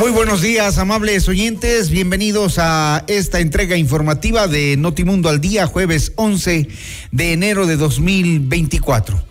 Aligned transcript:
Muy 0.00 0.12
buenos 0.12 0.40
días, 0.40 0.78
amables 0.78 1.28
oyentes. 1.28 1.90
Bienvenidos 1.90 2.54
a 2.58 3.04
esta 3.06 3.40
entrega 3.40 3.76
informativa 3.76 4.48
de 4.48 4.78
Notimundo 4.78 5.28
al 5.28 5.42
Día, 5.42 5.66
jueves 5.66 6.12
11 6.16 6.68
de 7.12 7.32
enero 7.34 7.66
de 7.66 7.76
2024. 7.76 9.22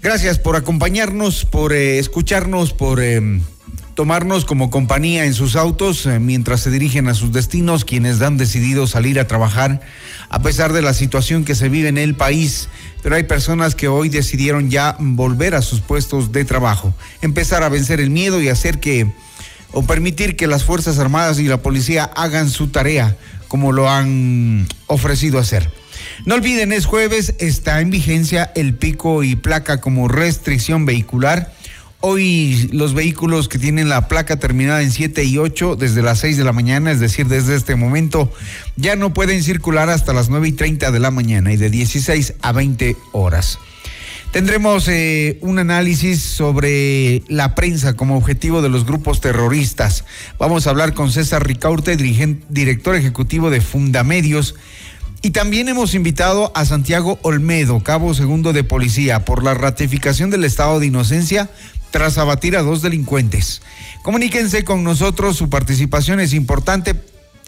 Gracias 0.00 0.38
por 0.38 0.56
acompañarnos, 0.56 1.44
por 1.44 1.74
eh, 1.74 1.98
escucharnos, 1.98 2.72
por 2.72 3.02
eh, 3.02 3.20
tomarnos 3.94 4.46
como 4.46 4.70
compañía 4.70 5.26
en 5.26 5.34
sus 5.34 5.54
autos 5.54 6.06
eh, 6.06 6.18
mientras 6.18 6.62
se 6.62 6.70
dirigen 6.70 7.06
a 7.08 7.14
sus 7.14 7.34
destinos, 7.34 7.84
quienes 7.84 8.22
han 8.22 8.38
decidido 8.38 8.86
salir 8.86 9.20
a 9.20 9.26
trabajar 9.26 9.82
a 10.30 10.40
pesar 10.40 10.72
de 10.72 10.80
la 10.80 10.94
situación 10.94 11.44
que 11.44 11.54
se 11.54 11.68
vive 11.68 11.88
en 11.88 11.98
el 11.98 12.14
país. 12.14 12.70
Pero 13.02 13.16
hay 13.16 13.24
personas 13.24 13.74
que 13.74 13.88
hoy 13.88 14.08
decidieron 14.08 14.70
ya 14.70 14.96
volver 14.98 15.54
a 15.54 15.60
sus 15.60 15.82
puestos 15.82 16.32
de 16.32 16.46
trabajo, 16.46 16.94
empezar 17.20 17.62
a 17.62 17.68
vencer 17.68 18.00
el 18.00 18.08
miedo 18.08 18.40
y 18.40 18.48
hacer 18.48 18.80
que 18.80 19.12
o 19.74 19.82
permitir 19.82 20.36
que 20.36 20.46
las 20.46 20.64
Fuerzas 20.64 20.98
Armadas 20.98 21.38
y 21.38 21.44
la 21.44 21.58
policía 21.58 22.04
hagan 22.04 22.48
su 22.48 22.68
tarea 22.68 23.16
como 23.48 23.72
lo 23.72 23.90
han 23.90 24.66
ofrecido 24.86 25.38
hacer. 25.38 25.70
No 26.26 26.34
olviden, 26.34 26.72
es 26.72 26.86
jueves, 26.86 27.34
está 27.38 27.80
en 27.80 27.90
vigencia 27.90 28.50
el 28.54 28.74
pico 28.74 29.22
y 29.22 29.36
placa 29.36 29.80
como 29.80 30.08
restricción 30.08 30.86
vehicular. 30.86 31.52
Hoy 32.00 32.68
los 32.72 32.94
vehículos 32.94 33.48
que 33.48 33.58
tienen 33.58 33.88
la 33.88 34.08
placa 34.08 34.38
terminada 34.38 34.82
en 34.82 34.90
7 34.90 35.24
y 35.24 35.38
8 35.38 35.76
desde 35.76 36.02
las 36.02 36.18
6 36.20 36.36
de 36.36 36.44
la 36.44 36.52
mañana, 36.52 36.90
es 36.92 37.00
decir, 37.00 37.26
desde 37.28 37.56
este 37.56 37.76
momento, 37.76 38.32
ya 38.76 38.96
no 38.96 39.14
pueden 39.14 39.42
circular 39.42 39.88
hasta 39.88 40.12
las 40.12 40.28
9 40.28 40.48
y 40.48 40.52
30 40.52 40.90
de 40.90 41.00
la 41.00 41.10
mañana 41.10 41.52
y 41.52 41.56
de 41.56 41.70
16 41.70 42.34
a 42.42 42.52
20 42.52 42.96
horas. 43.12 43.58
Tendremos 44.34 44.88
eh, 44.88 45.38
un 45.42 45.60
análisis 45.60 46.20
sobre 46.20 47.22
la 47.28 47.54
prensa 47.54 47.94
como 47.94 48.16
objetivo 48.16 48.62
de 48.62 48.68
los 48.68 48.84
grupos 48.84 49.20
terroristas. 49.20 50.04
Vamos 50.40 50.66
a 50.66 50.70
hablar 50.70 50.92
con 50.92 51.12
César 51.12 51.46
Ricaurte, 51.46 51.96
director 51.96 52.96
ejecutivo 52.96 53.48
de 53.50 53.60
Fundamedios. 53.60 54.56
Y 55.22 55.30
también 55.30 55.68
hemos 55.68 55.94
invitado 55.94 56.50
a 56.56 56.64
Santiago 56.64 57.20
Olmedo, 57.22 57.80
cabo 57.84 58.12
segundo 58.12 58.52
de 58.52 58.64
policía, 58.64 59.24
por 59.24 59.44
la 59.44 59.54
ratificación 59.54 60.30
del 60.30 60.42
estado 60.42 60.80
de 60.80 60.86
inocencia 60.86 61.48
tras 61.92 62.18
abatir 62.18 62.56
a 62.56 62.62
dos 62.62 62.82
delincuentes. 62.82 63.62
Comuníquense 64.02 64.64
con 64.64 64.82
nosotros, 64.82 65.36
su 65.36 65.48
participación 65.48 66.18
es 66.18 66.32
importante. 66.32 66.96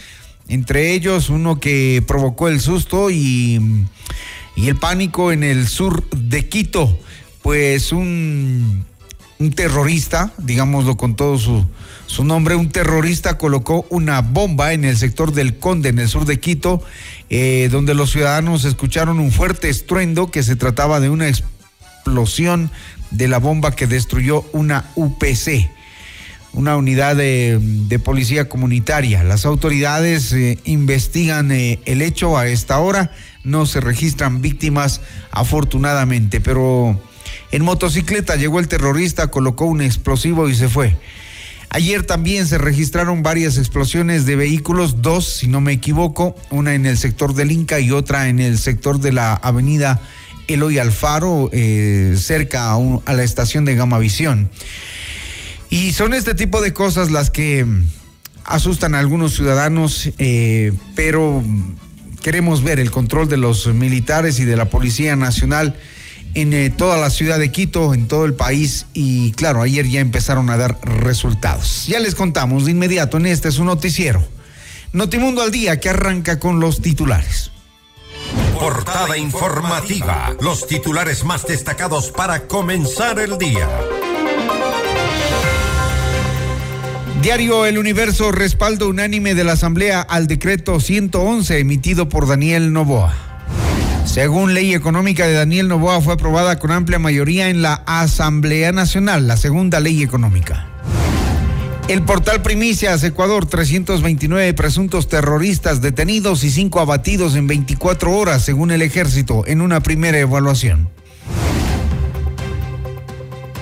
entre 0.48 0.94
ellos 0.94 1.28
uno 1.28 1.60
que 1.60 2.02
provocó 2.06 2.48
el 2.48 2.58
susto 2.58 3.10
y, 3.10 3.84
y 4.56 4.68
el 4.68 4.76
pánico 4.76 5.30
en 5.30 5.44
el 5.44 5.68
sur 5.68 6.08
de 6.08 6.48
Quito, 6.48 6.98
pues 7.42 7.92
un, 7.92 8.86
un 9.38 9.52
terrorista, 9.52 10.32
digámoslo 10.38 10.96
con 10.96 11.16
todo 11.16 11.36
su 11.36 11.66
su 12.10 12.24
nombre, 12.24 12.56
un 12.56 12.70
terrorista 12.70 13.38
colocó 13.38 13.86
una 13.88 14.20
bomba 14.20 14.72
en 14.72 14.84
el 14.84 14.96
sector 14.96 15.32
del 15.32 15.58
Conde, 15.58 15.90
en 15.90 16.00
el 16.00 16.08
sur 16.08 16.24
de 16.24 16.40
Quito, 16.40 16.82
eh, 17.28 17.68
donde 17.70 17.94
los 17.94 18.10
ciudadanos 18.10 18.64
escucharon 18.64 19.20
un 19.20 19.30
fuerte 19.30 19.68
estruendo 19.68 20.28
que 20.28 20.42
se 20.42 20.56
trataba 20.56 20.98
de 20.98 21.08
una 21.08 21.28
explosión 21.28 22.72
de 23.12 23.28
la 23.28 23.38
bomba 23.38 23.76
que 23.76 23.86
destruyó 23.86 24.44
una 24.52 24.90
UPC 24.96 25.70
una 26.52 26.76
unidad 26.76 27.14
de, 27.14 28.00
policía 28.02 28.48
comunitaria. 28.48 29.22
Las 29.22 29.46
autoridades 29.46 30.32
eh, 30.32 30.58
investigan 30.64 31.52
eh, 31.52 31.78
el 31.84 32.02
hecho 32.02 32.36
a 32.36 32.48
esta 32.48 32.80
hora, 32.80 33.12
no 33.44 33.66
se 33.66 33.80
registran 33.80 34.42
víctimas 34.42 35.00
afortunadamente, 35.30 36.40
pero 36.40 37.00
en 37.52 37.62
motocicleta 37.64 38.34
llegó 38.34 38.58
el 38.58 38.66
terrorista, 38.66 39.28
colocó 39.28 39.66
un 39.66 39.80
explosivo 39.80 40.48
y 40.48 40.56
se 40.56 40.68
fue. 40.68 40.96
Ayer 41.72 42.02
también 42.02 42.48
se 42.48 42.58
registraron 42.58 43.22
varias 43.22 43.56
explosiones 43.56 44.26
de 44.26 44.34
vehículos, 44.34 45.02
dos, 45.02 45.24
si 45.24 45.46
no 45.46 45.60
me 45.60 45.72
equivoco, 45.72 46.34
una 46.50 46.74
en 46.74 46.84
el 46.84 46.98
sector 46.98 47.32
del 47.32 47.52
Inca 47.52 47.78
y 47.78 47.92
otra 47.92 48.28
en 48.28 48.40
el 48.40 48.58
sector 48.58 48.98
de 48.98 49.12
la 49.12 49.34
avenida 49.34 50.00
Eloy 50.48 50.80
Alfaro, 50.80 51.48
eh, 51.52 52.16
cerca 52.18 52.74
a, 52.74 53.12
la 53.12 53.22
estación 53.22 53.64
de 53.64 53.76
Gamavisión. 53.76 54.50
Y 55.68 55.92
son 55.92 56.12
este 56.12 56.34
tipo 56.34 56.60
de 56.60 56.72
cosas 56.72 57.12
las 57.12 57.30
que 57.30 57.64
asustan 58.44 58.96
a 58.96 58.98
algunos 58.98 59.36
ciudadanos, 59.36 60.10
eh, 60.18 60.72
pero 60.96 61.44
queremos 62.20 62.64
ver 62.64 62.80
el 62.80 62.90
control 62.90 63.28
de 63.28 63.36
los 63.36 63.68
militares 63.68 64.40
y 64.40 64.44
de 64.44 64.56
la 64.56 64.70
Policía 64.70 65.14
Nacional 65.14 65.76
en 66.34 66.52
eh, 66.52 66.70
toda 66.70 66.96
la 66.96 67.10
ciudad 67.10 67.38
de 67.38 67.50
Quito, 67.50 67.94
en 67.94 68.08
todo 68.08 68.24
el 68.24 68.34
país 68.34 68.86
y 68.92 69.32
claro, 69.32 69.62
ayer 69.62 69.86
ya 69.88 70.00
empezaron 70.00 70.50
a 70.50 70.56
dar 70.56 70.78
resultados. 70.82 71.86
Ya 71.86 72.00
les 72.00 72.14
contamos 72.14 72.64
de 72.64 72.72
inmediato 72.72 73.16
en 73.16 73.26
este 73.26 73.48
es 73.48 73.58
un 73.58 73.66
noticiero. 73.66 74.22
Notimundo 74.92 75.42
al 75.42 75.50
día 75.50 75.78
que 75.78 75.88
arranca 75.88 76.38
con 76.38 76.60
los 76.60 76.80
titulares. 76.82 77.50
Portada 78.58 79.16
informativa, 79.16 80.34
los 80.40 80.66
titulares 80.66 81.24
más 81.24 81.46
destacados 81.46 82.10
para 82.10 82.46
comenzar 82.46 83.18
el 83.18 83.38
día. 83.38 83.68
Diario 87.22 87.66
El 87.66 87.78
Universo 87.78 88.32
respaldo 88.32 88.88
unánime 88.88 89.34
de 89.34 89.44
la 89.44 89.52
Asamblea 89.52 90.00
al 90.00 90.26
decreto 90.26 90.80
111 90.80 91.58
emitido 91.58 92.08
por 92.08 92.26
Daniel 92.26 92.72
Novoa. 92.72 93.29
Según 94.10 94.54
ley 94.54 94.74
económica 94.74 95.24
de 95.24 95.34
Daniel 95.34 95.68
Novoa, 95.68 96.00
fue 96.00 96.14
aprobada 96.14 96.58
con 96.58 96.72
amplia 96.72 96.98
mayoría 96.98 97.48
en 97.48 97.62
la 97.62 97.74
Asamblea 97.86 98.72
Nacional, 98.72 99.28
la 99.28 99.36
segunda 99.36 99.78
ley 99.78 100.02
económica. 100.02 100.66
El 101.86 102.02
portal 102.02 102.42
Primicias 102.42 103.04
Ecuador, 103.04 103.46
329 103.46 104.52
presuntos 104.54 105.06
terroristas 105.06 105.80
detenidos 105.80 106.42
y 106.42 106.50
5 106.50 106.80
abatidos 106.80 107.36
en 107.36 107.46
24 107.46 108.12
horas, 108.16 108.42
según 108.42 108.72
el 108.72 108.82
ejército, 108.82 109.46
en 109.46 109.60
una 109.60 109.80
primera 109.80 110.18
evaluación. 110.18 110.88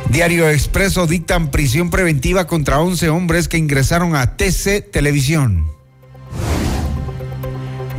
Diario 0.08 0.48
Expreso 0.48 1.06
dictan 1.06 1.50
prisión 1.50 1.90
preventiva 1.90 2.46
contra 2.46 2.80
11 2.80 3.10
hombres 3.10 3.48
que 3.48 3.58
ingresaron 3.58 4.16
a 4.16 4.38
TC 4.38 4.80
Televisión. 4.90 5.77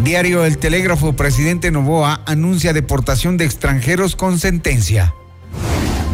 Diario 0.04 0.46
El 0.46 0.58
Telégrafo, 0.58 1.14
presidente 1.14 1.72
Novoa 1.72 2.22
anuncia 2.26 2.72
deportación 2.72 3.38
de 3.38 3.46
extranjeros 3.46 4.16
con 4.16 4.40
sentencia. 4.40 5.14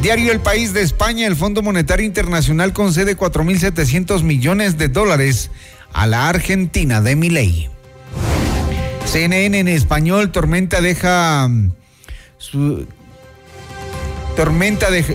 Diario 0.01 0.31
El 0.31 0.39
País 0.39 0.73
de 0.73 0.81
España, 0.81 1.27
el 1.27 1.35
Fondo 1.35 1.61
Monetario 1.61 2.05
Internacional 2.05 2.73
concede 2.73 3.15
4.700 3.15 4.23
millones 4.23 4.77
de 4.77 4.87
dólares 4.87 5.51
a 5.93 6.07
la 6.07 6.27
Argentina 6.29 7.01
de 7.01 7.15
Miley. 7.15 7.69
CNN 9.05 9.59
en 9.59 9.67
español, 9.67 10.31
Tormenta 10.31 10.81
deja 10.81 11.47
mm, 11.47 11.71
su, 12.39 12.87
Tormenta 14.35 14.91
de, 14.91 15.05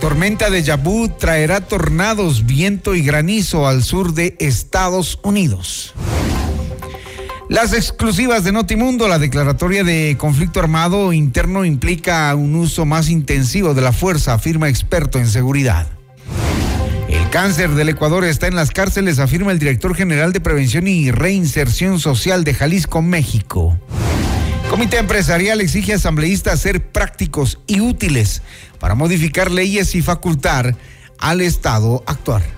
tormenta 0.00 0.50
de 0.50 0.62
Yabú 0.64 1.08
traerá 1.10 1.60
tornados, 1.60 2.44
viento 2.44 2.96
y 2.96 3.02
granizo 3.02 3.68
al 3.68 3.84
sur 3.84 4.14
de 4.14 4.34
Estados 4.40 5.20
Unidos. 5.22 5.94
Las 7.48 7.72
exclusivas 7.72 8.44
de 8.44 8.52
Notimundo, 8.52 9.08
la 9.08 9.18
declaratoria 9.18 9.82
de 9.82 10.16
conflicto 10.18 10.60
armado 10.60 11.14
interno 11.14 11.64
implica 11.64 12.34
un 12.34 12.54
uso 12.54 12.84
más 12.84 13.08
intensivo 13.08 13.72
de 13.72 13.80
la 13.80 13.92
fuerza, 13.92 14.34
afirma 14.34 14.68
experto 14.68 15.18
en 15.18 15.26
seguridad. 15.26 15.86
El 17.08 17.30
cáncer 17.30 17.70
del 17.70 17.88
Ecuador 17.88 18.24
está 18.24 18.48
en 18.48 18.54
las 18.54 18.70
cárceles, 18.70 19.18
afirma 19.18 19.50
el 19.52 19.58
director 19.58 19.94
general 19.94 20.34
de 20.34 20.40
Prevención 20.40 20.86
y 20.86 21.10
Reinserción 21.10 22.00
Social 22.00 22.44
de 22.44 22.52
Jalisco, 22.52 23.00
México. 23.00 23.78
Comité 24.68 24.98
empresarial 24.98 25.62
exige 25.62 25.94
a 25.94 25.96
asambleístas 25.96 26.60
ser 26.60 26.82
prácticos 26.84 27.60
y 27.66 27.80
útiles 27.80 28.42
para 28.78 28.94
modificar 28.94 29.50
leyes 29.50 29.94
y 29.94 30.02
facultar 30.02 30.76
al 31.18 31.40
Estado 31.40 32.02
actuar. 32.04 32.57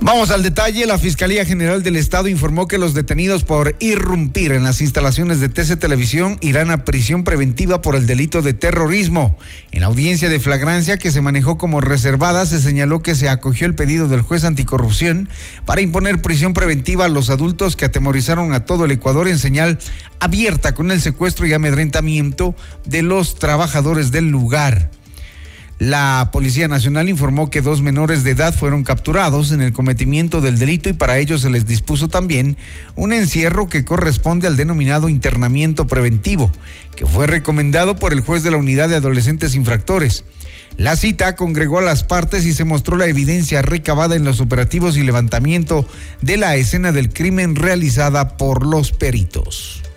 Vamos 0.00 0.30
al 0.30 0.44
detalle. 0.44 0.86
La 0.86 0.96
Fiscalía 0.96 1.44
General 1.44 1.82
del 1.82 1.96
Estado 1.96 2.28
informó 2.28 2.68
que 2.68 2.78
los 2.78 2.94
detenidos 2.94 3.42
por 3.42 3.74
irrumpir 3.80 4.52
en 4.52 4.62
las 4.62 4.80
instalaciones 4.80 5.40
de 5.40 5.48
TC 5.48 5.76
Televisión 5.76 6.38
irán 6.40 6.70
a 6.70 6.84
prisión 6.84 7.24
preventiva 7.24 7.82
por 7.82 7.96
el 7.96 8.06
delito 8.06 8.40
de 8.40 8.54
terrorismo. 8.54 9.36
En 9.72 9.80
la 9.80 9.88
audiencia 9.88 10.28
de 10.28 10.38
flagrancia 10.38 10.98
que 10.98 11.10
se 11.10 11.20
manejó 11.20 11.58
como 11.58 11.80
reservada, 11.80 12.46
se 12.46 12.60
señaló 12.60 13.02
que 13.02 13.16
se 13.16 13.28
acogió 13.28 13.66
el 13.66 13.74
pedido 13.74 14.06
del 14.06 14.22
juez 14.22 14.44
anticorrupción 14.44 15.28
para 15.66 15.80
imponer 15.80 16.22
prisión 16.22 16.54
preventiva 16.54 17.06
a 17.06 17.08
los 17.08 17.28
adultos 17.28 17.74
que 17.74 17.86
atemorizaron 17.86 18.52
a 18.52 18.64
todo 18.64 18.84
el 18.84 18.92
Ecuador 18.92 19.26
en 19.26 19.38
señal 19.38 19.78
abierta 20.20 20.76
con 20.76 20.92
el 20.92 21.00
secuestro 21.00 21.44
y 21.46 21.52
amedrentamiento 21.54 22.54
de 22.84 23.02
los 23.02 23.34
trabajadores 23.34 24.12
del 24.12 24.28
lugar. 24.28 24.90
La 25.78 26.30
Policía 26.32 26.66
Nacional 26.66 27.08
informó 27.08 27.50
que 27.50 27.62
dos 27.62 27.82
menores 27.82 28.24
de 28.24 28.32
edad 28.32 28.52
fueron 28.52 28.82
capturados 28.82 29.52
en 29.52 29.60
el 29.60 29.72
cometimiento 29.72 30.40
del 30.40 30.58
delito 30.58 30.88
y 30.88 30.92
para 30.92 31.18
ello 31.18 31.38
se 31.38 31.50
les 31.50 31.66
dispuso 31.66 32.08
también 32.08 32.56
un 32.96 33.12
encierro 33.12 33.68
que 33.68 33.84
corresponde 33.84 34.48
al 34.48 34.56
denominado 34.56 35.08
internamiento 35.08 35.86
preventivo, 35.86 36.50
que 36.96 37.06
fue 37.06 37.28
recomendado 37.28 37.94
por 37.94 38.12
el 38.12 38.22
juez 38.22 38.42
de 38.42 38.50
la 38.50 38.56
Unidad 38.56 38.88
de 38.88 38.96
Adolescentes 38.96 39.54
Infractores. 39.54 40.24
La 40.76 40.96
cita 40.96 41.36
congregó 41.36 41.78
a 41.78 41.82
las 41.82 42.02
partes 42.02 42.44
y 42.44 42.54
se 42.54 42.64
mostró 42.64 42.96
la 42.96 43.06
evidencia 43.06 43.62
recabada 43.62 44.16
en 44.16 44.24
los 44.24 44.40
operativos 44.40 44.96
y 44.96 45.04
levantamiento 45.04 45.86
de 46.22 46.38
la 46.38 46.56
escena 46.56 46.90
del 46.90 47.12
crimen 47.12 47.54
realizada 47.54 48.36
por 48.36 48.66
los 48.66 48.90
peritos. 48.90 49.87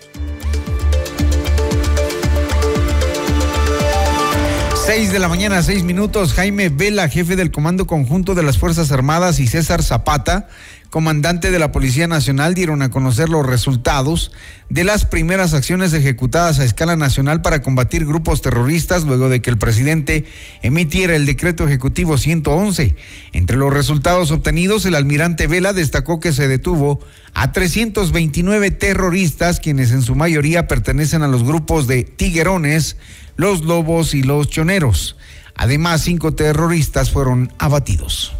6 4.84 5.12
de 5.12 5.20
la 5.20 5.28
mañana, 5.28 5.62
seis 5.62 5.84
minutos. 5.84 6.32
Jaime 6.32 6.68
Vela, 6.68 7.08
jefe 7.08 7.36
del 7.36 7.52
Comando 7.52 7.86
Conjunto 7.86 8.34
de 8.34 8.42
las 8.42 8.58
Fuerzas 8.58 8.90
Armadas, 8.90 9.38
y 9.38 9.46
César 9.46 9.80
Zapata, 9.80 10.48
comandante 10.90 11.52
de 11.52 11.60
la 11.60 11.70
Policía 11.70 12.08
Nacional, 12.08 12.54
dieron 12.54 12.82
a 12.82 12.90
conocer 12.90 13.28
los 13.28 13.46
resultados 13.46 14.32
de 14.70 14.82
las 14.82 15.06
primeras 15.06 15.54
acciones 15.54 15.92
ejecutadas 15.92 16.58
a 16.58 16.64
escala 16.64 16.96
nacional 16.96 17.42
para 17.42 17.62
combatir 17.62 18.04
grupos 18.06 18.42
terroristas 18.42 19.04
luego 19.04 19.28
de 19.28 19.40
que 19.40 19.50
el 19.50 19.56
presidente 19.56 20.24
emitiera 20.62 21.14
el 21.14 21.26
decreto 21.26 21.64
ejecutivo 21.64 22.18
111. 22.18 22.96
Entre 23.32 23.56
los 23.56 23.72
resultados 23.72 24.32
obtenidos, 24.32 24.84
el 24.84 24.96
almirante 24.96 25.46
Vela 25.46 25.72
destacó 25.72 26.18
que 26.18 26.32
se 26.32 26.48
detuvo 26.48 26.98
a 27.34 27.52
329 27.52 28.72
terroristas, 28.72 29.60
quienes 29.60 29.92
en 29.92 30.02
su 30.02 30.16
mayoría 30.16 30.66
pertenecen 30.66 31.22
a 31.22 31.28
los 31.28 31.44
grupos 31.44 31.86
de 31.86 32.02
tiguerones, 32.02 32.96
los 33.36 33.62
lobos 33.62 34.14
y 34.14 34.22
los 34.22 34.48
choneros. 34.48 35.16
Además, 35.54 36.02
cinco 36.02 36.34
terroristas 36.34 37.10
fueron 37.10 37.52
abatidos. 37.58 38.32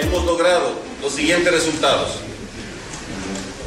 Hemos 0.00 0.24
logrado 0.24 0.80
los 1.02 1.12
siguientes 1.12 1.52
resultados. 1.52 2.20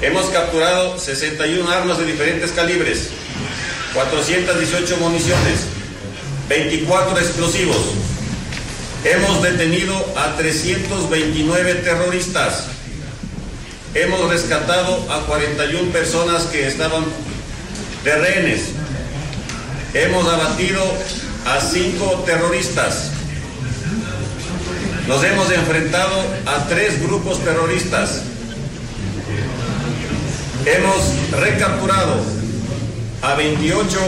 Hemos 0.01 0.25
capturado 0.25 0.97
61 0.99 1.69
armas 1.69 1.97
de 1.97 2.05
diferentes 2.05 2.51
calibres, 2.51 3.11
418 3.93 4.97
municiones, 4.97 5.67
24 6.49 7.19
explosivos. 7.19 7.77
Hemos 9.05 9.41
detenido 9.41 9.95
a 10.17 10.35
329 10.35 11.75
terroristas 11.75 12.67
hemos 13.95 14.29
rescatado 14.29 15.05
a 15.11 15.19
41 15.25 15.91
personas 15.91 16.43
que 16.43 16.67
estaban 16.67 17.05
de 18.03 18.15
rehenes. 18.15 18.69
Hemos 19.93 20.27
abatido 20.27 20.81
a 21.45 21.59
cinco 21.59 22.23
terroristas. 22.25 23.11
Nos 25.07 25.23
hemos 25.23 25.51
enfrentado 25.51 26.15
a 26.45 26.67
tres 26.67 27.01
grupos 27.01 27.43
terroristas. 27.43 28.23
Hemos 30.65 31.31
recapturado 31.39 32.23
a 33.21 33.35
28 33.35 33.99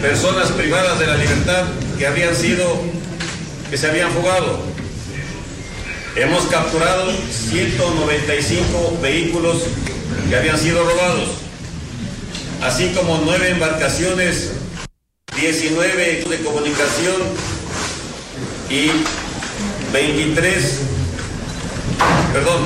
personas 0.00 0.52
privadas 0.52 0.98
de 0.98 1.06
la 1.06 1.16
libertad 1.16 1.64
que 1.98 2.06
habían 2.06 2.34
sido, 2.34 2.80
que 3.70 3.76
se 3.76 3.88
habían 3.88 4.10
fugado. 4.12 4.73
Hemos 6.16 6.44
capturado 6.44 7.10
195 7.10 8.98
vehículos 9.02 9.64
que 10.28 10.36
habían 10.36 10.56
sido 10.56 10.84
robados, 10.84 11.28
así 12.62 12.92
como 12.94 13.20
nueve 13.24 13.50
embarcaciones, 13.50 14.52
19 15.34 16.24
de 16.30 16.38
comunicación 16.44 17.16
y 18.70 18.90
23, 19.92 20.78
perdón, 22.32 22.62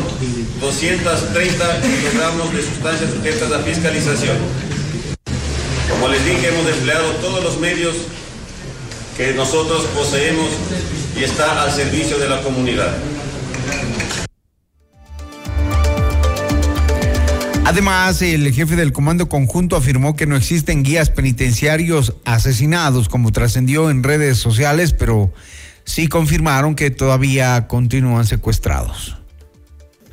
230 0.61 1.81
kilogramos 1.81 2.53
de 2.53 2.63
sustancias 2.63 3.11
sujetas 3.15 3.51
a 3.51 3.61
fiscalización. 3.61 4.37
Como 5.89 6.09
les 6.09 6.23
dije, 6.27 6.49
hemos 6.49 6.71
empleado 6.71 7.13
todos 7.23 7.43
los 7.43 7.59
medios 7.59 7.97
que 9.17 9.33
nosotros 9.33 9.87
poseemos 9.95 10.51
y 11.17 11.25
está 11.25 11.63
al 11.63 11.73
servicio 11.73 12.19
de 12.19 12.29
la 12.29 12.43
comunidad. 12.43 12.95
Además, 17.69 18.23
el 18.23 18.51
jefe 18.53 18.77
del 18.77 18.95
Comando 18.95 19.29
Conjunto 19.29 19.77
afirmó 19.77 20.17
que 20.17 20.27
no 20.27 20.37
existen 20.37 20.83
guías 20.83 21.11
penitenciarios 21.11 22.15
asesinados, 22.25 23.11
como 23.11 23.31
trascendió 23.31 23.91
en 23.91 24.03
redes 24.03 24.39
sociales, 24.39 24.95
pero 24.95 25.31
sí 25.85 26.09
confirmaron 26.09 26.75
que 26.75 26.91
todavía 26.91 27.69
continúan 27.69 28.25
secuestrados. 28.25 29.19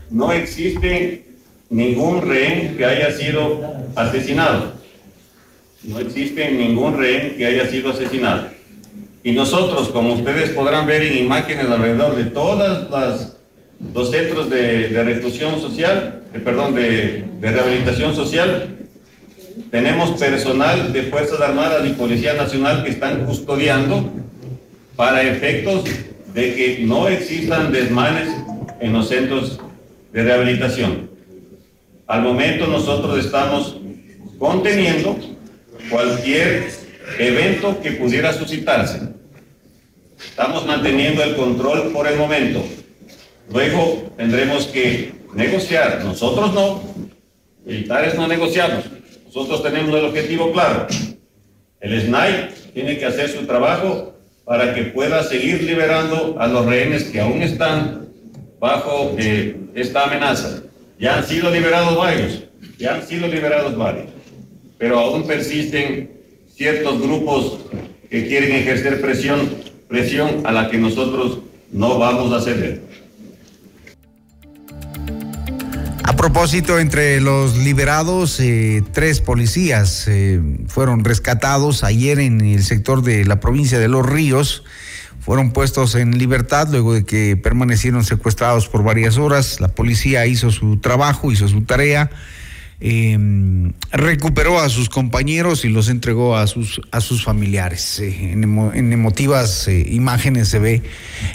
No 0.10 0.34
existe 0.34 1.26
ningún 1.70 2.22
rehén 2.24 2.76
que 2.76 2.86
haya 2.86 3.12
sido 3.18 3.62
asesinado. 3.96 4.74
No 5.84 6.00
existe 6.00 6.52
ningún 6.52 6.98
rehén 6.98 7.38
que 7.38 7.46
haya 7.46 7.70
sido 7.70 7.92
asesinado. 7.92 8.50
Y 9.24 9.32
nosotros, 9.32 9.90
como 9.90 10.14
ustedes 10.14 10.50
podrán 10.50 10.86
ver 10.86 11.04
en 11.04 11.24
imágenes 11.24 11.68
alrededor 11.68 12.18
de 12.18 12.26
todas 12.26 12.90
las 12.92 13.35
los 13.94 14.12
centros 14.12 14.50
de, 14.50 14.88
reclusión 15.04 15.60
social, 15.62 16.24
eh, 16.34 16.40
perdón, 16.40 16.76
de, 16.76 17.26
de, 17.40 17.52
rehabilitación 17.52 18.16
social. 18.16 18.70
Tenemos 19.72 20.12
personal 20.20 20.92
de 20.92 21.04
Fuerzas 21.04 21.40
Armadas 21.42 21.86
y 21.86 21.94
Policía 21.94 22.34
Nacional 22.34 22.84
que 22.84 22.92
están 22.92 23.26
custodiando 23.26 24.12
para 24.96 25.24
efectos 25.24 25.86
de 26.34 26.56
que 26.56 26.80
no 26.82 27.08
existan 27.08 27.72
desmanes 27.72 28.30
en 28.80 28.94
los 28.94 29.08
centros 29.08 29.60
de 30.12 30.24
rehabilitación. 30.24 31.10
Al 32.08 32.22
momento 32.22 32.68
nosotros 32.68 33.26
estamos 33.26 33.78
conteniendo 34.38 35.18
cualquier 35.90 36.70
evento 37.20 37.82
que 37.82 37.94
pudiera 37.94 38.34
suscitarse. 38.34 39.02
Estamos 40.24 40.66
manteniendo 40.66 41.24
el 41.24 41.36
control 41.36 41.92
por 41.92 42.08
el 42.08 42.18
momento. 42.18 42.64
Luego 43.52 44.12
tendremos 44.18 44.68
que 44.68 45.14
negociar. 45.34 46.04
Nosotros 46.04 46.54
no, 46.54 46.82
militares 47.66 48.16
no 48.16 48.28
negociamos. 48.28 48.86
Nosotros 49.26 49.64
tenemos 49.64 49.94
el 49.98 50.06
objetivo 50.06 50.52
claro. 50.52 50.88
El 51.80 52.02
SNAI 52.02 52.50
tiene 52.74 52.98
que 52.98 53.06
hacer 53.06 53.30
su 53.30 53.46
trabajo 53.46 54.16
para 54.46 54.74
que 54.74 54.84
pueda 54.84 55.24
seguir 55.24 55.64
liberando 55.64 56.36
a 56.40 56.48
los 56.48 56.66
rehenes 56.66 57.06
que 57.06 57.20
aún 57.20 57.42
están 57.42 58.08
bajo 58.60 59.16
eh, 59.18 59.56
esta 59.74 60.06
amenaza. 60.06 60.62
Ya 61.00 61.18
han 61.18 61.26
sido 61.26 61.52
liberados 61.52 61.98
varios, 61.98 62.44
ya 62.78 62.96
han 62.96 63.06
sido 63.06 63.28
liberados 63.28 63.78
varios. 63.78 64.08
pero 64.78 65.00
aún 65.00 65.26
persisten 65.26 66.12
ciertos 66.54 67.02
grupos 67.02 67.60
que 68.10 68.28
quieren 68.28 68.52
ejercer 68.52 69.02
presión, 69.02 69.50
presión 69.88 70.42
a 70.46 70.52
la 70.52 70.70
que 70.70 70.78
nosotros 70.78 71.40
no 71.72 71.98
vamos 71.98 72.32
a 72.34 72.42
ceder. 72.42 72.82
A 76.08 76.16
propósito, 76.16 76.78
entre 76.78 77.20
los 77.20 77.58
liberados, 77.58 78.40
eh, 78.40 78.84
tres 78.92 79.22
policías 79.22 80.08
eh, 80.08 80.40
fueron 80.68 81.04
rescatados 81.04 81.84
ayer 81.84 82.20
en 82.20 82.42
el 82.42 82.64
sector 82.64 83.02
de 83.02 83.26
la 83.26 83.40
provincia 83.40 83.80
de 83.80 83.88
Los 83.88 84.06
Ríos. 84.06 84.64
Fueron 85.20 85.52
puestos 85.52 85.96
en 85.96 86.20
libertad 86.20 86.68
luego 86.70 86.94
de 86.94 87.06
que 87.06 87.36
permanecieron 87.38 88.06
secuestrados 88.06 88.68
por 88.68 88.84
varias 88.84 89.18
horas. 89.18 89.60
La 89.60 89.70
policía 89.70 90.28
hizo 90.28 90.52
su 90.52 90.78
trabajo, 90.78 91.32
hizo 91.32 91.48
su 91.48 91.64
tarea 91.64 92.12
eh, 92.82 93.18
recuperó 93.92 94.60
a 94.60 94.68
sus 94.68 94.90
compañeros 94.90 95.64
y 95.64 95.70
los 95.70 95.88
entregó 95.88 96.36
a 96.36 96.46
sus, 96.46 96.82
a 96.92 97.00
sus 97.00 97.24
familiares. 97.24 98.00
Eh, 98.00 98.34
en, 98.34 98.94
emotivas 98.94 99.68
imágenes 99.68 100.50
se 100.50 100.60
ve 100.60 100.84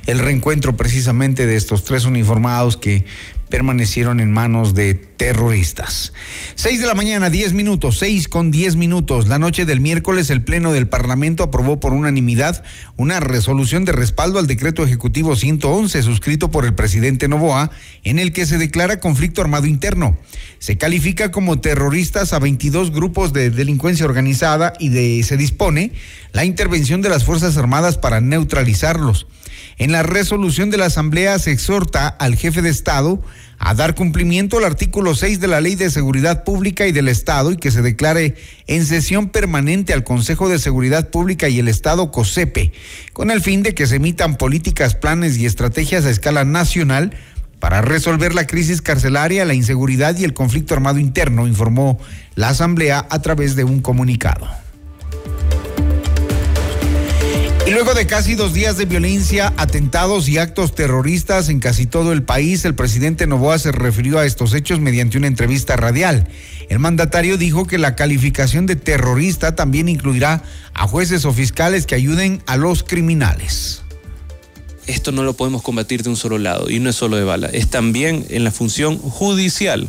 el 0.06 0.18
reencuentro 0.18 0.76
precisamente 0.76 1.46
de 1.46 1.56
estos 1.56 1.84
tres 1.84 2.04
uniformados 2.04 2.76
que 2.76 3.04
permanecieron 3.50 4.20
en 4.20 4.32
manos 4.32 4.74
de 4.74 5.09
terroristas. 5.20 6.14
Seis 6.54 6.80
de 6.80 6.86
la 6.86 6.94
mañana, 6.94 7.28
diez 7.28 7.52
minutos, 7.52 7.98
seis 7.98 8.26
con 8.26 8.50
diez 8.50 8.74
minutos. 8.74 9.28
La 9.28 9.38
noche 9.38 9.66
del 9.66 9.78
miércoles, 9.78 10.30
el 10.30 10.42
Pleno 10.42 10.72
del 10.72 10.88
Parlamento 10.88 11.42
aprobó 11.42 11.78
por 11.78 11.92
unanimidad 11.92 12.64
una 12.96 13.20
resolución 13.20 13.84
de 13.84 13.92
respaldo 13.92 14.38
al 14.38 14.46
decreto 14.46 14.82
ejecutivo 14.82 15.36
111 15.36 16.02
suscrito 16.04 16.50
por 16.50 16.64
el 16.64 16.74
presidente 16.74 17.28
Novoa, 17.28 17.70
en 18.02 18.18
el 18.18 18.32
que 18.32 18.46
se 18.46 18.56
declara 18.56 18.98
conflicto 18.98 19.42
armado 19.42 19.66
interno. 19.66 20.16
Se 20.58 20.78
califica 20.78 21.30
como 21.30 21.60
terroristas 21.60 22.32
a 22.32 22.38
22 22.38 22.90
grupos 22.90 23.34
de 23.34 23.50
delincuencia 23.50 24.06
organizada 24.06 24.72
y 24.78 24.88
de, 24.88 25.22
se 25.22 25.36
dispone 25.36 25.92
la 26.32 26.46
intervención 26.46 27.02
de 27.02 27.10
las 27.10 27.24
Fuerzas 27.24 27.58
Armadas 27.58 27.98
para 27.98 28.22
neutralizarlos. 28.22 29.26
En 29.76 29.92
la 29.92 30.02
resolución 30.02 30.70
de 30.70 30.78
la 30.78 30.86
Asamblea 30.86 31.38
se 31.38 31.52
exhorta 31.52 32.08
al 32.08 32.36
jefe 32.36 32.62
de 32.62 32.70
Estado 32.70 33.22
a 33.62 33.74
dar 33.74 33.94
cumplimiento 33.94 34.56
al 34.56 34.64
artículo 34.64 35.14
6 35.14 35.38
de 35.38 35.46
la 35.46 35.60
Ley 35.60 35.74
de 35.74 35.90
Seguridad 35.90 36.44
Pública 36.44 36.86
y 36.86 36.92
del 36.92 37.08
Estado 37.08 37.52
y 37.52 37.58
que 37.58 37.70
se 37.70 37.82
declare 37.82 38.34
en 38.66 38.86
sesión 38.86 39.28
permanente 39.28 39.92
al 39.92 40.02
Consejo 40.02 40.48
de 40.48 40.58
Seguridad 40.58 41.10
Pública 41.10 41.46
y 41.50 41.58
el 41.58 41.68
Estado 41.68 42.10
COSEPE, 42.10 42.72
con 43.12 43.30
el 43.30 43.42
fin 43.42 43.62
de 43.62 43.74
que 43.74 43.86
se 43.86 43.96
emitan 43.96 44.36
políticas, 44.36 44.94
planes 44.94 45.36
y 45.36 45.44
estrategias 45.44 46.06
a 46.06 46.10
escala 46.10 46.46
nacional 46.46 47.14
para 47.58 47.82
resolver 47.82 48.34
la 48.34 48.46
crisis 48.46 48.80
carcelaria, 48.80 49.44
la 49.44 49.52
inseguridad 49.52 50.16
y 50.16 50.24
el 50.24 50.32
conflicto 50.32 50.72
armado 50.72 50.98
interno, 50.98 51.46
informó 51.46 52.00
la 52.36 52.48
Asamblea 52.48 53.06
a 53.10 53.20
través 53.20 53.56
de 53.56 53.64
un 53.64 53.82
comunicado. 53.82 54.48
Y 57.66 57.72
luego 57.72 57.94
de 57.94 58.06
casi 58.06 58.34
dos 58.34 58.52
días 58.52 58.78
de 58.78 58.86
violencia, 58.86 59.52
atentados 59.56 60.28
y 60.28 60.38
actos 60.38 60.74
terroristas 60.74 61.48
en 61.50 61.60
casi 61.60 61.86
todo 61.86 62.12
el 62.12 62.22
país, 62.22 62.64
el 62.64 62.74
presidente 62.74 63.26
Novoa 63.26 63.58
se 63.58 63.70
refirió 63.70 64.18
a 64.18 64.26
estos 64.26 64.54
hechos 64.54 64.80
mediante 64.80 65.18
una 65.18 65.26
entrevista 65.26 65.76
radial. 65.76 66.26
El 66.68 66.78
mandatario 66.78 67.36
dijo 67.36 67.66
que 67.66 67.78
la 67.78 67.94
calificación 67.96 68.66
de 68.66 68.76
terrorista 68.76 69.54
también 69.54 69.88
incluirá 69.88 70.42
a 70.74 70.88
jueces 70.88 71.24
o 71.26 71.32
fiscales 71.32 71.86
que 71.86 71.94
ayuden 71.94 72.42
a 72.46 72.56
los 72.56 72.82
criminales. 72.82 73.82
Esto 74.86 75.12
no 75.12 75.22
lo 75.22 75.34
podemos 75.34 75.62
combatir 75.62 76.02
de 76.02 76.08
un 76.08 76.16
solo 76.16 76.38
lado 76.38 76.70
y 76.70 76.80
no 76.80 76.90
es 76.90 76.96
solo 76.96 77.16
de 77.16 77.24
bala, 77.24 77.48
es 77.48 77.68
también 77.68 78.26
en 78.30 78.42
la 78.42 78.50
función 78.50 78.98
judicial. 78.98 79.88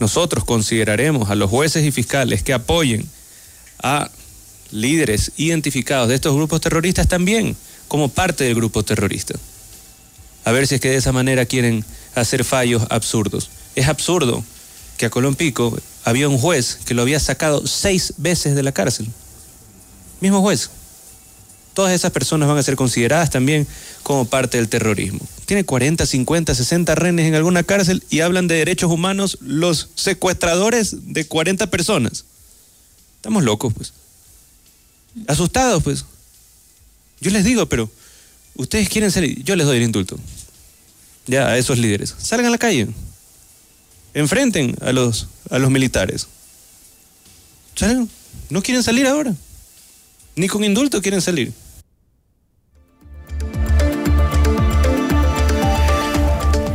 Nosotros 0.00 0.44
consideraremos 0.44 1.30
a 1.30 1.34
los 1.34 1.50
jueces 1.50 1.84
y 1.84 1.92
fiscales 1.92 2.42
que 2.42 2.54
apoyen 2.54 3.06
a 3.82 4.10
líderes 4.70 5.32
identificados 5.36 6.08
de 6.08 6.14
estos 6.14 6.34
grupos 6.34 6.60
terroristas 6.60 7.08
también 7.08 7.56
como 7.88 8.08
parte 8.08 8.44
del 8.44 8.54
grupo 8.54 8.82
terrorista. 8.82 9.34
A 10.44 10.52
ver 10.52 10.66
si 10.66 10.76
es 10.76 10.80
que 10.80 10.90
de 10.90 10.96
esa 10.96 11.12
manera 11.12 11.46
quieren 11.46 11.84
hacer 12.14 12.44
fallos 12.44 12.82
absurdos. 12.90 13.50
Es 13.74 13.88
absurdo 13.88 14.44
que 14.96 15.06
a 15.06 15.10
Colón 15.10 15.34
Pico 15.34 15.78
había 16.04 16.28
un 16.28 16.38
juez 16.38 16.78
que 16.84 16.94
lo 16.94 17.02
había 17.02 17.20
sacado 17.20 17.66
seis 17.66 18.14
veces 18.16 18.54
de 18.54 18.62
la 18.62 18.72
cárcel. 18.72 19.08
Mismo 20.20 20.40
juez. 20.40 20.70
Todas 21.74 21.92
esas 21.92 22.10
personas 22.10 22.48
van 22.48 22.58
a 22.58 22.62
ser 22.62 22.74
consideradas 22.74 23.30
también 23.30 23.66
como 24.02 24.24
parte 24.24 24.56
del 24.56 24.68
terrorismo. 24.68 25.20
Tiene 25.46 25.64
40, 25.64 26.06
50, 26.06 26.54
60 26.54 26.94
renes 26.96 27.26
en 27.26 27.36
alguna 27.36 27.62
cárcel 27.62 28.02
y 28.10 28.20
hablan 28.20 28.48
de 28.48 28.56
derechos 28.56 28.90
humanos 28.90 29.38
los 29.40 29.90
secuestradores 29.94 31.12
de 31.12 31.26
40 31.26 31.68
personas. 31.68 32.24
Estamos 33.16 33.44
locos, 33.44 33.72
pues 33.74 33.92
asustados, 35.26 35.82
pues. 35.82 36.04
Yo 37.20 37.30
les 37.30 37.44
digo, 37.44 37.66
pero 37.66 37.90
ustedes 38.54 38.88
quieren 38.88 39.10
salir, 39.10 39.42
yo 39.42 39.56
les 39.56 39.66
doy 39.66 39.78
el 39.78 39.82
indulto. 39.82 40.18
Ya, 41.26 41.48
a 41.48 41.58
esos 41.58 41.78
líderes. 41.78 42.14
Salgan 42.18 42.46
a 42.46 42.50
la 42.50 42.58
calle. 42.58 42.88
Enfrenten 44.14 44.74
a 44.80 44.92
los, 44.92 45.28
a 45.50 45.58
los 45.58 45.70
militares. 45.70 46.26
¿Salen? 47.74 48.08
No 48.50 48.62
quieren 48.62 48.82
salir 48.82 49.06
ahora. 49.06 49.34
Ni 50.36 50.48
con 50.48 50.64
indulto 50.64 51.02
quieren 51.02 51.20
salir. 51.20 51.52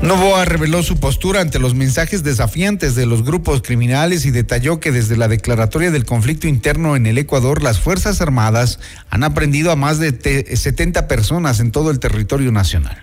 Novoa 0.03 0.43
reveló 0.43 0.83
su 0.83 0.97
postura 0.97 1.39
ante 1.39 1.59
los 1.59 1.75
mensajes 1.75 2.23
desafiantes 2.23 2.93
de 2.93 3.05
los 3.05 3.23
grupos 3.23 3.61
criminales 3.61 4.25
y 4.25 4.31
detalló 4.31 4.81
que 4.81 4.91
desde 4.91 5.15
la 5.15 5.29
declaratoria 5.29 5.91
del 5.91 6.03
conflicto 6.03 6.45
interno 6.45 6.97
en 6.97 7.05
el 7.05 7.17
Ecuador, 7.17 7.63
las 7.63 7.79
Fuerzas 7.79 8.19
Armadas 8.19 8.79
han 9.09 9.23
aprendido 9.23 9.71
a 9.71 9.77
más 9.77 9.99
de 9.99 10.11
70 10.57 11.07
personas 11.07 11.61
en 11.61 11.71
todo 11.71 11.89
el 11.89 11.99
territorio 11.99 12.51
nacional. 12.51 13.01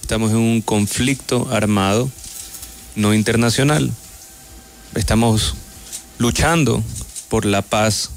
Estamos 0.00 0.30
en 0.30 0.38
un 0.38 0.62
conflicto 0.62 1.50
armado 1.52 2.10
no 2.94 3.12
internacional. 3.12 3.92
Estamos 4.94 5.54
luchando 6.18 6.82
por 7.28 7.44
la 7.44 7.60
paz 7.60 8.10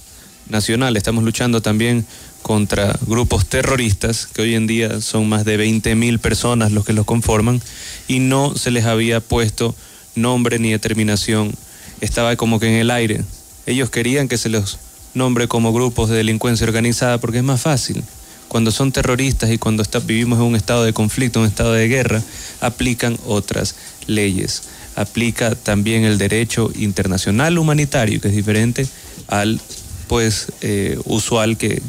nacional, 0.48 0.96
estamos 0.96 1.26
luchando 1.26 1.62
también 1.62 2.06
contra 2.42 2.98
grupos 3.06 3.46
terroristas, 3.46 4.28
que 4.28 4.42
hoy 4.42 4.56
en 4.56 4.68
día 4.68 5.02
son 5.02 5.30
más 5.30 5.46
de 5.46 5.58
20 5.58 5.96
mil 5.96 6.20
personas 6.20 6.72
los 6.72 6.86
que 6.86 6.94
los 6.94 7.06
conforman, 7.06 7.62
y 8.08 8.20
no 8.20 8.56
se 8.56 8.72
les 8.72 8.86
había 8.86 9.20
puesto 9.20 9.76
nombre 10.16 10.60
ni 10.60 10.72
determinación. 10.72 11.54
Estaba 12.02 12.36
como 12.36 12.60
que 12.60 12.68
en 12.68 12.76
el 12.76 12.92
aire. 12.92 13.24
Ellos 13.66 13.90
querían 13.90 14.28
que 14.28 14.38
se 14.38 14.50
los 14.50 14.80
nombre 15.14 15.48
como 15.48 15.74
grupos 15.74 16.10
de 16.10 16.18
delincuencia 16.18 16.66
organizada 16.66 17.18
porque 17.20 17.40
es 17.40 17.44
más 17.44 17.62
fácil. 17.62 18.04
Cuando 18.48 18.72
son 18.72 18.92
terroristas 18.92 19.52
y 19.52 19.60
cuando 19.60 19.84
vivimos 20.06 20.40
en 20.40 20.46
un 20.46 20.56
estado 20.56 20.84
de 20.84 20.94
conflicto, 20.94 21.40
un 21.40 21.46
estado 21.46 21.74
de 21.74 21.88
guerra, 21.88 22.22
aplican 22.62 23.18
otras 23.28 23.76
leyes. 24.08 24.64
Aplica 24.96 25.54
también 25.54 26.04
el 26.04 26.18
derecho 26.18 26.72
internacional 26.76 27.60
humanitario, 27.60 28.20
que 28.20 28.30
es 28.30 28.36
diferente 28.36 28.88
al 29.28 29.62
pues 30.08 30.48
eh, 30.62 30.98
usual 31.06 31.58
que, 31.58 31.84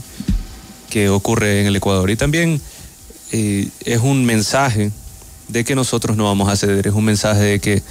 que 0.90 1.08
ocurre 1.08 1.60
en 1.60 1.66
el 1.66 1.76
Ecuador. 1.76 2.10
Y 2.10 2.16
también 2.16 2.60
eh, 3.32 3.68
es 3.84 4.00
un 4.00 4.26
mensaje 4.26 4.90
de 5.48 5.64
que 5.64 5.74
nosotros 5.74 6.16
no 6.16 6.24
vamos 6.24 6.50
a 6.50 6.56
ceder, 6.56 6.86
es 6.86 6.94
un 6.94 7.04
mensaje 7.04 7.40
de 7.40 7.60
que 7.60 7.82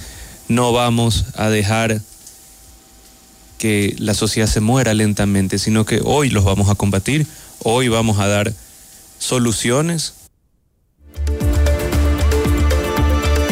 no 0.48 0.72
vamos 0.72 1.26
a 1.34 1.48
dejar 1.48 2.00
que 3.58 3.94
la 3.98 4.14
sociedad 4.14 4.48
se 4.48 4.60
muera 4.60 4.94
lentamente, 4.94 5.58
sino 5.58 5.84
que 5.84 6.00
hoy 6.04 6.30
los 6.30 6.44
vamos 6.44 6.70
a 6.70 6.74
combatir, 6.74 7.26
hoy 7.62 7.88
vamos 7.88 8.18
a 8.18 8.26
dar 8.26 8.54
soluciones 9.18 10.14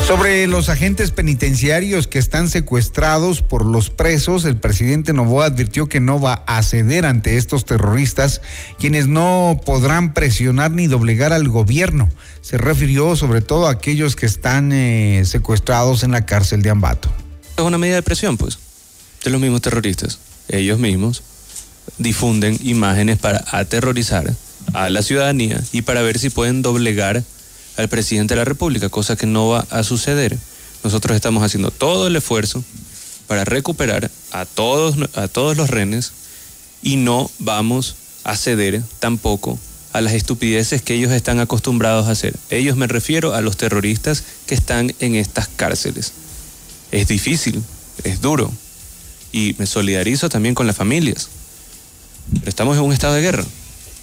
Sobre 0.08 0.46
los 0.46 0.70
agentes 0.70 1.10
penitenciarios 1.10 2.08
que 2.08 2.18
están 2.18 2.48
secuestrados 2.48 3.42
por 3.42 3.66
los 3.66 3.90
presos, 3.90 4.46
el 4.46 4.56
presidente 4.56 5.12
Novoa 5.12 5.44
advirtió 5.44 5.86
que 5.86 6.00
no 6.00 6.18
va 6.18 6.44
a 6.46 6.62
ceder 6.62 7.04
ante 7.04 7.36
estos 7.36 7.66
terroristas, 7.66 8.40
quienes 8.78 9.06
no 9.06 9.60
podrán 9.66 10.14
presionar 10.14 10.70
ni 10.70 10.86
doblegar 10.86 11.34
al 11.34 11.50
gobierno. 11.50 12.08
Se 12.40 12.56
refirió 12.56 13.16
sobre 13.16 13.42
todo 13.42 13.66
a 13.66 13.72
aquellos 13.72 14.16
que 14.16 14.24
están 14.24 14.72
eh, 14.72 15.24
secuestrados 15.26 16.02
en 16.02 16.12
la 16.12 16.24
cárcel 16.24 16.62
de 16.62 16.70
Ambato. 16.70 17.10
Es 17.58 17.62
una 17.62 17.76
medida 17.76 17.96
de 17.96 18.02
presión, 18.02 18.38
pues, 18.38 18.58
de 19.22 19.30
los 19.30 19.42
mismos 19.42 19.60
terroristas. 19.60 20.20
Ellos 20.48 20.78
mismos 20.78 21.22
difunden 21.98 22.56
imágenes 22.62 23.18
para 23.18 23.44
aterrorizar 23.50 24.32
a 24.72 24.88
la 24.88 25.02
ciudadanía 25.02 25.62
y 25.70 25.82
para 25.82 26.00
ver 26.00 26.18
si 26.18 26.30
pueden 26.30 26.62
doblegar 26.62 27.22
al 27.78 27.88
presidente 27.88 28.34
de 28.34 28.38
la 28.38 28.44
República, 28.44 28.88
cosa 28.88 29.16
que 29.16 29.26
no 29.26 29.48
va 29.48 29.66
a 29.70 29.82
suceder. 29.82 30.36
Nosotros 30.84 31.16
estamos 31.16 31.42
haciendo 31.42 31.70
todo 31.70 32.08
el 32.08 32.16
esfuerzo 32.16 32.62
para 33.26 33.44
recuperar 33.44 34.10
a 34.32 34.44
todos, 34.44 34.96
a 35.14 35.28
todos 35.28 35.56
los 35.56 35.70
renes 35.70 36.12
y 36.82 36.96
no 36.96 37.30
vamos 37.38 37.96
a 38.24 38.36
ceder 38.36 38.82
tampoco 38.98 39.58
a 39.92 40.00
las 40.00 40.12
estupideces 40.12 40.82
que 40.82 40.94
ellos 40.94 41.12
están 41.12 41.40
acostumbrados 41.40 42.08
a 42.08 42.10
hacer. 42.10 42.34
Ellos 42.50 42.76
me 42.76 42.86
refiero 42.86 43.34
a 43.34 43.40
los 43.40 43.56
terroristas 43.56 44.24
que 44.46 44.54
están 44.54 44.94
en 44.98 45.14
estas 45.14 45.48
cárceles. 45.48 46.12
Es 46.90 47.08
difícil, 47.08 47.62
es 48.04 48.20
duro, 48.20 48.52
y 49.32 49.54
me 49.58 49.66
solidarizo 49.66 50.28
también 50.28 50.54
con 50.54 50.66
las 50.66 50.76
familias. 50.76 51.28
Pero 52.32 52.48
estamos 52.48 52.76
en 52.76 52.84
un 52.84 52.92
estado 52.92 53.14
de 53.14 53.22
guerra. 53.22 53.44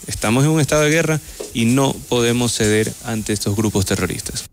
Estamos 0.07 0.43
en 0.43 0.51
un 0.51 0.59
estado 0.59 0.83
de 0.83 0.91
guerra 0.91 1.19
y 1.53 1.65
no 1.65 1.93
podemos 2.09 2.53
ceder 2.53 2.91
ante 3.05 3.33
estos 3.33 3.55
grupos 3.55 3.85
terroristas. 3.85 4.49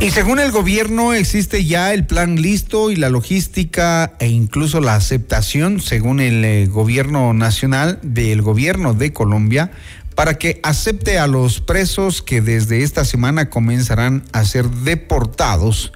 Y 0.00 0.12
según 0.12 0.38
el 0.38 0.50
gobierno 0.50 1.12
existe 1.12 1.66
ya 1.66 1.92
el 1.92 2.06
plan 2.06 2.40
listo 2.40 2.90
y 2.90 2.96
la 2.96 3.10
logística 3.10 4.14
e 4.18 4.28
incluso 4.28 4.80
la 4.80 4.94
aceptación, 4.94 5.82
según 5.82 6.20
el 6.20 6.42
eh, 6.42 6.66
gobierno 6.66 7.34
nacional 7.34 7.98
del 8.02 8.40
gobierno 8.40 8.94
de 8.94 9.12
Colombia, 9.12 9.72
para 10.14 10.38
que 10.38 10.58
acepte 10.62 11.18
a 11.18 11.26
los 11.26 11.60
presos 11.60 12.22
que 12.22 12.40
desde 12.40 12.82
esta 12.82 13.04
semana 13.04 13.50
comenzarán 13.50 14.22
a 14.32 14.46
ser 14.46 14.70
deportados 14.70 15.92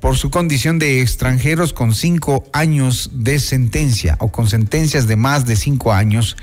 por 0.00 0.16
su 0.16 0.30
condición 0.30 0.78
de 0.78 1.00
extranjeros 1.00 1.72
con 1.72 1.94
cinco 1.94 2.44
años 2.52 3.10
de 3.12 3.40
sentencia 3.40 4.16
o 4.20 4.30
con 4.30 4.48
sentencias 4.48 5.06
de 5.06 5.16
más 5.16 5.46
de 5.46 5.56
cinco 5.56 5.92
años 5.92 6.36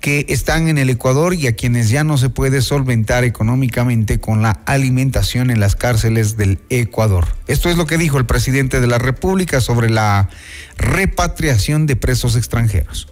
que 0.00 0.26
están 0.28 0.68
en 0.68 0.78
el 0.78 0.90
Ecuador 0.90 1.34
y 1.34 1.46
a 1.46 1.54
quienes 1.54 1.90
ya 1.90 2.04
no 2.04 2.18
se 2.18 2.28
puede 2.28 2.60
solventar 2.60 3.24
económicamente 3.24 4.20
con 4.20 4.42
la 4.42 4.50
alimentación 4.66 5.50
en 5.50 5.60
las 5.60 5.76
cárceles 5.76 6.36
del 6.36 6.58
Ecuador. 6.70 7.28
Esto 7.46 7.70
es 7.70 7.76
lo 7.76 7.86
que 7.86 7.98
dijo 7.98 8.18
el 8.18 8.26
presidente 8.26 8.80
de 8.80 8.86
la 8.86 8.98
República 8.98 9.60
sobre 9.60 9.90
la 9.90 10.28
repatriación 10.76 11.86
de 11.86 11.96
presos 11.96 12.36
extranjeros. 12.36 13.08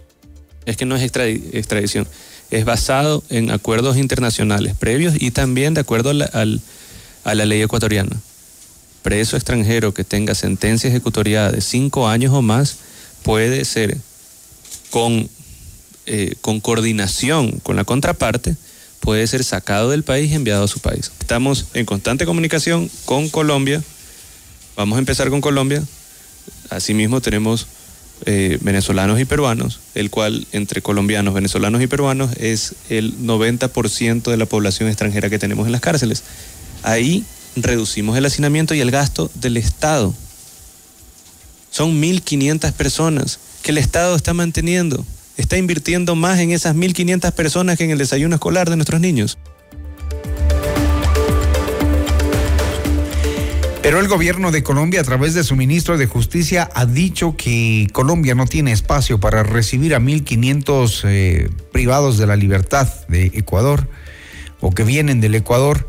Es 0.65 0.75
que 0.75 0.85
no 0.85 0.97
es 0.97 1.03
extradición, 1.03 2.07
es 2.51 2.65
basado 2.65 3.23
en 3.29 3.51
acuerdos 3.51 3.97
internacionales 3.97 4.75
previos 4.75 5.15
y 5.17 5.31
también 5.31 5.73
de 5.73 5.81
acuerdo 5.81 6.09
a 6.09 7.33
la, 7.33 7.45
ley 7.45 7.61
ecuatoriana 7.61 8.17
preso 9.07 9.37
extranjero 9.37 9.93
que 9.93 10.03
tenga 10.03 10.35
sentencia 10.35 10.89
ejecutoriada 10.89 11.49
de 11.49 11.61
cinco 11.61 12.09
años 12.09 12.33
o 12.33 12.41
más 12.41 12.75
puede 13.23 13.63
ser 13.63 13.95
con, 14.89 15.29
eh, 16.05 16.35
con 16.41 16.59
coordinación 16.59 17.61
con 17.61 17.77
la 17.77 17.85
contraparte, 17.85 18.57
puede 18.99 19.25
ser 19.25 19.45
sacado 19.45 19.91
del 19.91 20.03
país 20.03 20.29
y 20.29 20.35
enviado 20.35 20.65
a 20.65 20.67
su 20.67 20.81
país. 20.81 21.09
Estamos 21.21 21.67
en 21.73 21.85
constante 21.85 22.25
comunicación 22.25 22.91
con 23.05 23.29
Colombia. 23.29 23.81
Vamos 24.75 24.97
a 24.97 24.99
empezar 24.99 25.29
con 25.29 25.39
Colombia. 25.39 25.81
Asimismo 26.69 27.21
tenemos 27.21 27.67
eh, 28.25 28.57
venezolanos 28.59 29.21
y 29.21 29.23
peruanos, 29.25 29.79
el 29.95 30.09
cual 30.09 30.47
entre 30.51 30.81
colombianos, 30.81 31.33
venezolanos 31.33 31.81
y 31.81 31.87
peruanos 31.87 32.31
es 32.35 32.75
el 32.89 33.17
90% 33.19 34.29
de 34.29 34.35
la 34.35 34.47
población 34.47 34.89
extranjera 34.89 35.29
que 35.29 35.39
tenemos 35.39 35.65
en 35.65 35.71
las 35.71 35.79
cárceles. 35.79 36.23
Ahí 36.83 37.23
reducimos 37.63 38.17
el 38.17 38.25
hacinamiento 38.25 38.73
y 38.73 38.81
el 38.81 38.91
gasto 38.91 39.31
del 39.35 39.57
Estado. 39.57 40.13
Son 41.71 42.01
1.500 42.01 42.71
personas 42.73 43.39
que 43.61 43.71
el 43.71 43.77
Estado 43.77 44.15
está 44.15 44.33
manteniendo. 44.33 45.05
Está 45.37 45.57
invirtiendo 45.57 46.15
más 46.15 46.39
en 46.39 46.51
esas 46.51 46.75
1.500 46.75 47.31
personas 47.33 47.77
que 47.77 47.83
en 47.83 47.91
el 47.91 47.97
desayuno 47.97 48.35
escolar 48.35 48.69
de 48.69 48.75
nuestros 48.75 48.99
niños. 48.99 49.37
Pero 53.87 54.01
el 54.01 54.09
gobierno 54.09 54.51
de 54.51 54.63
Colombia, 54.63 54.99
a 54.99 55.03
través 55.05 55.33
de 55.33 55.45
su 55.45 55.55
ministro 55.55 55.97
de 55.97 56.07
Justicia, 56.07 56.69
ha 56.73 56.85
dicho 56.85 57.37
que 57.37 57.87
Colombia 57.93 58.35
no 58.35 58.45
tiene 58.45 58.73
espacio 58.73 59.17
para 59.19 59.43
recibir 59.43 59.95
a 59.95 59.99
1.500 59.99 61.01
eh, 61.05 61.49
privados 61.71 62.17
de 62.17 62.27
la 62.27 62.35
libertad 62.35 62.89
de 63.07 63.27
Ecuador 63.27 63.87
o 64.59 64.71
que 64.71 64.83
vienen 64.83 65.21
del 65.21 65.35
Ecuador 65.35 65.87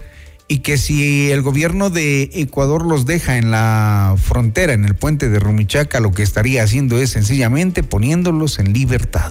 y 0.48 0.60
que 0.60 0.78
si 0.78 1.30
el 1.30 1.42
gobierno 1.42 1.90
de 1.90 2.30
Ecuador 2.32 2.84
los 2.84 3.04
deja 3.04 3.36
en 3.36 3.50
la 3.50 4.16
frontera, 4.16 4.72
en 4.72 4.86
el 4.86 4.94
puente 4.94 5.28
de 5.28 5.38
Rumichaca, 5.38 6.00
lo 6.00 6.12
que 6.12 6.22
estaría 6.22 6.62
haciendo 6.62 6.98
es 6.98 7.10
sencillamente 7.10 7.82
poniéndolos 7.82 8.58
en 8.58 8.72
libertad. 8.72 9.30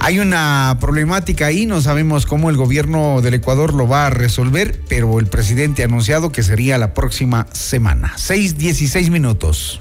Hay 0.00 0.20
una 0.20 0.78
problemática 0.80 1.46
ahí, 1.46 1.66
no 1.66 1.82
sabemos 1.82 2.24
cómo 2.24 2.48
el 2.48 2.56
gobierno 2.56 3.20
del 3.20 3.34
Ecuador 3.34 3.74
lo 3.74 3.86
va 3.86 4.06
a 4.06 4.10
resolver, 4.10 4.80
pero 4.88 5.18
el 5.18 5.26
presidente 5.26 5.82
ha 5.82 5.86
anunciado 5.86 6.32
que 6.32 6.42
sería 6.42 6.78
la 6.78 6.94
próxima 6.94 7.46
semana. 7.52 8.14
6.16 8.16 9.10
minutos. 9.10 9.80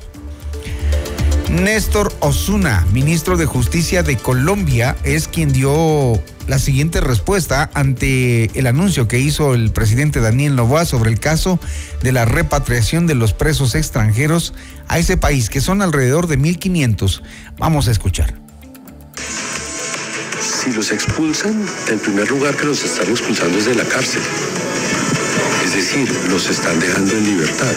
Néstor 1.50 2.12
Osuna, 2.20 2.86
ministro 2.92 3.38
de 3.38 3.46
Justicia 3.46 4.04
de 4.04 4.18
Colombia, 4.18 4.98
es 5.06 5.30
quien 5.30 5.54
dio 5.54 6.22
la 6.48 6.60
siguiente 6.60 7.02
respuesta 7.02 7.70
ante 7.74 8.58
el 8.58 8.68
anuncio 8.68 9.08
que 9.08 9.20
hizo 9.20 9.54
el 9.54 9.72
presidente 9.72 10.22
Daniel 10.22 10.56
Novoa 10.56 10.86
sobre 10.86 11.12
el 11.12 11.20
caso 11.20 11.60
de 12.02 12.12
la 12.12 12.26
repatriación 12.26 13.06
de 13.06 13.16
los 13.16 13.34
presos 13.34 13.76
extranjeros 13.76 14.54
a 14.88 14.98
ese 14.98 15.18
país, 15.18 15.50
que 15.50 15.62
son 15.62 15.82
alrededor 15.82 16.28
de 16.28 16.40
1.500. 16.40 17.22
Vamos 17.58 17.88
a 17.88 17.92
escuchar. 17.92 18.34
Si 20.40 20.72
los 20.72 20.92
expulsan, 20.92 21.66
en 21.90 22.00
primer 22.00 22.30
lugar 22.30 22.56
que 22.56 22.66
los 22.66 22.84
están 22.84 23.10
expulsando 23.10 23.58
desde 23.58 23.76
la 23.76 23.84
cárcel. 23.84 24.22
Es 25.66 25.74
decir, 25.74 26.10
los 26.30 26.50
están 26.50 26.80
dejando 26.80 27.12
en 27.12 27.26
libertad. 27.26 27.74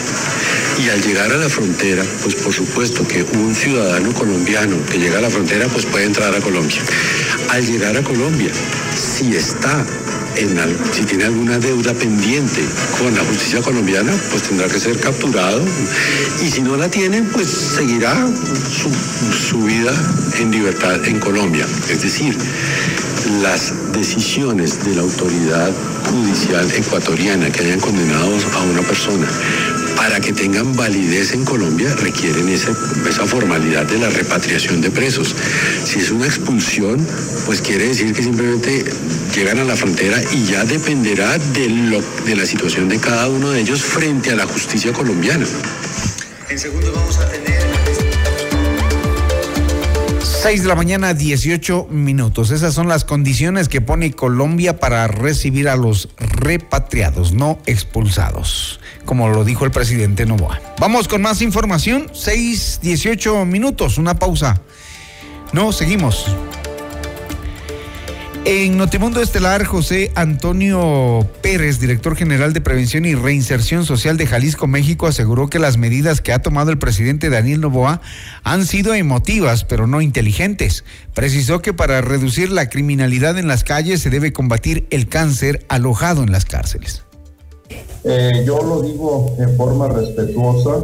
Y 0.79 0.89
al 0.89 1.01
llegar 1.01 1.31
a 1.31 1.37
la 1.37 1.49
frontera, 1.49 2.03
pues 2.23 2.35
por 2.35 2.53
supuesto 2.53 3.05
que 3.05 3.23
un 3.37 3.53
ciudadano 3.53 4.13
colombiano 4.13 4.77
que 4.89 4.97
llega 4.97 5.19
a 5.19 5.21
la 5.21 5.29
frontera, 5.29 5.67
pues 5.67 5.85
puede 5.85 6.05
entrar 6.05 6.33
a 6.33 6.39
Colombia. 6.39 6.81
Al 7.51 7.65
llegar 7.65 7.97
a 7.97 8.01
Colombia, 8.01 8.49
si 8.95 9.35
está 9.35 9.85
en, 10.37 10.57
si 10.93 11.03
tiene 11.03 11.25
alguna 11.25 11.59
deuda 11.59 11.93
pendiente 11.93 12.61
con 12.97 13.13
la 13.13 13.25
justicia 13.25 13.61
colombiana, 13.61 14.13
pues 14.31 14.43
tendrá 14.43 14.69
que 14.69 14.79
ser 14.79 14.97
capturado. 15.01 15.61
Y 16.41 16.49
si 16.49 16.61
no 16.61 16.77
la 16.77 16.87
tiene, 16.89 17.23
pues 17.23 17.49
seguirá 17.49 18.25
su, 18.69 18.89
su 19.33 19.63
vida 19.63 19.91
en 20.39 20.51
libertad 20.51 21.05
en 21.05 21.19
Colombia. 21.19 21.67
Es 21.89 22.01
decir, 22.01 22.37
las 23.41 23.73
decisiones 23.91 24.83
de 24.85 24.95
la 24.95 25.01
autoridad 25.01 25.71
judicial 26.09 26.71
ecuatoriana 26.71 27.51
que 27.51 27.61
hayan 27.65 27.81
condenado 27.81 28.33
a 28.53 28.61
una 28.61 28.81
persona 28.81 29.27
para 30.01 30.19
que 30.19 30.33
tengan 30.33 30.75
validez 30.75 31.33
en 31.33 31.45
Colombia 31.45 31.93
requieren 31.93 32.49
esa 32.49 32.73
formalidad 33.27 33.85
de 33.85 33.99
la 33.99 34.09
repatriación 34.09 34.81
de 34.81 34.89
presos. 34.89 35.35
Si 35.85 35.99
es 35.99 36.09
una 36.09 36.25
expulsión, 36.25 37.05
pues 37.45 37.61
quiere 37.61 37.89
decir 37.89 38.11
que 38.11 38.23
simplemente 38.23 38.83
llegan 39.35 39.59
a 39.59 39.63
la 39.63 39.75
frontera 39.75 40.19
y 40.33 40.43
ya 40.45 40.65
dependerá 40.65 41.37
de, 41.37 41.69
lo, 41.69 42.01
de 42.25 42.35
la 42.35 42.47
situación 42.47 42.89
de 42.89 42.97
cada 42.97 43.29
uno 43.29 43.51
de 43.51 43.61
ellos 43.61 43.83
frente 43.83 44.31
a 44.31 44.35
la 44.35 44.47
justicia 44.47 44.91
colombiana. 44.91 45.45
En 46.49 46.57
segundo 46.57 46.91
vamos 46.93 47.17
a 47.19 47.29
tener... 47.29 48.00
6 50.41 50.63
de 50.63 50.67
la 50.67 50.75
mañana, 50.75 51.13
18 51.13 51.87
minutos. 51.91 52.49
Esas 52.49 52.73
son 52.73 52.87
las 52.87 53.05
condiciones 53.05 53.69
que 53.69 53.79
pone 53.79 54.11
Colombia 54.11 54.79
para 54.79 55.07
recibir 55.07 55.69
a 55.69 55.75
los 55.75 56.09
repatriados, 56.17 57.31
no 57.31 57.59
expulsados 57.67 58.79
como 59.05 59.29
lo 59.29 59.43
dijo 59.43 59.65
el 59.65 59.71
presidente 59.71 60.25
Novoa. 60.25 60.59
Vamos 60.79 61.07
con 61.07 61.21
más 61.21 61.41
información, 61.41 62.07
6, 62.13 62.79
18 62.81 63.45
minutos, 63.45 63.97
una 63.97 64.15
pausa. 64.15 64.61
No, 65.53 65.71
seguimos. 65.71 66.35
En 68.43 68.75
Notimundo 68.75 69.21
Estelar, 69.21 69.65
José 69.65 70.11
Antonio 70.15 71.27
Pérez, 71.43 71.79
director 71.79 72.15
general 72.15 72.53
de 72.53 72.61
Prevención 72.61 73.05
y 73.05 73.13
Reinserción 73.13 73.85
Social 73.85 74.17
de 74.17 74.25
Jalisco, 74.25 74.65
México, 74.65 75.05
aseguró 75.05 75.47
que 75.47 75.59
las 75.59 75.77
medidas 75.77 76.21
que 76.21 76.33
ha 76.33 76.41
tomado 76.41 76.71
el 76.71 76.79
presidente 76.79 77.29
Daniel 77.29 77.61
Novoa 77.61 78.01
han 78.43 78.65
sido 78.65 78.95
emotivas, 78.95 79.63
pero 79.63 79.85
no 79.85 80.01
inteligentes. 80.01 80.83
Precisó 81.13 81.61
que 81.61 81.73
para 81.73 82.01
reducir 82.01 82.49
la 82.49 82.67
criminalidad 82.67 83.37
en 83.37 83.47
las 83.47 83.63
calles 83.63 84.01
se 84.01 84.09
debe 84.09 84.33
combatir 84.33 84.87
el 84.89 85.07
cáncer 85.07 85.63
alojado 85.69 86.23
en 86.23 86.31
las 86.31 86.45
cárceles. 86.45 87.03
Eh, 88.03 88.43
yo 88.43 88.59
lo 88.63 88.81
digo 88.81 89.35
en 89.37 89.55
forma 89.55 89.87
respetuosa 89.87 90.77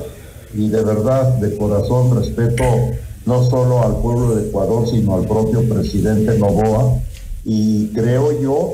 y 0.54 0.70
de 0.70 0.84
verdad, 0.84 1.40
de 1.40 1.58
corazón, 1.58 2.20
respeto 2.20 2.64
no 3.26 3.44
solo 3.50 3.82
al 3.82 3.98
pueblo 3.98 4.36
de 4.36 4.48
Ecuador, 4.48 4.88
sino 4.88 5.16
al 5.16 5.26
propio 5.26 5.68
presidente 5.68 6.38
Novoa. 6.38 7.00
Y 7.50 7.88
creo 7.94 8.42
yo 8.42 8.74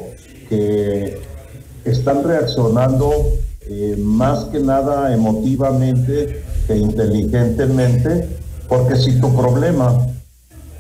que 0.50 1.22
están 1.86 2.24
reaccionando 2.24 3.12
eh, 3.70 3.96
más 4.00 4.46
que 4.46 4.60
nada 4.60 5.14
emotivamente 5.14 6.44
que 6.66 6.78
inteligentemente, 6.78 8.30
porque 8.68 8.96
si 8.96 9.22
tu 9.22 9.32
problema 9.36 10.08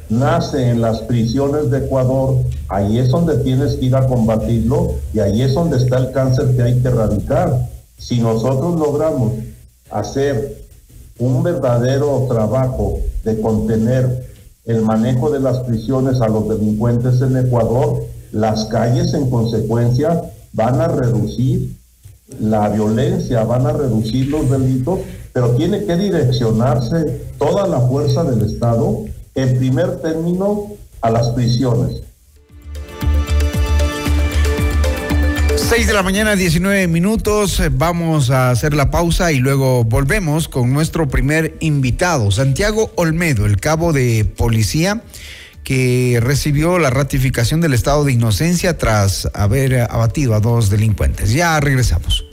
nace 0.10 0.72
en 0.72 0.82
las 0.82 1.02
prisiones 1.02 1.70
de 1.70 1.86
Ecuador, 1.86 2.38
ahí 2.68 2.98
es 2.98 3.10
donde 3.10 3.38
tienes 3.44 3.76
que 3.76 3.86
ir 3.86 3.96
a 3.96 4.08
combatirlo 4.08 4.96
y 5.14 5.20
ahí 5.20 5.44
es 5.44 5.54
donde 5.54 5.78
está 5.78 5.98
el 5.98 6.12
cáncer 6.12 6.56
que 6.56 6.64
hay 6.64 6.80
que 6.80 6.88
erradicar. 6.88 7.70
Si 8.00 8.20
nosotros 8.20 8.74
logramos 8.80 9.34
hacer 9.92 10.64
un 11.20 11.44
verdadero 11.44 12.26
trabajo 12.28 13.02
de 13.24 13.40
contener 13.40 14.33
el 14.66 14.82
manejo 14.82 15.30
de 15.30 15.40
las 15.40 15.60
prisiones 15.60 16.22
a 16.22 16.28
los 16.28 16.48
delincuentes 16.50 17.22
en 17.22 17.38
Ecuador, 17.38 18.04
las 18.32 18.66
calles 18.66 19.14
en 19.14 19.30
consecuencia 19.30 20.22
van 20.54 20.80
a 20.80 20.88
reducir 20.88 21.76
la 22.40 22.70
violencia, 22.70 23.44
van 23.44 23.68
a 23.68 23.74
reducir 23.74 24.28
los 24.28 24.50
delitos 24.50 25.00
pero 25.34 25.56
tiene 25.56 25.84
que 25.84 25.98
direccionarse 25.98 27.26
toda 27.40 27.68
la 27.68 27.82
fuerza 27.82 28.24
del 28.24 28.44
Estado, 28.44 29.04
en 29.34 29.58
primer 29.58 30.00
término, 30.00 30.68
a 31.02 31.10
las 31.10 31.30
prisiones. 31.30 32.04
6 35.70 35.88
de 35.88 35.94
la 35.94 36.04
mañana, 36.04 36.36
19 36.36 36.88
minutos. 36.88 37.62
Vamos 37.72 38.30
a 38.30 38.50
hacer 38.50 38.74
la 38.74 38.92
pausa 38.92 39.32
y 39.32 39.40
luego 39.40 39.84
volvemos 39.84 40.50
con 40.50 40.74
nuestro 40.74 41.08
primer 41.08 41.56
invitado, 41.62 42.32
Santiago 42.32 42.92
Olmedo, 42.96 43.46
el 43.46 43.58
cabo 43.58 43.94
de 43.94 44.26
policía 44.26 45.02
que 45.64 46.20
recibió 46.22 46.80
la 46.80 46.90
ratificación 46.90 47.62
del 47.62 47.74
estado 47.74 48.04
de 48.04 48.12
inocencia 48.12 48.78
tras 48.78 49.30
haber 49.34 49.82
abatido 49.90 50.36
a 50.36 50.42
dos 50.42 50.70
delincuentes. 50.70 51.32
Ya 51.32 51.60
regresamos. 51.60 52.33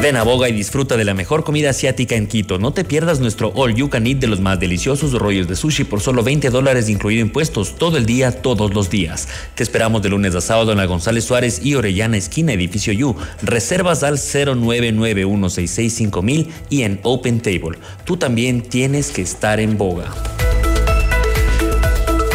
Ven 0.00 0.16
a 0.16 0.22
Boga 0.22 0.48
y 0.48 0.52
disfruta 0.52 0.96
de 0.96 1.04
la 1.04 1.12
mejor 1.12 1.42
comida 1.42 1.70
asiática 1.70 2.14
en 2.14 2.28
Quito. 2.28 2.60
No 2.60 2.72
te 2.72 2.84
pierdas 2.84 3.18
nuestro 3.18 3.48
All 3.56 3.74
You 3.74 3.90
Can 3.90 4.06
Eat 4.06 4.18
de 4.18 4.28
los 4.28 4.38
más 4.38 4.60
deliciosos 4.60 5.12
rollos 5.12 5.48
de 5.48 5.56
sushi 5.56 5.82
por 5.82 6.00
solo 6.00 6.22
20 6.22 6.50
dólares 6.50 6.88
incluido 6.88 7.20
impuestos 7.20 7.74
todo 7.74 7.96
el 7.96 8.06
día, 8.06 8.40
todos 8.40 8.72
los 8.74 8.90
días. 8.90 9.26
Te 9.56 9.64
esperamos 9.64 10.00
de 10.02 10.10
lunes 10.10 10.36
a 10.36 10.40
sábado 10.40 10.70
en 10.70 10.78
la 10.78 10.86
González 10.86 11.24
Suárez 11.24 11.62
y 11.64 11.74
Orellana 11.74 12.16
Esquina, 12.16 12.52
edificio 12.52 12.92
You. 12.92 13.16
Reservas 13.42 14.04
al 14.04 14.18
0991665000 14.18 16.46
y 16.70 16.82
en 16.82 17.00
Open 17.02 17.40
Table. 17.40 17.80
Tú 18.04 18.16
también 18.16 18.62
tienes 18.62 19.10
que 19.10 19.22
estar 19.22 19.58
en 19.58 19.76
Boga. 19.76 20.14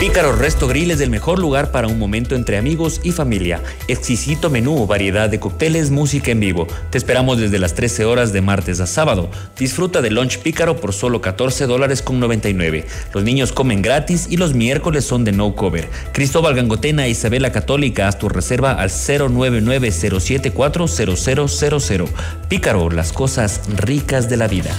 Pícaro 0.04 0.36
Resto 0.36 0.68
Grill 0.68 0.92
es 0.92 1.00
el 1.00 1.10
mejor 1.10 1.40
lugar 1.40 1.72
para 1.72 1.88
un 1.88 1.98
momento 1.98 2.36
entre 2.36 2.58
amigos 2.58 3.00
y 3.06 3.14
familia. 3.14 3.62
Exquisito 3.88 4.50
menú, 4.50 4.86
variedad 4.86 5.30
de 5.30 5.40
cócteles, 5.40 5.92
música 5.92 6.30
en 6.30 6.42
vivo. 6.42 6.68
Te 6.90 6.98
esperamos 6.98 7.38
desde 7.38 7.58
las 7.58 7.74
13 7.74 8.04
horas 8.04 8.34
de 8.34 8.42
martes 8.42 8.82
a 8.82 8.86
sábado. 8.86 9.32
Disfruta 9.58 10.02
de 10.02 10.12
lunch 10.12 10.40
pícaro 10.40 10.76
por 10.76 10.92
solo 10.92 11.22
14 11.22 11.68
dólares 11.68 12.02
con 12.02 12.20
99. 12.20 12.86
Los 13.14 13.24
niños 13.24 13.54
comen 13.54 13.82
gratis 13.82 14.28
y 14.30 14.36
los 14.36 14.54
miércoles 14.54 15.06
son 15.06 15.24
de 15.24 15.32
no 15.32 15.56
cover. 15.56 15.88
Cristóbal 16.12 16.54
Gangotena 16.54 17.06
e 17.06 17.12
Isabela 17.12 17.54
Católica, 17.54 18.10
haz 18.10 18.20
tu 18.20 18.28
reserva 18.28 18.74
al 18.74 18.90
099 18.90 19.90
074 19.90 20.86
0000. 20.90 22.06
Pícaro, 22.50 22.90
las 22.90 23.14
cosas 23.14 23.62
ricas 23.78 24.30
de 24.30 24.36
la 24.36 24.50
vida. 24.50 24.76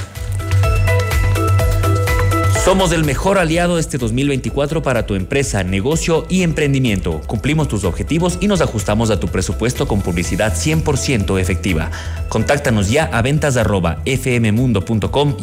Somos 2.65 2.93
el 2.93 3.05
mejor 3.05 3.37
aliado 3.37 3.79
este 3.79 3.99
2024 3.99 4.83
para 4.83 5.05
tu 5.05 5.17
empresa, 5.17 5.63
negocio 5.63 6.25
y 6.31 6.45
emprendimiento. 6.45 7.21
Cumplimos 7.27 7.69
tus 7.69 7.85
objetivos 7.85 8.39
y 8.41 8.47
nos 8.47 8.63
ajustamos 8.63 9.11
a 9.11 9.21
tu 9.21 9.29
presupuesto 9.29 9.87
con 9.87 10.01
publicidad 10.01 10.55
100% 10.55 11.39
efectiva. 11.39 11.91
Contáctanos 12.31 12.89
ya 12.89 13.05
a 13.05 13.21
ventas 13.21 13.59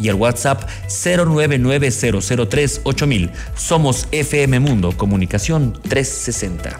y 0.02 0.08
al 0.08 0.16
WhatsApp 0.16 0.68
099-003-8000. 0.88 3.30
Somos 3.54 4.08
FM 4.10 4.58
Mundo, 4.58 4.90
Comunicación 4.96 5.74
360. 5.88 6.76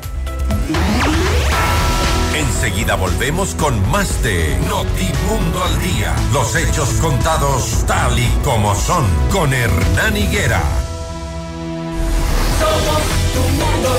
Enseguida 2.65 2.95
volvemos 2.95 3.57
con 3.57 3.91
más 3.91 4.23
de 4.23 4.57
Notimundo 4.69 5.65
al 5.65 5.81
Día. 5.81 6.15
Los 6.33 6.55
hechos 6.55 6.91
contados 7.01 7.85
tal 7.89 8.17
y 8.17 8.29
como 8.45 8.73
son 8.77 9.05
con 9.33 9.53
Hernán 9.53 10.17
Higuera. 10.17 10.63
Somos 12.61 13.03
tu 13.35 13.41
mundo. 13.59 13.97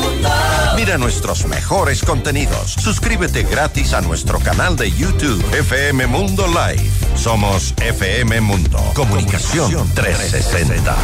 mundo. 0.00 0.30
Mira 0.76 0.96
nuestros 0.96 1.44
mejores 1.44 2.02
contenidos. 2.02 2.72
Suscríbete 2.72 3.42
gratis 3.42 3.92
a 3.92 4.00
nuestro 4.00 4.38
canal 4.38 4.74
de 4.74 4.90
YouTube 4.90 5.44
FM 5.52 6.06
Mundo 6.06 6.46
Live. 6.46 6.90
Somos 7.16 7.74
FM 7.82 8.40
Mundo. 8.40 8.78
Comunicación 8.94 9.90
360. 9.94 10.96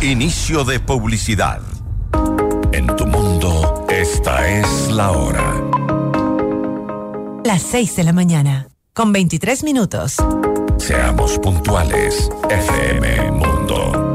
Inicio 0.00 0.64
de 0.64 0.80
publicidad. 0.80 1.60
Esta 4.04 4.46
es 4.46 4.90
la 4.90 5.12
hora. 5.12 5.62
Las 7.42 7.62
6 7.62 7.96
de 7.96 8.04
la 8.04 8.12
mañana, 8.12 8.68
con 8.92 9.14
23 9.14 9.64
minutos. 9.64 10.16
Seamos 10.76 11.38
puntuales, 11.38 12.28
FM 12.50 13.30
Mundo. 13.30 14.14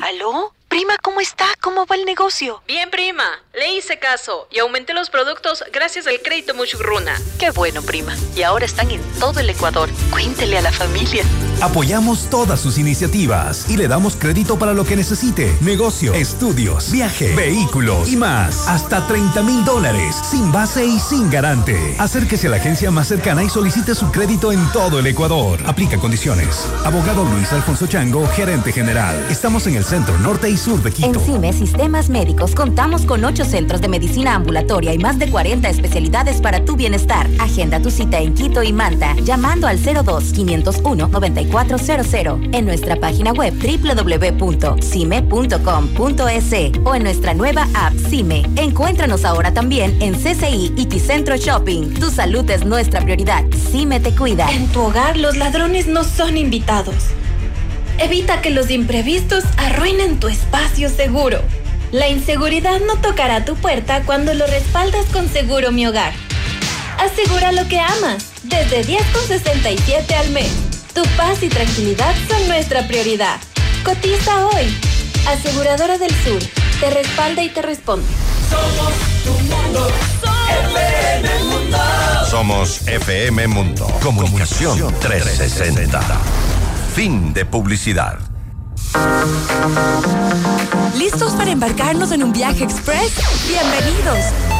¿Aló? 0.00 0.54
Prima, 0.68 0.96
¿cómo 1.02 1.20
está? 1.20 1.44
¿Cómo 1.60 1.84
va 1.84 1.96
el 1.96 2.06
negocio? 2.06 2.62
Bien, 2.66 2.88
prima. 2.88 3.42
Le 3.52 3.74
hice 3.74 3.98
caso 3.98 4.48
y 4.50 4.60
aumenté 4.60 4.94
los 4.94 5.10
productos 5.10 5.62
gracias 5.74 6.06
al 6.06 6.22
crédito 6.22 6.54
Muchugruna. 6.54 7.20
Qué 7.38 7.50
bueno, 7.50 7.82
prima. 7.82 8.16
Y 8.34 8.44
ahora 8.44 8.64
están 8.64 8.90
en 8.90 9.02
todo 9.20 9.40
el 9.40 9.50
Ecuador. 9.50 9.90
Cuéntele 10.10 10.56
a 10.56 10.62
la 10.62 10.72
familia. 10.72 11.24
Apoyamos 11.62 12.30
todas 12.30 12.58
sus 12.58 12.78
iniciativas 12.78 13.66
y 13.68 13.76
le 13.76 13.86
damos 13.86 14.16
crédito 14.16 14.58
para 14.58 14.72
lo 14.72 14.84
que 14.84 14.96
necesite. 14.96 15.54
Negocio, 15.60 16.14
estudios, 16.14 16.90
viaje, 16.90 17.34
vehículos 17.34 18.10
y 18.10 18.16
más. 18.16 18.66
Hasta 18.66 19.06
30 19.06 19.42
mil 19.42 19.64
dólares, 19.64 20.16
sin 20.30 20.50
base 20.52 20.86
y 20.86 20.98
sin 20.98 21.30
garante. 21.30 21.96
Acérquese 21.98 22.46
a 22.46 22.50
la 22.50 22.56
agencia 22.56 22.90
más 22.90 23.08
cercana 23.08 23.44
y 23.44 23.50
solicite 23.50 23.94
su 23.94 24.10
crédito 24.10 24.52
en 24.52 24.72
todo 24.72 24.98
el 24.98 25.06
Ecuador. 25.06 25.60
Aplica 25.66 25.98
condiciones. 25.98 26.66
Abogado 26.84 27.24
Luis 27.24 27.52
Alfonso 27.52 27.86
Chango, 27.86 28.26
gerente 28.28 28.72
general. 28.72 29.26
Estamos 29.28 29.66
en 29.66 29.74
el 29.74 29.84
centro 29.84 30.18
norte 30.18 30.48
y 30.48 30.56
sur 30.56 30.82
de 30.82 30.90
Quito. 30.92 31.08
En 31.08 31.20
CIME 31.20 31.52
Sistemas 31.52 32.08
Médicos 32.08 32.54
contamos 32.54 33.04
con 33.04 33.24
ocho 33.24 33.44
centros 33.44 33.82
de 33.82 33.88
medicina 33.88 34.34
ambulatoria 34.34 34.94
y 34.94 34.98
más 34.98 35.18
de 35.18 35.30
40 35.30 35.68
especialidades 35.68 36.40
para 36.40 36.64
tu 36.64 36.76
bienestar. 36.76 37.28
Agenda 37.38 37.80
tu 37.82 37.90
cita 37.90 38.18
en 38.18 38.32
Quito 38.34 38.62
y 38.62 38.72
Manta 38.72 39.14
llamando 39.16 39.66
al 39.66 39.78
02 39.78 40.32
501 40.32 41.10
9400 41.50 42.40
en 42.52 42.64
nuestra 42.64 42.96
página 42.96 43.32
web 43.32 43.52
www.cime.com.es 43.54 44.80
o 46.84 46.94
en 46.94 47.02
nuestra 47.02 47.34
nueva 47.34 47.68
app 47.74 47.94
CIME. 48.08 48.44
Encuéntranos 48.56 49.24
ahora 49.24 49.52
también 49.52 50.00
en 50.00 50.14
CCI 50.14 50.72
y 50.76 50.86
Ticentro 50.86 51.36
Shopping. 51.36 51.94
Tu 51.94 52.10
salud 52.10 52.48
es 52.50 52.64
nuestra 52.64 53.00
prioridad. 53.00 53.44
CIME 53.70 54.00
te 54.00 54.14
cuida. 54.14 54.50
En 54.50 54.68
tu 54.68 54.80
hogar 54.80 55.16
los 55.16 55.36
ladrones 55.36 55.86
no 55.86 56.04
son 56.04 56.36
invitados. 56.36 56.94
Evita 57.98 58.40
que 58.40 58.50
los 58.50 58.70
imprevistos 58.70 59.44
arruinen 59.58 60.20
tu 60.20 60.28
espacio 60.28 60.88
seguro. 60.88 61.40
La 61.92 62.08
inseguridad 62.08 62.80
no 62.80 62.96
tocará 62.96 63.44
tu 63.44 63.56
puerta 63.56 64.02
cuando 64.04 64.32
lo 64.32 64.46
respaldas 64.46 65.06
con 65.06 65.28
Seguro 65.28 65.72
Mi 65.72 65.86
Hogar. 65.86 66.12
Asegura 66.98 67.50
lo 67.50 67.66
que 67.66 67.80
amas, 67.80 68.30
desde 68.44 68.84
10,67 68.84 70.12
al 70.14 70.30
mes. 70.30 70.69
Tu 70.94 71.02
paz 71.16 71.42
y 71.42 71.48
tranquilidad 71.48 72.14
son 72.28 72.48
nuestra 72.48 72.86
prioridad. 72.88 73.40
Cotiza 73.84 74.46
hoy. 74.46 74.76
Aseguradora 75.28 75.98
del 75.98 76.10
Sur, 76.24 76.42
te 76.80 76.90
respalda 76.90 77.42
y 77.42 77.48
te 77.50 77.62
responde. 77.62 78.06
Somos 78.50 78.92
tu 79.24 79.32
mundo. 79.44 79.88
FM 80.66 81.44
Mundo. 81.44 81.78
Somos 82.28 82.88
FM 82.88 83.46
Mundo. 83.48 83.86
Comunicación 84.02 84.92
360. 85.00 86.00
Fin 86.94 87.32
de 87.32 87.44
publicidad. 87.44 88.18
¿Listos 90.96 91.32
para 91.34 91.52
embarcarnos 91.52 92.10
en 92.10 92.24
un 92.24 92.32
viaje 92.32 92.64
express? 92.64 93.12
Bienvenidos. 93.48 94.59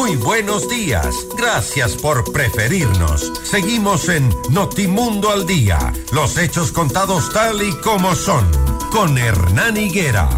Muy 0.00 0.14
buenos 0.14 0.68
días. 0.68 1.26
Gracias 1.36 1.96
por 1.96 2.32
preferirnos. 2.32 3.32
Seguimos 3.42 4.08
en 4.08 4.30
Notimundo 4.48 5.28
al 5.28 5.44
Día. 5.44 5.92
Los 6.12 6.38
hechos 6.38 6.70
contados 6.70 7.32
tal 7.32 7.60
y 7.60 7.72
como 7.80 8.14
son. 8.14 8.48
Con 8.92 9.18
Hernán 9.18 9.76
Higuera. 9.76 10.28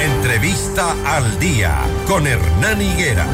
Entrevista 0.00 0.96
al 1.04 1.38
Día. 1.38 1.76
Con 2.06 2.26
Hernán 2.26 2.80
Higuera. 2.80 3.26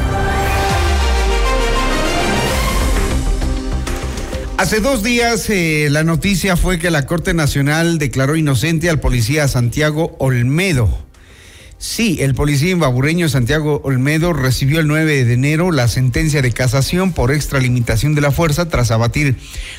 Hace 4.57 4.81
dos 4.81 5.01
días 5.01 5.49
eh, 5.49 5.87
la 5.89 6.03
noticia 6.03 6.57
fue 6.57 6.77
que 6.77 6.91
la 6.91 7.05
Corte 7.05 7.33
Nacional 7.33 7.99
declaró 7.99 8.35
inocente 8.35 8.89
al 8.89 8.99
policía 8.99 9.47
Santiago 9.47 10.17
Olmedo. 10.19 11.04
Sí, 11.77 12.17
el 12.21 12.33
policía 12.35 12.71
imbabureño 12.71 13.27
Santiago 13.27 13.81
Olmedo 13.83 14.31
recibió 14.31 14.79
el 14.79 14.87
9 14.87 15.25
de 15.25 15.33
enero 15.33 15.71
la 15.71 15.89
sentencia 15.89 16.41
de 16.41 16.51
casación 16.51 17.11
por 17.11 17.33
extralimitación 17.33 18.15
de 18.15 18.21
la 18.21 18.31
fuerza 18.31 18.69
tras 18.69 18.91
abatir 18.91 19.35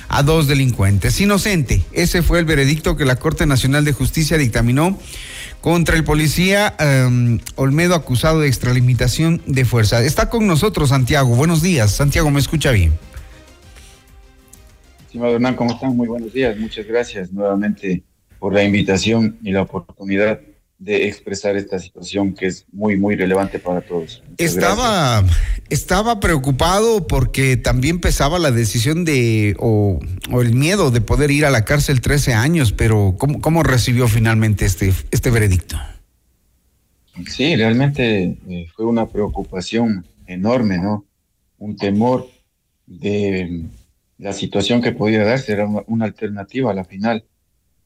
a 0.09 0.22
dos 0.22 0.46
delincuentes. 0.46 1.18
Inocente, 1.20 1.82
ese 1.92 2.22
fue 2.22 2.38
el 2.38 2.44
veredicto 2.44 2.96
que 2.96 3.06
la 3.06 3.16
Corte 3.16 3.46
Nacional 3.46 3.85
de 3.87 3.92
Justicia 3.92 4.37
dictaminó 4.37 4.98
contra 5.62 5.96
el 5.96 6.04
policía 6.04 6.76
um, 6.78 7.38
Olmedo 7.56 7.94
acusado 7.94 8.40
de 8.40 8.48
extralimitación 8.48 9.40
de 9.46 9.64
fuerza. 9.64 10.02
Está 10.04 10.28
con 10.28 10.46
nosotros 10.46 10.90
Santiago. 10.90 11.35
Buenos 11.35 11.62
días. 11.62 11.92
Santiago, 11.92 12.30
¿me 12.30 12.40
escucha 12.40 12.72
bien? 12.72 12.92
Estimado 15.06 15.35
Hernán, 15.35 15.56
¿cómo 15.56 15.72
están? 15.72 15.96
Muy 15.96 16.06
buenos 16.06 16.32
días. 16.32 16.59
Muchas 16.59 16.87
gracias 16.87 17.32
nuevamente 17.32 18.04
por 18.38 18.52
la 18.52 18.62
invitación 18.62 19.38
y 19.42 19.50
la 19.50 19.62
oportunidad 19.62 20.40
de 20.78 21.08
expresar 21.08 21.56
esta 21.56 21.78
situación 21.78 22.34
que 22.34 22.46
es 22.46 22.66
muy, 22.70 22.96
muy 22.96 23.16
relevante 23.16 23.58
para 23.58 23.80
todos. 23.80 24.22
Muchas 24.28 24.54
estaba, 24.54 25.24
estaba 25.70 26.20
preocupado 26.20 27.06
porque 27.06 27.56
también 27.56 27.98
pesaba 27.98 28.38
la 28.38 28.50
decisión 28.50 29.04
de, 29.04 29.56
o, 29.58 29.98
o, 30.30 30.42
el 30.42 30.54
miedo 30.54 30.90
de 30.90 31.00
poder 31.00 31.30
ir 31.30 31.46
a 31.46 31.50
la 31.50 31.64
cárcel 31.64 32.00
13 32.00 32.34
años, 32.34 32.72
pero 32.72 33.14
¿cómo, 33.18 33.40
cómo 33.40 33.62
recibió 33.62 34.06
finalmente 34.06 34.66
este, 34.66 34.92
este 35.10 35.30
veredicto? 35.30 35.76
Sí, 37.26 37.56
realmente 37.56 38.36
eh, 38.46 38.66
fue 38.74 38.84
una 38.84 39.06
preocupación 39.06 40.04
enorme, 40.26 40.78
¿no? 40.78 41.06
Un 41.56 41.76
temor 41.76 42.28
de 42.84 43.64
la 44.18 44.34
situación 44.34 44.82
que 44.82 44.92
podía 44.92 45.24
darse, 45.24 45.52
era 45.52 45.66
una, 45.66 45.82
una 45.86 46.04
alternativa 46.04 46.70
a 46.70 46.74
la 46.74 46.84
final 46.84 47.24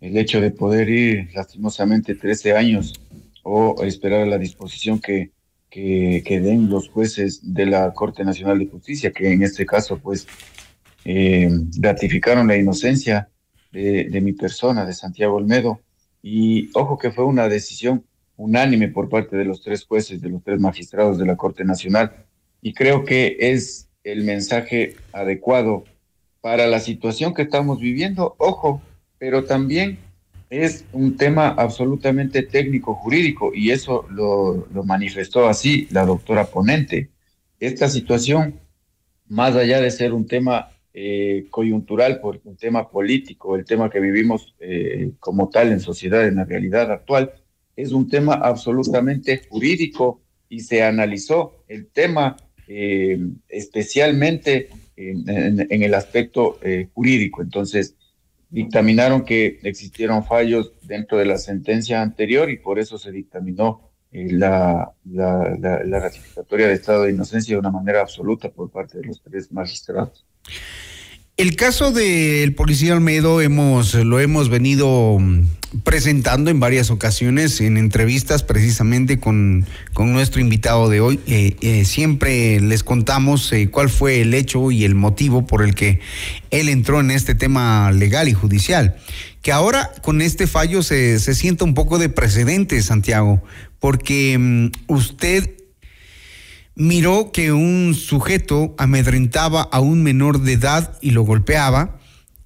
el 0.01 0.17
hecho 0.17 0.41
de 0.41 0.51
poder 0.51 0.89
ir 0.89 1.29
lastimosamente 1.35 2.15
13 2.15 2.57
años 2.57 2.95
o 3.43 3.83
esperar 3.85 4.23
a 4.23 4.27
la 4.27 4.39
disposición 4.39 4.99
que, 5.01 5.31
que, 5.69 6.41
den 6.41 6.69
los 6.69 6.89
jueces 6.89 7.41
de 7.55 7.67
la 7.67 7.93
Corte 7.93 8.25
Nacional 8.25 8.59
de 8.59 8.67
Justicia, 8.67 9.13
que 9.13 9.33
en 9.33 9.43
este 9.43 9.67
caso 9.67 9.99
pues 9.99 10.27
eh, 11.05 11.51
ratificaron 11.81 12.49
la 12.49 12.57
inocencia 12.57 13.29
de, 13.73 14.05
de, 14.05 14.21
mi 14.21 14.33
persona, 14.33 14.85
de 14.85 14.93
Santiago 14.93 15.37
Olmedo, 15.37 15.81
y 16.23 16.71
ojo 16.75 16.99
que 16.99 17.13
fue 17.13 17.25
una 17.25 17.49
decisión 17.49 18.05
unánime 18.37 18.89
por 18.89 19.09
parte 19.09 19.37
de 19.37 19.45
los 19.45 19.63
tres 19.63 19.85
jueces, 19.85 20.21
de 20.21 20.31
los 20.31 20.43
tres 20.43 20.61
magistrados 20.61 21.19
de 21.19 21.27
la 21.27 21.37
Corte 21.37 21.65
Nacional, 21.65 22.27
y 22.63 22.75
creo 22.75 23.05
que 23.05 23.37
es 23.39 23.89
el 24.05 24.25
mensaje 24.25 24.97
adecuado 25.13 25.85
para 26.41 26.67
la 26.67 26.81
situación 26.81 27.35
que 27.35 27.43
estamos 27.43 27.81
viviendo. 27.81 28.35
Ojo, 28.39 28.83
pero 29.20 29.44
también 29.44 29.98
es 30.48 30.87
un 30.92 31.18
tema 31.18 31.48
absolutamente 31.48 32.42
técnico 32.42 32.94
jurídico 32.94 33.52
y 33.54 33.70
eso 33.70 34.06
lo, 34.11 34.66
manifestó 34.85 35.46
así 35.46 35.87
la 35.90 36.06
doctora 36.06 36.46
ponente. 36.46 37.11
Esta 37.61 37.88
situación, 37.90 38.59
más 39.28 39.54
allá 39.54 39.78
de 39.83 39.90
ser 39.90 40.14
un 40.14 40.26
tema 40.26 40.70
eh, 40.94 41.46
coyuntural, 41.50 42.18
por 42.20 42.40
un 42.44 42.56
tema 42.56 42.88
político, 42.88 43.56
el 43.56 43.66
tema 43.66 43.90
que 43.90 44.00
vivimos 44.00 44.54
eh, 44.59 45.12
como 45.20 45.50
tal 45.50 45.70
en 45.70 45.80
sociedad, 45.80 46.26
en 46.26 46.37
la 46.37 46.46
realidad 46.46 46.90
actual, 46.90 47.30
es 47.76 47.92
un 47.92 48.09
tema 48.09 48.35
absolutamente 48.35 49.42
jurídico 49.50 50.22
y 50.48 50.61
se 50.61 50.83
analizó 50.83 51.62
el 51.68 51.88
tema 51.88 52.37
eh, 52.66 53.18
especialmente 53.48 54.70
en, 54.96 55.28
en, 55.28 55.66
en, 55.70 55.83
el 55.83 55.92
aspecto 55.94 56.59
jurídico. 56.94 57.42
Entonces, 57.42 57.96
dictaminaron 58.51 59.25
que 59.25 59.61
existieron 59.63 60.25
fallos 60.25 60.75
dentro 60.83 61.19
de 61.19 61.25
la 61.25 61.39
sentencia 61.39 62.03
anterior 62.03 62.51
y 62.51 62.59
por 62.59 62.79
eso 62.79 62.99
se 62.99 63.13
dictaminó 63.13 63.91
eh, 64.13 64.33
la, 64.33 64.93
la, 65.05 65.57
la, 65.59 65.85
la, 65.85 66.01
ratificatoria 66.01 66.67
de 66.67 66.75
estado 66.75 67.05
de 67.05 67.13
inocencia 67.13 67.55
de 67.55 67.61
una 67.61 67.71
manera 67.71 68.01
absoluta 68.01 68.51
por 68.51 68.71
parte 68.71 68.99
de 68.99 69.07
los 69.07 69.23
tres 69.23 69.53
magistrados. 69.53 70.27
El 71.40 71.57
caso 71.57 71.90
del 71.90 72.55
policía 72.55 72.92
Olmedo 72.92 73.40
hemos, 73.40 73.94
lo 73.94 74.20
hemos 74.20 74.50
venido 74.50 75.16
presentando 75.85 76.50
en 76.50 76.61
varias 76.61 76.90
ocasiones 76.90 77.62
en 77.62 77.79
entrevistas 77.79 78.42
precisamente 78.42 79.18
con, 79.18 79.64
con 79.94 80.12
nuestro 80.12 80.42
invitado 80.42 80.90
de 80.90 81.00
hoy. 81.00 81.18
Eh, 81.26 81.57
eh, 81.62 81.87
siempre 81.87 82.61
les 82.61 82.85
contamos 82.85 83.50
eh, 83.55 83.70
cuál 83.70 83.88
fue 83.88 84.20
el 84.20 84.35
hecho 84.35 84.70
y 84.70 84.85
el 84.85 84.94
motivo 84.94 85.46
por 85.46 85.62
el 85.62 85.74
que 85.74 86.00
él 86.50 86.68
entró 86.68 87.00
en 87.00 87.11
este 87.11 87.35
tema 87.35 87.90
legal 87.90 88.29
y 88.29 88.35
judicial. 88.35 88.96
Que 89.40 89.50
ahora 89.50 89.92
con 90.03 90.20
este 90.20 90.46
fallo 90.46 90.83
se, 90.83 91.18
se 91.20 91.35
sienta 91.35 91.64
un 91.64 91.72
poco 91.72 91.96
de 91.96 92.11
precedente, 92.11 92.83
Santiago, 92.83 93.42
porque 93.79 94.37
um, 94.37 94.70
usted 94.94 95.55
miró 96.74 97.33
que 97.33 97.52
un 97.52 97.94
sujeto 97.94 98.74
amedrentaba 98.78 99.62
a 99.62 99.80
un 99.80 100.02
menor 100.02 100.40
de 100.40 100.54
edad 100.54 100.98
y 101.00 101.11
lo 101.11 101.22
golpeaba, 101.22 101.98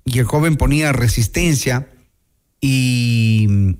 y 0.04 0.18
el 0.18 0.24
joven 0.24 0.56
ponía 0.56 0.92
resistencia 0.92 1.88
y 2.60 3.76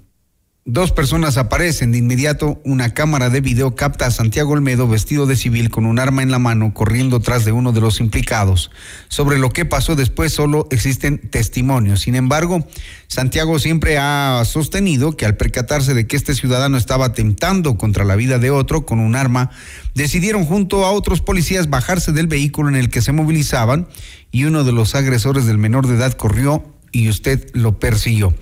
dos 0.66 0.92
personas 0.92 1.36
aparecen. 1.36 1.92
De 1.92 1.98
inmediato, 1.98 2.60
una 2.64 2.94
cámara 2.94 3.28
de 3.28 3.40
video 3.40 3.74
capta 3.74 4.06
a 4.06 4.10
Santiago 4.10 4.52
Olmedo 4.52 4.88
vestido 4.88 5.26
de 5.26 5.36
civil 5.36 5.70
con 5.70 5.84
un 5.84 5.98
arma 5.98 6.22
en 6.22 6.30
la 6.30 6.38
mano 6.38 6.72
corriendo 6.72 7.20
tras 7.20 7.44
de 7.44 7.52
uno 7.52 7.72
de 7.72 7.80
los 7.80 8.00
implicados. 8.00 8.70
Sobre 9.08 9.38
lo 9.38 9.50
que 9.50 9.66
pasó 9.66 9.94
después 9.94 10.32
solo 10.32 10.66
existen 10.70 11.18
testimonios. 11.18 12.00
Sin 12.00 12.14
embargo, 12.14 12.66
Santiago 13.08 13.58
siempre 13.58 13.98
ha 13.98 14.42
sostenido 14.44 15.16
que 15.16 15.26
al 15.26 15.36
percatarse 15.36 15.92
de 15.92 16.06
que 16.06 16.16
este 16.16 16.34
ciudadano 16.34 16.78
estaba 16.78 17.06
atentando 17.06 17.76
contra 17.76 18.04
la 18.04 18.16
vida 18.16 18.38
de 18.38 18.50
otro 18.50 18.86
con 18.86 19.00
un 19.00 19.16
arma, 19.16 19.50
decidieron 19.94 20.46
junto 20.46 20.86
a 20.86 20.92
otros 20.92 21.20
policías 21.20 21.68
bajarse 21.68 22.12
del 22.12 22.26
vehículo 22.26 22.70
en 22.70 22.76
el 22.76 22.88
que 22.88 23.02
se 23.02 23.12
movilizaban 23.12 23.86
y 24.30 24.44
uno 24.44 24.64
de 24.64 24.72
los 24.72 24.94
agresores 24.94 25.46
del 25.46 25.58
menor 25.58 25.86
de 25.86 25.94
edad 25.94 26.14
corrió 26.14 26.73
y 26.94 27.08
usted 27.08 27.50
lo 27.52 27.78
persiguió. 27.78 28.34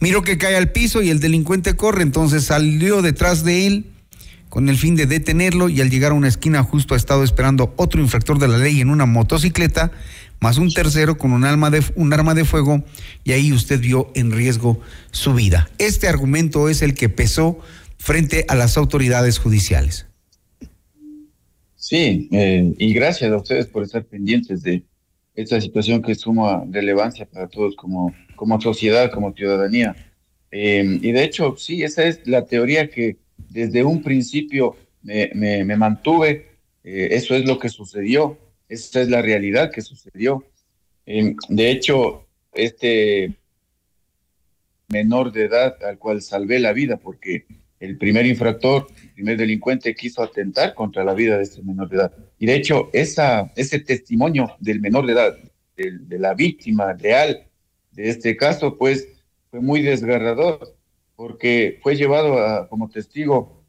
Miró 0.00 0.22
que 0.22 0.36
cae 0.36 0.56
al 0.56 0.72
piso 0.72 1.00
y 1.00 1.10
el 1.10 1.20
delincuente 1.20 1.74
corre, 1.74 2.02
entonces 2.02 2.44
salió 2.44 3.00
detrás 3.00 3.44
de 3.44 3.66
él 3.66 3.86
con 4.48 4.68
el 4.68 4.76
fin 4.76 4.96
de 4.96 5.06
detenerlo 5.06 5.70
y 5.70 5.80
al 5.80 5.88
llegar 5.88 6.10
a 6.10 6.14
una 6.14 6.28
esquina 6.28 6.62
justo 6.62 6.92
ha 6.92 6.98
estado 6.98 7.24
esperando 7.24 7.72
otro 7.76 8.02
infractor 8.02 8.38
de 8.38 8.48
la 8.48 8.58
ley 8.58 8.80
en 8.82 8.90
una 8.90 9.06
motocicleta, 9.06 9.92
más 10.40 10.58
un 10.58 10.74
tercero 10.74 11.16
con 11.16 11.32
un 11.32 11.44
arma 11.44 11.70
de, 11.70 11.82
un 11.94 12.12
arma 12.12 12.34
de 12.34 12.44
fuego 12.44 12.84
y 13.24 13.32
ahí 13.32 13.52
usted 13.52 13.80
vio 13.80 14.10
en 14.14 14.32
riesgo 14.32 14.80
su 15.12 15.32
vida. 15.32 15.70
Este 15.78 16.08
argumento 16.08 16.68
es 16.68 16.82
el 16.82 16.94
que 16.94 17.08
pesó 17.08 17.60
frente 17.98 18.44
a 18.48 18.56
las 18.56 18.76
autoridades 18.76 19.38
judiciales. 19.38 20.06
Sí, 21.76 22.28
eh, 22.32 22.74
y 22.78 22.92
gracias 22.92 23.32
a 23.32 23.36
ustedes 23.36 23.66
por 23.66 23.84
estar 23.84 24.04
pendientes 24.04 24.62
de 24.62 24.82
esta 25.34 25.60
situación 25.60 26.02
que 26.02 26.14
suma 26.14 26.64
relevancia 26.70 27.26
para 27.26 27.48
todos 27.48 27.74
como, 27.76 28.14
como 28.36 28.60
sociedad, 28.60 29.10
como 29.10 29.32
ciudadanía. 29.32 29.96
Eh, 30.50 30.98
y 31.00 31.12
de 31.12 31.24
hecho, 31.24 31.56
sí, 31.56 31.82
esa 31.82 32.04
es 32.04 32.26
la 32.26 32.44
teoría 32.44 32.90
que 32.90 33.16
desde 33.48 33.84
un 33.84 34.02
principio 34.02 34.76
me, 35.02 35.30
me, 35.34 35.76
mantuve, 35.76 36.46
eh, 36.84 37.08
eso 37.12 37.34
es 37.34 37.46
lo 37.46 37.58
que 37.58 37.68
sucedió, 37.68 38.38
esa 38.68 39.00
es 39.00 39.08
la 39.08 39.22
realidad 39.22 39.70
que 39.70 39.80
sucedió. 39.80 40.44
de 41.04 41.70
hecho, 41.70 42.26
este 42.52 43.32
menor 44.88 45.32
de 45.32 45.44
edad 45.44 45.82
al 45.82 45.98
cual 45.98 46.20
salvé 46.22 46.60
la 46.60 46.72
vida, 46.72 46.98
porque 46.98 47.46
el 47.80 47.96
primer 47.98 48.26
infractor, 48.26 48.86
el 49.02 49.10
primer 49.14 49.36
delincuente 49.38 49.94
quiso 49.96 50.22
atentar 50.22 50.74
contra 50.74 51.02
la 51.02 51.14
vida 51.14 51.36
de 51.36 51.42
este 51.42 51.62
menor 51.62 51.88
de 51.88 51.96
edad. 51.96 52.12
Y 52.42 52.46
de 52.46 52.56
hecho, 52.56 52.90
ese 52.92 53.78
testimonio 53.86 54.56
del 54.58 54.80
menor 54.80 55.06
de 55.06 55.12
edad, 55.12 55.38
de, 55.76 56.18
la 56.18 56.34
víctima 56.34 56.92
real 56.92 57.46
de 57.92 58.08
este 58.08 58.36
caso, 58.36 58.76
pues 58.76 59.06
fue 59.48 59.60
muy 59.60 59.80
desgarrador, 59.80 60.76
porque 61.14 61.78
fue 61.84 61.94
llevado 61.94 62.68
como 62.68 62.88
testigo 62.88 63.62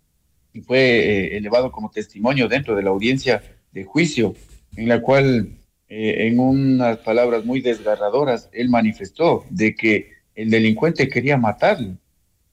y 0.54 0.62
fue 0.62 0.80
eh, 0.80 1.38
elevado 1.38 1.72
como 1.72 1.92
testimonio 1.92 2.48
dentro 2.48 2.76
de 2.76 2.82
la 2.82 2.90
audiencia 2.90 3.44
de 3.72 3.84
juicio, 3.84 4.34
en 4.76 4.88
la 4.88 5.04
cual, 5.04 5.50
eh, 5.88 6.26
en 6.26 6.40
unas 6.40 6.98
palabras 6.98 7.46
muy 7.46 7.62
desgarradoras, 7.62 8.50
él 8.54 8.70
manifestó 8.70 9.46
de 9.52 9.76
que 9.76 10.14
el 10.34 10.50
delincuente 10.50 11.10
quería 11.10 11.38
matarlo. 11.38 11.96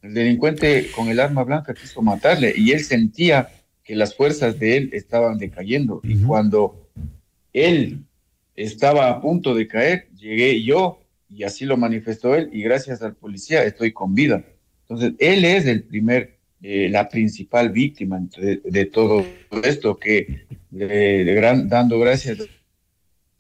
El 0.02 0.12
delincuente 0.12 0.90
con 0.94 1.08
el 1.08 1.18
arma 1.18 1.44
blanca 1.44 1.72
quiso 1.72 2.02
matarle 2.02 2.52
y 2.54 2.72
él 2.72 2.84
sentía 2.84 3.48
que 3.90 3.96
las 3.96 4.14
fuerzas 4.14 4.56
de 4.60 4.76
él 4.76 4.90
estaban 4.92 5.36
decayendo. 5.36 6.00
Y 6.04 6.22
cuando 6.22 6.88
él 7.52 8.04
estaba 8.54 9.10
a 9.10 9.20
punto 9.20 9.52
de 9.52 9.66
caer, 9.66 10.06
llegué 10.16 10.62
yo 10.62 11.00
y 11.28 11.42
así 11.42 11.64
lo 11.64 11.76
manifestó 11.76 12.36
él 12.36 12.50
y 12.52 12.62
gracias 12.62 13.02
al 13.02 13.16
policía 13.16 13.64
estoy 13.64 13.90
con 13.90 14.14
vida. 14.14 14.44
Entonces, 14.82 15.14
él 15.18 15.44
es 15.44 15.66
el 15.66 15.82
primer, 15.82 16.36
eh, 16.62 16.88
la 16.88 17.08
principal 17.08 17.70
víctima 17.70 18.24
de, 18.38 18.86
todo 18.86 19.26
esto 19.64 19.98
que 19.98 20.46
gran, 20.70 21.68
dando 21.68 21.98
gracias 21.98 22.38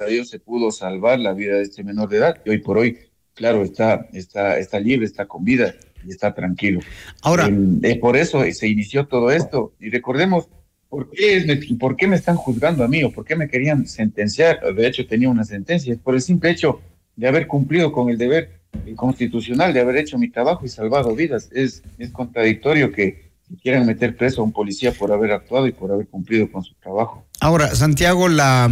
a 0.00 0.04
Dios 0.06 0.30
se 0.30 0.40
pudo 0.40 0.72
salvar 0.72 1.20
la 1.20 1.32
vida 1.32 1.58
de 1.58 1.62
este 1.62 1.84
menor 1.84 2.08
de 2.08 2.16
edad 2.16 2.42
y 2.44 2.50
hoy 2.50 2.58
por 2.58 2.76
hoy, 2.76 2.98
claro, 3.34 3.62
está, 3.62 4.08
está, 4.12 4.58
está 4.58 4.80
libre, 4.80 5.06
está 5.06 5.26
con 5.26 5.44
vida 5.44 5.76
y 6.06 6.10
está 6.10 6.34
tranquilo. 6.34 6.80
Ahora, 7.22 7.50
eh, 7.82 7.96
por 7.96 8.16
eso 8.16 8.42
se 8.52 8.68
inició 8.68 9.06
todo 9.06 9.30
esto. 9.30 9.72
Y 9.80 9.90
recordemos, 9.90 10.48
¿por 10.88 11.10
qué, 11.10 11.60
¿por 11.78 11.96
qué 11.96 12.06
me 12.06 12.16
están 12.16 12.36
juzgando 12.36 12.84
a 12.84 12.88
mí 12.88 13.02
o 13.02 13.10
por 13.10 13.24
qué 13.24 13.36
me 13.36 13.48
querían 13.48 13.86
sentenciar? 13.86 14.60
De 14.74 14.86
hecho, 14.86 15.06
tenía 15.06 15.28
una 15.28 15.44
sentencia, 15.44 15.92
es 15.92 15.98
por 15.98 16.14
el 16.14 16.22
simple 16.22 16.50
hecho 16.50 16.80
de 17.16 17.28
haber 17.28 17.46
cumplido 17.46 17.92
con 17.92 18.10
el 18.10 18.18
deber 18.18 18.60
constitucional, 18.96 19.72
de 19.72 19.80
haber 19.80 19.96
hecho 19.96 20.18
mi 20.18 20.30
trabajo 20.30 20.64
y 20.64 20.68
salvado 20.68 21.14
vidas. 21.14 21.48
Es, 21.52 21.82
es 21.98 22.10
contradictorio 22.10 22.92
que 22.92 23.30
quieran 23.62 23.86
meter 23.86 24.16
preso 24.16 24.40
a 24.40 24.44
un 24.44 24.52
policía 24.52 24.92
por 24.92 25.12
haber 25.12 25.32
actuado 25.32 25.66
y 25.66 25.72
por 25.72 25.90
haber 25.90 26.06
cumplido 26.06 26.50
con 26.50 26.62
su 26.62 26.74
trabajo. 26.74 27.24
Ahora, 27.40 27.74
Santiago, 27.74 28.28
la, 28.28 28.70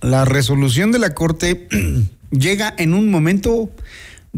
la 0.00 0.24
resolución 0.24 0.92
de 0.92 0.98
la 0.98 1.14
Corte 1.14 1.68
llega 2.30 2.74
en 2.78 2.94
un 2.94 3.10
momento 3.10 3.70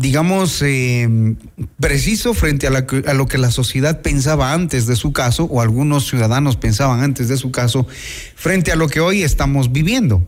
digamos, 0.01 0.63
eh, 0.63 1.37
preciso 1.79 2.33
frente 2.33 2.67
a, 2.67 2.71
a, 2.71 3.15
lo 3.15 3.27
que 3.27 3.37
la 3.37 3.51
sociedad 3.51 4.01
pensaba 4.01 4.55
antes 4.55 4.87
de 4.87 4.97
su 4.97 5.13
caso, 5.13 5.45
o 5.45 5.61
algunos 5.61 6.09
ciudadanos 6.09 6.57
pensaban 6.57 7.03
antes 7.03 7.29
de 7.29 7.37
su 7.37 7.51
caso, 7.51 7.87
frente 8.35 8.73
a 8.73 8.77
lo 8.77 8.89
que 8.89 9.01
hoy 9.01 9.23
estamos 9.23 9.73
viviendo. 9.73 10.27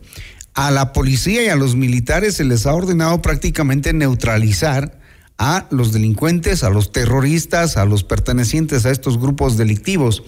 A 0.53 0.69
la 0.69 0.93
policía 0.93 1.43
y 1.43 1.47
a 1.47 1.55
los 1.55 1.75
militares 1.75 2.35
se 2.35 2.43
les 2.43 2.67
ha 2.67 2.75
ordenado 2.75 3.23
prácticamente 3.23 3.93
neutralizar 3.93 4.99
a 5.39 5.65
los 5.71 5.91
delincuentes, 5.91 6.63
a 6.63 6.69
los 6.69 6.91
terroristas, 6.91 7.75
a 7.75 7.85
los 7.85 8.03
pertenecientes 8.03 8.85
a 8.85 8.91
estos 8.91 9.19
grupos 9.19 9.57
delictivos. 9.57 10.21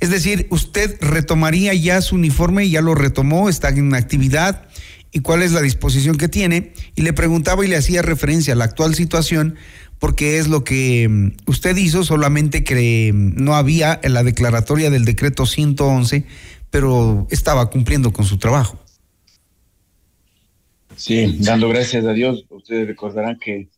Es 0.00 0.10
decir, 0.10 0.48
usted 0.50 0.98
retomaría 1.00 1.72
ya 1.74 2.02
su 2.02 2.16
uniforme, 2.16 2.68
ya 2.68 2.80
lo 2.80 2.96
retomó, 2.96 3.48
está 3.48 3.68
en 3.68 3.94
actividad 3.94 4.66
y 5.12 5.20
cuál 5.20 5.42
es 5.42 5.52
la 5.52 5.62
disposición 5.62 6.16
que 6.16 6.28
tiene. 6.28 6.72
Y 6.94 7.02
le 7.02 7.12
preguntaba 7.12 7.64
y 7.64 7.68
le 7.68 7.76
hacía 7.76 8.02
referencia 8.02 8.54
a 8.54 8.56
la 8.56 8.64
actual 8.64 8.94
situación 8.94 9.56
porque 10.00 10.38
es 10.38 10.48
lo 10.48 10.64
que 10.64 11.08
mm, 11.08 11.32
usted 11.46 11.76
hizo, 11.76 12.02
solamente 12.02 12.64
que 12.64 13.12
mm, 13.12 13.42
no 13.42 13.54
había 13.54 14.00
en 14.02 14.14
la 14.14 14.24
declaratoria 14.24 14.90
del 14.90 15.04
decreto 15.04 15.46
111, 15.46 16.24
pero 16.70 17.28
estaba 17.30 17.70
cumpliendo 17.70 18.12
con 18.12 18.24
su 18.24 18.38
trabajo. 18.38 18.78
Sí, 20.96 21.38
dando 21.40 21.68
gracias 21.68 22.04
a 22.04 22.12
Dios, 22.12 22.44
ustedes 22.50 22.86
recordarán 22.86 23.38
que 23.38 23.68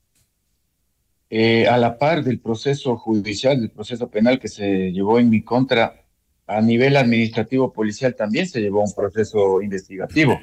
eh, 1.30 1.66
a 1.66 1.76
la 1.76 1.98
par 1.98 2.24
del 2.24 2.40
proceso 2.40 2.96
judicial, 2.96 3.60
del 3.60 3.70
proceso 3.70 4.08
penal 4.08 4.38
que 4.38 4.48
se 4.48 4.92
llevó 4.92 5.18
en 5.18 5.30
mi 5.30 5.42
contra, 5.42 6.04
a 6.46 6.60
nivel 6.60 6.96
administrativo 6.96 7.72
policial 7.72 8.14
también 8.14 8.46
se 8.46 8.60
llevó 8.60 8.82
un 8.82 8.92
proceso 8.92 9.62
investigativo. 9.62 10.38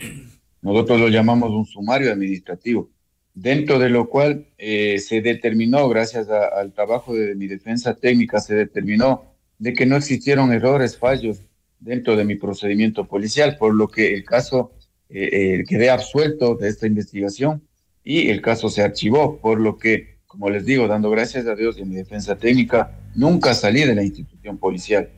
Nosotros 0.62 1.00
lo 1.00 1.08
llamamos 1.08 1.52
un 1.52 1.66
sumario 1.66 2.12
administrativo, 2.12 2.90
dentro 3.34 3.80
de 3.80 3.90
lo 3.90 4.10
cual 4.10 4.48
eh, 4.58 5.00
se 5.00 5.22
determinó, 5.22 5.88
gracias 5.88 6.28
al 6.30 6.74
trabajo 6.74 7.14
de 7.14 7.36
mi 7.36 7.48
defensa 7.48 7.96
técnica, 7.96 8.40
se 8.40 8.56
determinó 8.56 9.24
de 9.58 9.74
que 9.74 9.86
no 9.86 9.96
existieron 9.96 10.52
errores, 10.52 10.98
fallos 10.98 11.42
dentro 11.80 12.16
de 12.18 12.26
mi 12.26 12.36
procedimiento 12.36 13.06
policial, 13.06 13.58
por 13.58 13.74
lo 13.74 13.88
que 13.88 14.14
el 14.14 14.26
caso 14.26 14.72
eh, 15.10 15.60
eh, 15.60 15.64
quedé 15.68 15.90
absuelto 15.90 16.56
de 16.56 16.70
esta 16.70 16.88
investigación 16.88 17.64
y 18.04 18.30
el 18.30 18.42
caso 18.42 18.70
se 18.70 18.82
archivó, 18.82 19.40
por 19.40 19.60
lo 19.60 19.78
que, 19.78 20.18
como 20.28 20.50
les 20.50 20.66
digo, 20.66 20.88
dando 20.88 21.10
gracias 21.10 21.46
a 21.48 21.56
Dios 21.56 21.78
y 21.78 21.84
a 21.84 21.86
mi 21.86 21.96
defensa 21.96 22.38
técnica, 22.38 23.00
nunca 23.16 23.54
salí 23.54 23.84
de 23.84 23.96
la 23.96 24.04
institución 24.04 24.58
policial. 24.58 25.10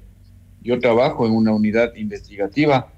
Yo 0.62 0.80
trabajo 0.80 1.25
en 1.25 1.34
una 1.34 1.54
unidad 1.54 1.95
investigativa 1.95 2.93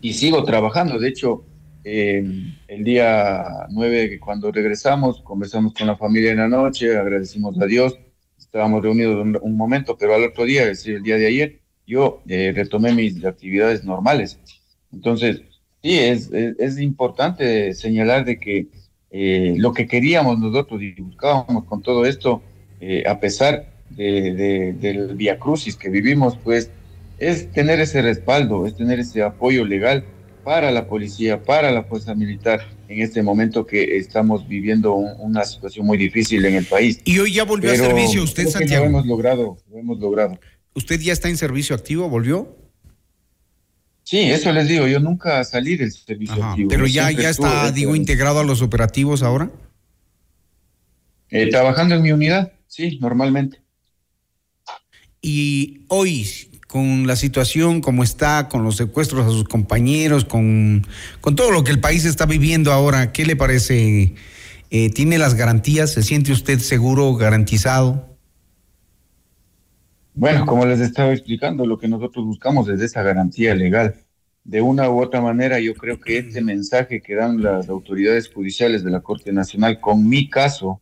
y 0.00 0.12
sigo 0.12 0.44
trabajando. 0.44 0.98
De 0.98 1.08
hecho, 1.08 1.44
eh, 1.84 2.24
el 2.68 2.84
día 2.84 3.66
9, 3.70 4.20
cuando 4.20 4.52
regresamos, 4.52 5.20
conversamos 5.22 5.74
con 5.74 5.86
la 5.86 5.96
familia 5.96 6.32
en 6.32 6.38
la 6.38 6.48
noche, 6.48 6.96
agradecimos 6.96 7.60
a 7.60 7.66
Dios, 7.66 7.98
estábamos 8.38 8.82
reunidos 8.82 9.26
un, 9.42 9.56
momento, 9.56 9.96
pero 9.98 10.14
al 10.14 10.24
otro 10.24 10.44
día, 10.44 10.62
es 10.62 10.78
decir, 10.78 10.96
el 10.96 11.02
día 11.02 11.16
de 11.16 11.26
ayer, 11.26 11.58
yo 11.86 12.22
eh, 12.28 12.52
retomé 12.54 12.92
mis 12.92 13.24
actividades 13.24 13.84
normales. 13.84 14.38
Entonces, 14.92 15.42
sí, 15.82 15.98
es, 15.98 16.30
es, 16.32 16.78
importante 16.78 17.74
señalar 17.74 18.24
de 18.24 18.38
que 18.38 18.66
eh, 19.10 19.54
lo 19.56 19.72
que 19.72 19.86
queríamos 19.86 20.38
nosotros 20.38 20.80
y 20.82 20.92
buscábamos 21.00 21.64
con 21.64 21.82
todo 21.82 22.04
esto, 22.04 22.42
a 23.06 23.20
pesar 23.20 23.72
de, 23.90 24.74
del 24.78 25.14
via 25.14 25.38
crucis 25.38 25.76
que 25.76 25.88
vivimos, 25.88 26.36
pues 26.42 26.68
es 27.22 27.52
tener 27.52 27.80
ese 27.80 28.02
respaldo, 28.02 28.66
es 28.66 28.76
tener 28.76 28.98
ese 28.98 29.22
apoyo 29.22 29.64
legal 29.64 30.04
para 30.42 30.72
la 30.72 30.88
policía, 30.88 31.42
para 31.42 31.70
la 31.70 31.84
fuerza 31.84 32.16
militar 32.16 32.68
en 32.88 33.00
este 33.00 33.22
momento 33.22 33.64
que 33.64 33.96
estamos 33.96 34.48
viviendo 34.48 34.92
una 34.94 35.44
situación 35.44 35.86
muy 35.86 35.96
difícil 35.96 36.44
en 36.44 36.56
el 36.56 36.64
país. 36.66 37.00
Y 37.04 37.20
hoy 37.20 37.32
ya 37.32 37.44
volvió 37.44 37.70
a 37.70 37.76
servicio 37.76 38.24
usted, 38.24 38.48
Santiago. 38.48 38.84
Lo 38.84 38.90
hemos 38.90 39.06
logrado, 39.06 39.56
lo 39.70 39.78
hemos 39.78 40.00
logrado. 40.00 40.38
¿Usted 40.74 41.00
ya 41.00 41.12
está 41.12 41.28
en 41.28 41.36
servicio 41.36 41.76
activo? 41.76 42.08
¿Volvió? 42.08 42.56
Sí, 44.02 44.18
eso 44.18 44.50
les 44.50 44.66
digo, 44.66 44.88
yo 44.88 44.98
nunca 44.98 45.44
salí 45.44 45.76
del 45.76 45.92
servicio 45.92 46.42
activo. 46.42 46.68
Pero 46.68 46.88
ya, 46.88 47.12
ya 47.12 47.30
está, 47.30 47.70
digo, 47.70 47.94
integrado 47.94 48.40
a 48.40 48.44
los 48.44 48.62
operativos 48.62 49.22
ahora. 49.22 49.48
Eh, 51.30 51.48
trabajando 51.50 51.94
en 51.94 52.02
mi 52.02 52.10
unidad, 52.10 52.52
sí, 52.66 52.98
normalmente. 53.00 53.62
Y 55.22 55.84
hoy, 55.88 56.26
con 56.72 57.06
la 57.06 57.16
situación 57.16 57.82
como 57.82 58.02
está, 58.02 58.48
con 58.48 58.64
los 58.64 58.78
secuestros 58.78 59.26
a 59.26 59.28
sus 59.28 59.44
compañeros, 59.44 60.24
con, 60.24 60.86
con 61.20 61.36
todo 61.36 61.50
lo 61.50 61.64
que 61.64 61.70
el 61.70 61.80
país 61.80 62.06
está 62.06 62.24
viviendo 62.24 62.72
ahora, 62.72 63.12
¿qué 63.12 63.26
le 63.26 63.36
parece? 63.36 64.14
Eh, 64.70 64.88
¿Tiene 64.88 65.18
las 65.18 65.34
garantías? 65.34 65.92
¿Se 65.92 66.02
siente 66.02 66.32
usted 66.32 66.60
seguro, 66.60 67.14
garantizado? 67.14 68.16
Bueno, 70.14 70.46
como 70.46 70.64
les 70.64 70.80
estaba 70.80 71.12
explicando, 71.12 71.66
lo 71.66 71.78
que 71.78 71.88
nosotros 71.88 72.24
buscamos 72.24 72.66
es 72.70 72.80
esa 72.80 73.02
garantía 73.02 73.54
legal. 73.54 73.96
De 74.42 74.62
una 74.62 74.88
u 74.88 75.02
otra 75.02 75.20
manera, 75.20 75.60
yo 75.60 75.74
creo 75.74 76.00
que 76.00 76.16
este 76.16 76.40
mensaje 76.40 77.02
que 77.02 77.16
dan 77.16 77.42
las 77.42 77.68
autoridades 77.68 78.32
judiciales 78.32 78.82
de 78.82 78.90
la 78.90 79.00
Corte 79.00 79.30
Nacional 79.30 79.78
con 79.78 80.08
mi 80.08 80.30
caso 80.30 80.80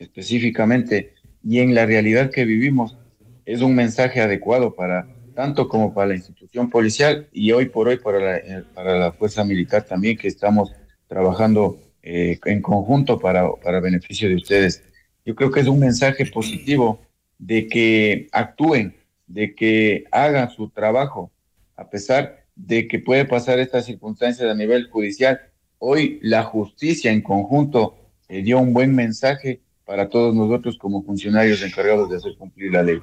específicamente 0.00 1.14
y 1.44 1.60
en 1.60 1.76
la 1.76 1.86
realidad 1.86 2.32
que 2.32 2.44
vivimos, 2.44 2.96
es 3.44 3.60
un 3.60 3.74
mensaje 3.74 4.20
adecuado 4.20 4.74
para 4.74 5.06
tanto 5.34 5.68
como 5.68 5.94
para 5.94 6.08
la 6.08 6.14
institución 6.14 6.70
policial 6.70 7.28
y 7.32 7.52
hoy 7.52 7.66
por 7.66 7.88
hoy 7.88 7.98
para 7.98 8.18
la, 8.18 8.36
eh, 8.36 8.64
para 8.74 8.98
la 8.98 9.12
fuerza 9.12 9.44
militar 9.44 9.84
también 9.84 10.16
que 10.16 10.28
estamos 10.28 10.72
trabajando 11.06 11.78
eh, 12.02 12.38
en 12.44 12.60
conjunto 12.60 13.18
para, 13.18 13.50
para 13.56 13.80
beneficio 13.80 14.28
de 14.28 14.36
ustedes. 14.36 14.82
Yo 15.24 15.34
creo 15.34 15.50
que 15.50 15.60
es 15.60 15.68
un 15.68 15.78
mensaje 15.78 16.26
positivo 16.26 17.00
de 17.38 17.68
que 17.68 18.28
actúen, 18.32 18.94
de 19.26 19.54
que 19.54 20.04
hagan 20.10 20.50
su 20.50 20.68
trabajo, 20.70 21.30
a 21.76 21.88
pesar 21.88 22.44
de 22.54 22.86
que 22.86 22.98
puede 22.98 23.24
pasar 23.24 23.58
estas 23.58 23.86
circunstancias 23.86 24.50
a 24.50 24.54
nivel 24.54 24.88
judicial. 24.90 25.40
Hoy 25.78 26.18
la 26.22 26.42
justicia 26.44 27.10
en 27.10 27.22
conjunto 27.22 27.96
eh, 28.28 28.42
dio 28.42 28.58
un 28.58 28.72
buen 28.72 28.94
mensaje 28.94 29.60
para 29.84 30.08
todos 30.08 30.34
nosotros 30.34 30.78
como 30.78 31.02
funcionarios 31.02 31.62
encargados 31.62 32.10
de 32.10 32.16
hacer 32.16 32.36
cumplir 32.36 32.72
la 32.72 32.82
ley. 32.82 33.00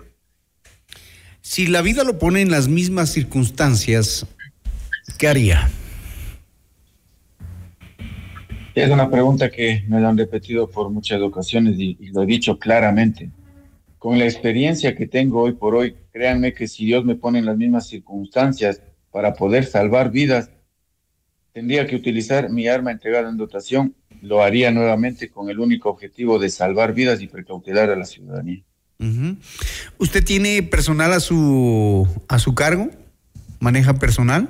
Si 1.41 1.67
la 1.67 1.81
vida 1.81 2.03
lo 2.03 2.19
pone 2.19 2.41
en 2.41 2.51
las 2.51 2.67
mismas 2.67 3.09
circunstancias, 3.09 4.27
¿qué 5.17 5.27
haría? 5.27 5.69
Es 8.75 8.89
una 8.89 9.09
pregunta 9.09 9.49
que 9.49 9.83
me 9.87 9.99
la 9.99 10.09
han 10.09 10.17
repetido 10.17 10.69
por 10.69 10.89
muchas 10.89 11.21
ocasiones 11.21 11.79
y, 11.79 11.97
y, 11.99 12.07
lo 12.09 12.23
he 12.23 12.25
dicho 12.25 12.59
claramente. 12.59 13.29
Con 13.97 14.19
la 14.19 14.25
experiencia 14.25 14.95
que 14.95 15.07
tengo 15.07 15.41
hoy 15.41 15.53
por 15.53 15.75
hoy, 15.75 15.95
créanme 16.11 16.53
que 16.53 16.67
si 16.67 16.85
Dios 16.85 17.03
me 17.03 17.15
pone 17.15 17.39
en 17.39 17.45
las 17.45 17.57
mismas 17.57 17.87
circunstancias 17.87 18.81
para 19.11 19.33
poder 19.33 19.65
salvar 19.65 20.11
vidas, 20.11 20.51
tendría 21.51 21.87
que 21.87 21.95
utilizar 21.95 22.49
mi 22.49 22.67
arma 22.67 22.91
entregada 22.91 23.29
en 23.29 23.37
dotación. 23.37 23.95
Lo 24.21 24.41
haría 24.41 24.71
nuevamente 24.71 25.29
con 25.29 25.49
el 25.49 25.59
único 25.59 25.89
objetivo 25.89 26.39
de 26.39 26.49
salvar 26.49 26.93
vidas 26.93 27.21
y 27.21 27.27
precautelar 27.27 27.89
a 27.89 27.95
la 27.95 28.05
ciudadanía. 28.05 28.63
Uh 28.99 29.05
-huh. 29.05 29.37
¿Usted 29.97 30.23
tiene 30.23 30.61
personal 30.61 31.13
a 31.13 31.19
su 31.21 32.05
a 32.27 32.37
su 32.37 32.53
cargo? 32.53 32.89
¿Maneja 33.59 33.93
personal? 33.93 34.49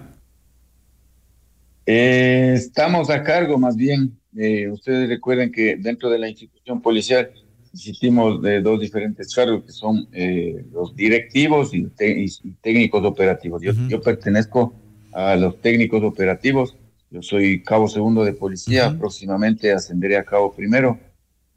Eh, 1.85 2.53
estamos 2.55 3.09
a 3.09 3.23
cargo, 3.23 3.57
más 3.57 3.75
bien. 3.75 4.17
Eh, 4.35 4.69
ustedes 4.69 5.07
recuerden 5.09 5.51
que 5.51 5.75
dentro 5.75 6.09
de 6.09 6.19
la 6.19 6.29
institución 6.29 6.81
policial 6.81 7.31
existimos 7.73 8.41
de 8.41 8.61
dos 8.61 8.79
diferentes 8.79 9.33
cargos, 9.33 9.63
que 9.65 9.71
son 9.71 10.07
eh, 10.13 10.65
los 10.71 10.95
directivos 10.95 11.73
y, 11.73 11.87
y, 11.99 12.51
técnicos 12.61 13.03
operativos. 13.05 13.61
Yo, 13.61 13.71
uh 13.71 13.75
-huh. 13.75 13.89
yo, 13.89 14.01
pertenezco 14.01 14.73
a 15.13 15.35
los 15.35 15.61
técnicos 15.61 16.03
operativos. 16.03 16.75
Yo 17.11 17.21
soy 17.21 17.61
cabo 17.63 17.87
segundo 17.87 18.23
de 18.23 18.33
policía. 18.33 18.87
Uh 18.87 18.93
-huh. 18.93 18.99
Próximamente 18.99 19.71
ascenderé 19.71 20.17
a 20.17 20.23
cabo 20.23 20.51
primero. 20.55 20.99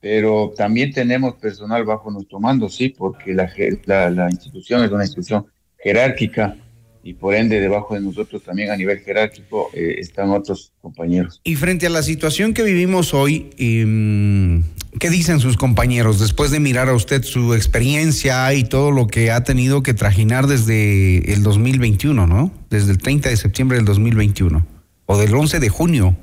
Pero 0.03 0.53
también 0.57 0.93
tenemos 0.93 1.37
personal 1.37 1.85
bajo 1.85 2.11
nuestro 2.11 2.41
mando, 2.41 2.69
sí, 2.69 2.89
porque 2.91 3.33
la, 3.33 3.51
la, 3.87 4.11
la 4.11 4.29
institución 4.29 4.85
es 4.85 4.91
una 4.91 5.05
institución 5.05 5.47
jerárquica 5.79 6.57
y 7.05 7.15
por 7.15 7.35
ende 7.35 7.61
debajo 7.61 7.95
de 7.95 8.01
nosotros 8.01 8.43
también 8.43 8.71
a 8.71 8.77
nivel 8.77 8.99
jerárquico 9.01 9.71
eh, 9.73 9.97
están 9.99 10.31
otros 10.31 10.73
compañeros. 10.81 11.41
Y 11.45 11.57
frente 11.57 11.87
a 11.87 11.91
la 11.91 12.03
situación 12.03 12.55
que 12.55 12.63
vivimos 12.63 13.13
hoy, 13.15 13.51
eh, 13.59 14.63
¿qué 14.99 15.11
dicen 15.11 15.41
sus 15.41 15.57
compañeros 15.57 16.21
después 16.21 16.51
de 16.51 16.61
mirar 16.61 16.89
a 16.89 16.95
usted 16.95 17.23
su 17.23 17.55
experiencia 17.55 18.53
y 18.55 18.65
todo 18.65 18.91
lo 18.91 19.07
que 19.07 19.31
ha 19.31 19.43
tenido 19.43 19.83
que 19.83 19.95
trajinar 19.95 20.47
desde 20.47 21.33
el 21.33 21.43
2021, 21.43 22.27
¿no? 22.27 22.53
Desde 22.71 22.93
el 22.93 22.99
30 22.99 23.29
de 23.31 23.37
septiembre 23.37 23.77
del 23.77 23.87
2021 23.87 24.67
o 25.07 25.19
del 25.19 25.35
11 25.35 25.59
de 25.59 25.69
junio 25.69 26.17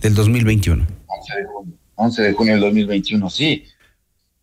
del 0.00 0.14
2021. 0.14 0.86
11 1.06 1.36
de 1.36 1.44
junio, 1.44 1.74
11 2.00 2.22
de 2.22 2.32
junio 2.32 2.54
del 2.54 2.62
2021, 2.62 3.28
sí. 3.28 3.64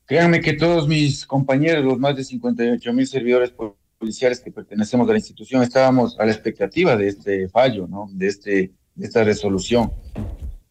Créanme 0.05 0.41
que 0.41 0.53
todos 0.53 0.88
mis 0.88 1.26
compañeros, 1.26 1.84
los 1.84 1.97
más 1.97 2.16
de 2.16 2.24
58 2.24 2.93
mil 2.93 3.08
servidores 3.08 3.51
policiales 3.97 4.39
que 4.39 4.51
pertenecemos 4.51 5.10
a 5.10 5.12
la 5.12 5.18
institución 5.18 5.64
estábamos 5.64 6.20
a 6.20 6.26
la 6.26 6.32
expectativa 6.32 6.95
de 6.95 7.08
este 7.08 7.49
fallo, 7.49 7.88
¿no? 7.88 8.08
De, 8.14 8.28
este, 8.28 8.72
de 8.93 9.05
esta 9.05 9.24
resolución. 9.24 9.91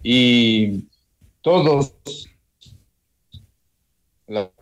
Y 0.00 0.84
todos, 1.40 1.96
la, 4.28 4.52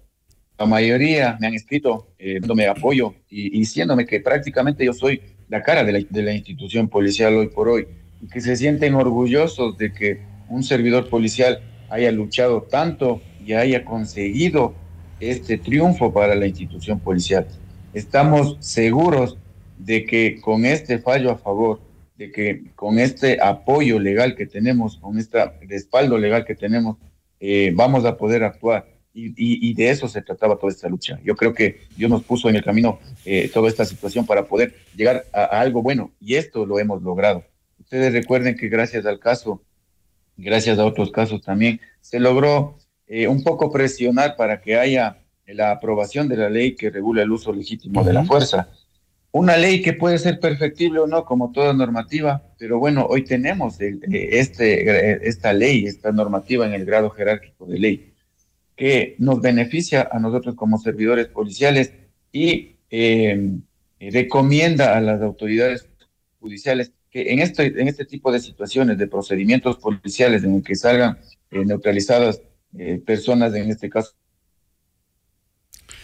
la 0.59 0.66
mayoría 0.66 1.37
me 1.39 1.49
han 1.49 1.55
escrito 1.55 2.14
eh, 2.18 2.39
dándome 2.41 2.66
apoyo 2.66 3.14
y, 3.29 3.55
y, 3.55 3.61
diciéndome 3.61 4.07
que 4.07 4.20
prácticamente 4.20 4.85
yo 4.87 4.95
soy 4.95 5.20
la 5.51 5.62
cara 5.62 5.85
de 5.85 5.93
la, 5.93 6.01
de 6.09 6.22
la 6.22 6.33
institución 6.33 6.89
policial 6.89 7.35
hoy 7.37 7.49
por 7.49 7.68
hoy 7.68 7.87
y 8.22 8.29
que 8.29 8.41
se 8.41 8.57
sienten 8.57 8.95
orgullosos 8.95 9.77
de 9.77 9.93
que 9.93 10.22
un 10.49 10.62
servidor 10.62 11.11
policial 11.11 11.61
haya 11.95 12.11
luchado 12.13 12.63
tanto 12.63 13.21
y 13.45 13.53
haya 13.53 13.85
conseguido 13.85 14.75
este 15.21 15.59
triunfo 15.59 16.13
para 16.13 16.35
la 16.35 16.47
institución 16.47 16.99
policial 16.99 17.47
estamos 17.95 18.57
seguros 18.61 19.39
de 19.79 20.05
que 20.05 20.41
con 20.41 20.67
este 20.67 20.99
fallo 20.99 21.31
a 21.31 21.39
favor, 21.39 21.81
de 22.17 22.31
que 22.31 22.65
con 22.75 22.99
este 22.99 23.41
apoyo 23.41 23.99
legal 23.99 24.35
que 24.35 24.47
tenemos, 24.47 24.99
con 24.99 25.19
este 25.19 25.39
respaldo 25.63 26.19
legal 26.19 26.45
que 26.45 26.55
tenemos, 26.55 26.97
eh, 27.41 27.73
vamos 27.75 28.05
a 28.05 28.17
poder 28.17 28.45
actuar. 28.45 28.93
Y, 29.17 29.73
de 29.75 29.91
eso 29.91 30.09
se 30.09 30.23
trataba 30.23 30.57
toda 30.57 30.73
esta 30.73 30.89
lucha. 30.89 31.21
Yo 31.23 31.37
creo 31.37 31.55
que 31.55 31.83
Dios 31.97 32.11
nos 32.11 32.25
puso 32.25 32.49
en 32.49 32.57
el 32.57 32.65
camino 32.65 32.99
eh, 33.25 33.49
toda 33.55 33.69
esta 33.69 33.85
situación 33.85 34.27
para 34.27 34.47
poder 34.47 34.75
llegar 34.97 35.25
a, 35.33 35.45
algo 35.61 35.83
bueno 35.83 36.11
y 36.21 36.35
esto 36.35 36.67
lo 36.67 36.81
hemos 36.81 37.01
logrado. 37.01 37.45
Ustedes 37.79 38.13
recuerden 38.13 38.57
que 38.57 38.69
gracias 38.69 39.07
al 39.07 39.21
caso, 39.21 39.63
gracias 40.37 40.78
a 40.78 40.85
otros 40.85 41.11
casos 41.11 41.43
también, 41.43 41.80
se 42.01 42.20
logró 42.20 42.78
eh, 43.07 43.28
un 43.28 43.43
poco 43.43 43.70
presionar 43.70 44.37
para 44.37 44.61
que 44.61 44.76
haya 44.76 45.18
la 45.47 45.70
aprobación 45.72 46.28
de 46.28 46.37
la 46.37 46.49
ley 46.49 46.74
que 46.74 46.91
regula 46.91 47.22
el 47.22 47.30
uso 47.30 47.53
legítimo 47.53 48.01
uh 48.01 48.03
-huh. 48.03 48.07
de 48.07 48.12
la 48.12 48.24
fuerza. 48.24 48.68
Una 49.30 49.57
ley 49.57 49.82
que 49.82 49.95
puede 49.95 50.18
ser 50.18 50.39
perfectible 50.39 51.01
o 51.01 51.07
no, 51.09 51.24
como 51.24 51.51
toda 51.51 51.72
normativa, 51.72 52.43
pero 52.57 52.78
bueno, 52.78 53.05
hoy 53.07 53.24
tenemos 53.24 53.80
el, 53.80 54.01
este, 54.12 55.26
esta 55.28 55.53
ley, 55.53 55.87
esta 55.87 56.12
normativa 56.12 56.64
en 56.66 56.72
el 56.72 56.85
grado 56.85 57.11
jerárquico 57.11 57.66
de 57.66 57.78
ley, 57.80 58.14
que 58.76 59.16
nos 59.18 59.41
beneficia 59.41 60.09
a 60.11 60.20
nosotros 60.20 60.55
como 60.55 60.78
servidores 60.78 61.26
policiales 61.26 61.93
y 62.30 62.76
eh, 62.91 63.59
recomienda 63.99 64.97
a 64.97 65.01
las 65.01 65.20
autoridades 65.20 65.89
judiciales 66.39 66.93
que 67.15 67.33
en 67.33 67.39
este, 67.39 67.67
en 67.67 67.87
este 67.87 68.05
tipo 68.05 68.33
de 68.33 68.41
situaciones, 68.41 68.99
de 68.99 69.07
procedimientos 69.07 69.77
policiales 69.77 70.43
en 70.43 70.57
el 70.57 70.65
que 70.65 70.75
salgan 70.75 71.17
eh, 71.53 71.65
neutralizadas 71.65 72.43
eh, 72.77 73.01
personas, 73.07 73.55
en 73.55 73.71
este 73.71 73.89
caso 73.89 74.15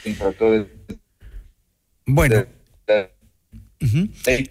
infractores. 0.05 0.67
Bueno. 2.07 2.47
Uh 3.83 3.87
-huh. 3.87 4.51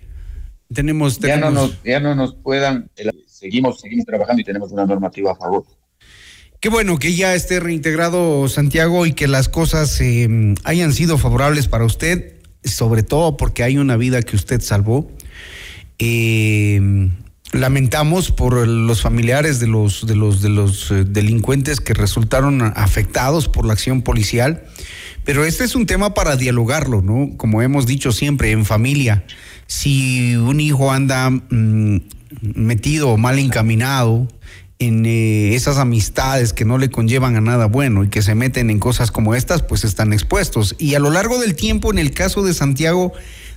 tenemos, 0.74 1.18
tenemos, 1.18 1.20
Ya, 1.22 1.38
no 1.38 1.52
nos, 1.52 1.84
ya 1.84 2.00
no 2.02 2.14
nos 2.14 2.36
puedan, 2.36 2.92
seguimos, 3.26 3.80
seguimos 3.80 4.06
trabajando 4.06 4.42
y 4.42 4.44
tenemos 4.44 4.72
una 4.74 4.86
normativa 4.86 5.32
a 5.32 5.36
favor. 5.36 5.64
Qué 6.60 6.68
bueno 6.68 7.00
que 7.00 7.16
ya 7.16 7.36
esté 7.36 7.62
reintegrado 7.62 8.50
Santiago 8.50 9.06
y 9.06 9.14
que 9.14 9.30
las 9.30 9.48
cosas 9.48 10.02
eh, 10.02 10.28
hayan 10.66 10.92
sido 10.92 11.18
favorables 11.18 11.70
para 11.70 11.86
usted, 11.86 12.42
sobre 12.66 13.04
todo 13.04 13.38
porque 13.38 13.64
hay 13.64 13.78
una 13.78 13.96
vida 13.96 14.22
que 14.24 14.36
usted 14.36 14.60
salvó. 14.60 15.10
Eh, 16.00 17.10
lamentamos 17.52 18.32
por 18.32 18.68
los 18.68 19.02
familiares 19.02 19.60
de 19.60 19.68
los 19.68 20.06
de 20.08 20.16
los 20.16 20.42
de 20.42 20.50
los 20.50 20.92
eh, 20.92 21.04
delincuentes 21.04 21.80
que 21.80 21.94
resultaron 21.94 22.62
afectados 22.76 23.48
por 23.48 23.66
la 23.66 23.74
acción 23.74 24.02
policial. 24.02 24.64
Pero 25.26 25.46
este 25.46 25.64
es 25.64 25.76
un 25.76 25.86
tema 25.86 26.14
para 26.14 26.38
dialogarlo, 26.38 27.02
¿no? 27.02 27.38
Como 27.38 27.62
hemos 27.62 27.86
dicho 27.86 28.12
siempre, 28.12 28.52
en 28.52 28.66
familia. 28.66 29.26
Si 29.68 30.36
un 30.36 30.60
hijo 30.60 30.92
anda 30.92 31.30
mmm, 31.30 31.98
metido 32.42 33.10
o 33.10 33.18
mal 33.18 33.38
encaminado 33.38 34.28
en 34.80 35.06
eh, 35.06 35.56
esas 35.56 35.78
amistades 35.78 36.54
que 36.54 36.64
no 36.64 36.78
le 36.78 36.90
conllevan 36.90 37.36
a 37.36 37.42
nada 37.42 37.66
bueno 37.66 38.06
y 38.06 38.08
que 38.08 38.22
se 38.22 38.34
meten 38.34 38.70
en 38.70 38.80
cosas 38.80 39.12
como 39.12 39.36
estas, 39.36 39.62
pues 39.62 39.84
están 39.84 40.14
expuestos. 40.14 40.76
Y 40.80 40.96
a 40.96 41.00
lo 41.00 41.12
largo 41.12 41.38
del 41.38 41.56
tiempo, 41.56 41.92
en 41.92 42.00
el 42.00 42.12
caso 42.12 42.44
de 42.44 42.54
Santiago, 42.54 43.12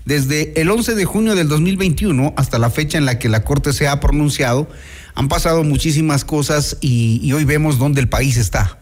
desde 0.05 0.61
el 0.61 0.70
11 0.70 0.94
de 0.94 1.05
junio 1.05 1.34
del 1.34 1.48
2021 1.48 2.34
hasta 2.36 2.59
la 2.59 2.70
fecha 2.70 2.98
en 2.98 3.05
la 3.05 3.18
que 3.18 3.28
la 3.28 3.44
Corte 3.44 3.72
se 3.72 3.88
ha 3.88 4.00
pronunciado, 4.00 4.68
han 5.14 5.28
pasado 5.28 5.62
muchísimas 5.64 6.24
cosas 6.24 6.78
y, 6.80 7.30
hoy 7.32 7.44
vemos 7.44 7.78
dónde 7.78 8.00
el 8.00 8.09
país 8.09 8.36
está 8.36 8.78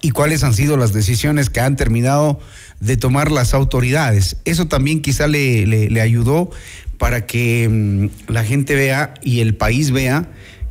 y 0.00 0.10
cuáles 0.10 0.44
han 0.44 0.54
sido 0.54 0.76
las 0.76 0.92
decisiones 0.92 1.50
que 1.50 1.60
han 1.60 1.76
terminado 1.76 2.40
de 2.80 2.96
tomar 2.96 3.30
las 3.30 3.54
autoridades. 3.54 4.36
Eso 4.44 4.66
también 4.66 5.00
quizá 5.00 5.26
le, 5.26 6.00
ayudó 6.00 6.50
para 6.98 7.26
que 7.26 7.68
mmm, 7.70 8.32
la 8.32 8.44
gente 8.44 8.74
vea 8.74 9.14
y 9.22 9.40
el 9.40 9.54
país 9.54 9.90
vea 9.90 10.28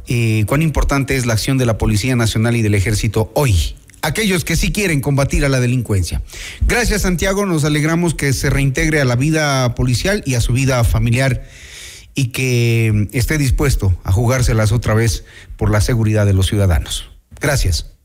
eh, 0.07 0.43
cuán 0.47 0.61
importante 0.61 1.15
es 1.15 1.25
la 1.25 1.33
acción 1.33 1.57
de 1.57 1.65
la 1.65 1.77
Policía 1.77 2.15
Nacional 2.15 2.55
y 2.55 2.61
del 2.61 2.75
Ejército 2.75 3.31
hoy. 3.35 3.75
Aquellos 4.03 4.43
que 4.43 4.57
sí 4.57 4.73
quieren 4.73 4.99
combatir 4.99 5.45
a 5.45 5.49
la 5.49 5.61
delincuencia. 5.61 6.21
Gracias, 6.67 7.03
Santiago. 7.03 7.45
Nos 7.45 7.63
alegramos 7.63 8.13
que 8.13 8.33
se 8.33 8.49
reintegre 8.49 8.99
a 8.99 9.05
la 9.05 9.15
vida 9.15 9.73
policial 9.75 10.21
y 10.25 10.35
a 10.35 10.41
su 10.41 10.51
vida 10.51 10.83
familiar 10.83 11.43
y 12.13 12.27
que 12.27 13.07
esté 13.13 13.37
dispuesto 13.37 13.97
a 14.03 14.11
jugárselas 14.11 14.73
otra 14.73 14.93
vez 14.93 15.23
por 15.55 15.71
la 15.71 15.79
seguridad 15.79 16.25
de 16.25 16.33
los 16.33 16.47
ciudadanos. 16.47 17.09
Gracias. 17.39 17.95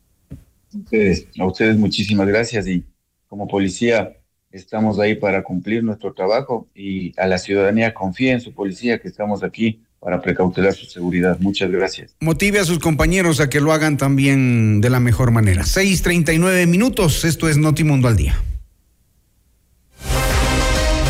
Ustedes, 0.73 1.27
a 1.37 1.45
ustedes 1.45 1.77
muchísimas 1.77 2.27
gracias 2.27 2.65
y 2.67 2.85
como 3.27 3.49
policía 3.49 4.15
estamos 4.51 4.99
ahí 4.99 5.15
para 5.15 5.43
cumplir 5.43 5.83
nuestro 5.83 6.13
trabajo 6.13 6.69
y 6.73 7.13
a 7.19 7.27
la 7.27 7.37
ciudadanía 7.37 7.93
confía 7.93 8.31
en 8.31 8.41
su 8.41 8.53
policía 8.53 8.99
que 8.99 9.09
estamos 9.09 9.43
aquí 9.43 9.81
para 9.99 10.21
precautelar 10.21 10.73
su 10.73 10.85
seguridad. 10.85 11.37
Muchas 11.39 11.71
gracias. 11.71 12.15
Motive 12.19 12.59
a 12.59 12.65
sus 12.65 12.79
compañeros 12.79 13.39
a 13.39 13.49
que 13.49 13.59
lo 13.59 13.73
hagan 13.73 13.97
también 13.97 14.81
de 14.81 14.89
la 14.89 14.99
mejor 14.99 15.31
manera. 15.31 15.63
6:39 15.63 16.67
minutos, 16.67 17.25
esto 17.25 17.49
es 17.49 17.57
Notimundo 17.57 18.07
al 18.07 18.15
día. 18.15 18.41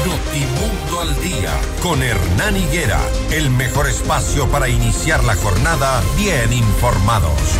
Notimundo 0.05 1.01
al 1.01 1.21
día 1.21 1.51
con 1.81 2.01
Hernán 2.01 2.57
Higuera, 2.57 2.99
el 3.31 3.49
mejor 3.51 3.87
espacio 3.87 4.47
para 4.49 4.69
iniciar 4.69 5.23
la 5.23 5.35
jornada 5.35 6.01
bien 6.17 6.51
informados. 6.51 7.59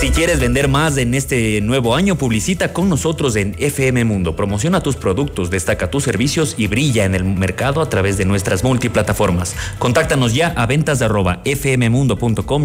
Si 0.00 0.10
quieres 0.10 0.40
vender 0.40 0.66
más 0.66 0.96
en 0.96 1.12
este 1.12 1.60
nuevo 1.60 1.94
año, 1.94 2.16
publicita 2.16 2.72
con 2.72 2.88
nosotros 2.88 3.36
en 3.36 3.54
FM 3.58 4.06
Mundo. 4.06 4.34
Promociona 4.34 4.82
tus 4.82 4.96
productos, 4.96 5.50
destaca 5.50 5.90
tus 5.90 6.04
servicios 6.04 6.54
y 6.56 6.68
brilla 6.68 7.04
en 7.04 7.14
el 7.14 7.24
mercado 7.24 7.82
a 7.82 7.90
través 7.90 8.16
de 8.16 8.24
nuestras 8.24 8.64
multiplataformas. 8.64 9.54
Contáctanos 9.78 10.32
ya 10.32 10.54
a 10.56 10.64
ventas 10.64 11.00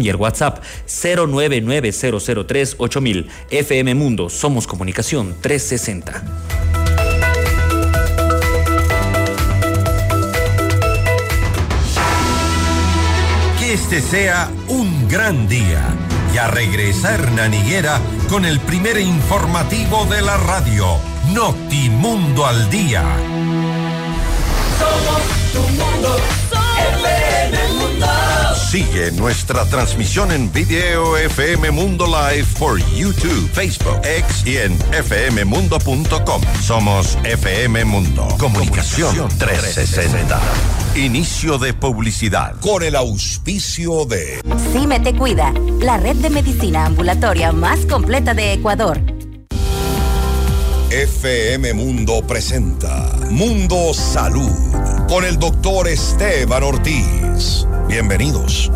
y 0.00 0.08
el 0.08 0.16
WhatsApp 0.16 0.64
0990038000. 0.86 3.26
FM 3.50 3.94
Mundo, 3.94 4.30
somos 4.30 4.66
comunicación 4.66 5.34
360. 5.42 6.24
Que 13.60 13.74
este 13.74 14.00
sea 14.00 14.50
un 14.68 15.06
gran 15.06 15.46
día. 15.46 16.05
Ya 16.36 16.48
regresa 16.48 17.14
Hernán 17.14 17.54
Higuera 17.54 17.98
con 18.28 18.44
el 18.44 18.60
primer 18.60 18.98
informativo 18.98 20.04
de 20.04 20.20
la 20.20 20.36
radio, 20.36 20.98
Notimundo 21.32 22.44
al 22.44 22.68
Día. 22.68 23.02
Sigue 28.70 29.12
nuestra 29.12 29.64
transmisión 29.66 30.32
en 30.32 30.52
video 30.52 31.16
FM 31.16 31.70
Mundo 31.70 32.04
Live 32.04 32.48
por 32.58 32.78
YouTube, 32.96 33.48
Facebook, 33.52 34.00
X 34.04 34.44
y 34.44 34.56
en 34.56 34.76
fmmundo.com. 34.76 36.42
Somos 36.60 37.16
FM 37.22 37.84
Mundo. 37.84 38.26
Comunicación 38.40 39.28
360. 39.38 40.40
Inicio 40.96 41.58
de 41.58 41.74
publicidad. 41.74 42.58
Con 42.58 42.82
el 42.82 42.96
auspicio 42.96 44.04
de 44.04 44.42
CIME 44.72 44.98
Te 44.98 45.14
Cuida, 45.14 45.52
la 45.80 45.96
red 45.98 46.16
de 46.16 46.30
medicina 46.30 46.86
ambulatoria 46.86 47.52
más 47.52 47.86
completa 47.86 48.34
de 48.34 48.54
Ecuador. 48.54 49.00
FM 50.90 51.72
Mundo 51.72 52.20
presenta 52.26 53.12
Mundo 53.30 53.94
Salud 53.94 54.95
con 55.08 55.24
el 55.24 55.38
doctor 55.38 55.88
Esteban 55.88 56.62
Ortiz. 56.62 57.66
Bienvenidos. 57.88 58.70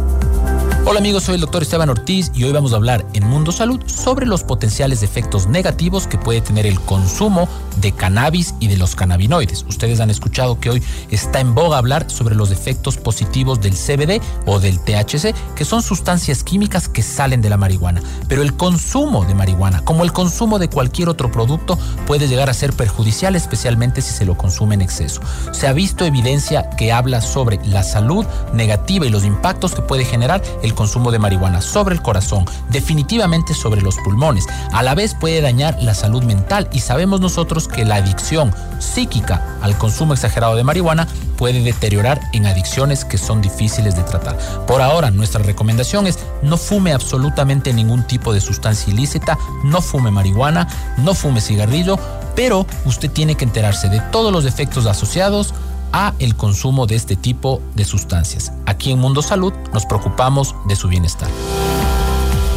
Hola 0.87 0.99
amigos, 0.99 1.25
soy 1.25 1.35
el 1.35 1.43
doctor 1.43 1.63
Esteban 1.63 1.91
Ortiz 1.91 2.33
y 2.35 2.45
hoy 2.45 2.53
vamos 2.53 2.73
a 2.73 2.77
hablar 2.77 3.05
en 3.13 3.29
Mundo 3.29 3.53
Salud 3.53 3.81
sobre 3.85 4.25
los 4.25 4.43
potenciales 4.43 5.03
efectos 5.03 5.47
negativos 5.47 6.07
que 6.07 6.17
puede 6.17 6.41
tener 6.41 6.67
el 6.67 6.81
consumo 6.81 7.49
de 7.77 7.93
cannabis 7.93 8.55
y 8.61 8.69
de 8.69 8.79
los 8.79 8.97
cannabinoides. 8.97 9.65
Ustedes 9.69 10.01
han 10.01 10.09
escuchado 10.09 10.59
que 10.59 10.71
hoy 10.71 10.83
está 11.11 11.41
en 11.41 11.55
boga 11.55 11.79
hablar 11.79 12.11
sobre 12.11 12.35
los 12.35 12.51
efectos 12.51 12.97
positivos 12.97 13.61
del 13.61 13.75
CBD 13.75 14.23
o 14.47 14.59
del 14.59 14.81
THC, 14.81 15.35
que 15.55 15.65
son 15.67 15.83
sustancias 15.83 16.43
químicas 16.43 16.89
que 16.89 17.03
salen 17.03 17.43
de 17.43 17.51
la 17.51 17.59
marihuana. 17.59 18.03
Pero 18.27 18.43
el 18.43 18.57
consumo 18.57 19.25
de 19.27 19.35
marihuana, 19.35 19.85
como 19.85 20.03
el 20.03 20.13
consumo 20.13 20.59
de 20.59 20.69
cualquier 20.69 21.11
otro 21.11 21.31
producto, 21.31 21.79
puede 22.07 22.27
llegar 22.27 22.49
a 22.49 22.55
ser 22.55 22.73
perjudicial, 22.73 23.37
especialmente 23.37 24.01
si 24.01 24.13
se 24.13 24.25
lo 24.25 24.37
consume 24.37 24.77
en 24.77 24.83
exceso. 24.83 25.21
Se 25.53 25.67
ha 25.67 25.73
visto 25.75 26.07
evidencia 26.07 26.71
que 26.71 26.91
habla 26.91 27.21
sobre 27.21 27.61
la 27.67 27.83
salud 27.83 28.25
negativa 28.55 29.07
y 29.07 29.11
los 29.11 29.25
impactos 29.25 29.75
que 29.75 29.83
puede 29.83 30.05
generar 30.05 30.43
el 30.63 30.70
consumo 30.75 31.11
de 31.11 31.19
marihuana 31.19 31.61
sobre 31.61 31.95
el 31.95 32.03
corazón, 32.03 32.45
definitivamente 32.71 33.55
sobre 33.55 33.83
los 33.83 33.97
pulmones. 33.99 34.47
A 34.73 34.83
la 34.83 34.95
vez 34.95 35.15
puede 35.15 35.41
dañar 35.41 35.77
la 35.83 35.95
salud 35.95 36.23
mental 36.25 36.69
y 36.73 36.81
sabemos 36.81 37.21
nosotros 37.21 37.69
que 37.69 37.85
la 37.85 37.97
adicción 37.97 38.55
psíquica 38.79 39.59
al 39.63 39.77
consumo 39.79 40.15
exagerado 40.15 40.57
de 40.57 40.65
marihuana 40.65 41.07
puede 41.37 41.63
deteriorar 41.63 42.21
en 42.33 42.47
adicciones 42.47 43.05
que 43.05 43.19
son 43.19 43.41
difíciles 43.41 43.97
de 43.97 44.03
tratar. 44.03 44.37
Por 44.67 44.83
ahora, 44.83 45.11
nuestra 45.11 45.43
recomendación 45.43 46.07
es 46.07 46.19
no 46.43 46.57
fume 46.57 46.93
absolutamente 46.93 47.73
ningún 47.73 48.07
tipo 48.07 48.33
de 48.33 48.41
sustancia 48.41 48.93
ilícita, 48.93 49.39
no 49.65 49.81
fume 49.81 50.11
marihuana, 50.11 50.69
no 50.99 51.15
fume 51.15 51.41
cigarrillo, 51.41 51.99
pero 52.37 52.67
usted 52.85 53.11
tiene 53.11 53.37
que 53.37 53.45
enterarse 53.45 53.89
de 53.89 54.01
todos 54.13 54.33
los 54.33 54.45
efectos 54.45 54.87
asociados 54.87 55.55
a 55.93 56.15
el 56.19 56.37
consumo 56.37 56.87
de 56.87 56.97
este 56.97 57.17
tipo 57.17 57.61
de 57.75 57.85
sustancias. 57.85 58.53
Aquí 58.67 58.93
en 58.93 58.99
Mundo 58.99 59.23
Salud 59.23 59.53
nos 59.73 59.87
preocupamos 59.87 60.55
de 60.67 60.77
su 60.77 60.89
bienestar. 60.89 61.31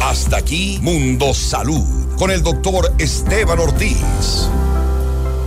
Hasta 0.02 0.36
aquí 0.36 0.78
Mundo 0.82 1.34
Salud 1.34 1.84
con 2.18 2.30
el 2.30 2.42
doctor 2.42 2.92
Esteban 2.98 3.58
Ortiz. 3.58 4.48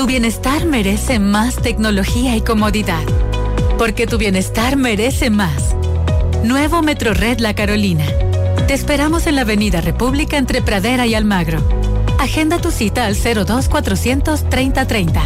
Tu 0.00 0.06
bienestar 0.06 0.64
merece 0.64 1.18
más 1.18 1.56
tecnología 1.56 2.34
y 2.34 2.40
comodidad. 2.40 3.02
Porque 3.76 4.06
tu 4.06 4.16
bienestar 4.16 4.76
merece 4.76 5.28
más. 5.28 5.76
Nuevo 6.42 6.80
Metrored 6.80 7.38
La 7.38 7.52
Carolina. 7.52 8.06
Te 8.66 8.72
esperamos 8.72 9.26
en 9.26 9.34
la 9.34 9.42
Avenida 9.42 9.82
República 9.82 10.38
entre 10.38 10.62
Pradera 10.62 11.06
y 11.06 11.14
Almagro. 11.14 11.60
Agenda 12.18 12.56
tu 12.56 12.70
cita 12.70 13.04
al 13.04 13.14
02 13.14 13.68
400 13.68 14.48
3030. 14.48 15.22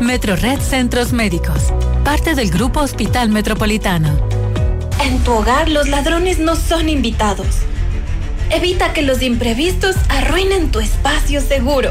Metrored 0.00 0.60
Centros 0.60 1.12
Médicos. 1.12 1.72
Parte 2.04 2.36
del 2.36 2.52
Grupo 2.52 2.78
Hospital 2.78 3.30
Metropolitano. 3.30 4.16
En 5.02 5.18
tu 5.24 5.32
hogar 5.32 5.68
los 5.68 5.88
ladrones 5.88 6.38
no 6.38 6.54
son 6.54 6.88
invitados. 6.88 7.48
Evita 8.50 8.92
que 8.92 9.02
los 9.02 9.22
imprevistos 9.22 9.96
arruinen 10.08 10.70
tu 10.70 10.78
espacio 10.78 11.40
seguro. 11.40 11.90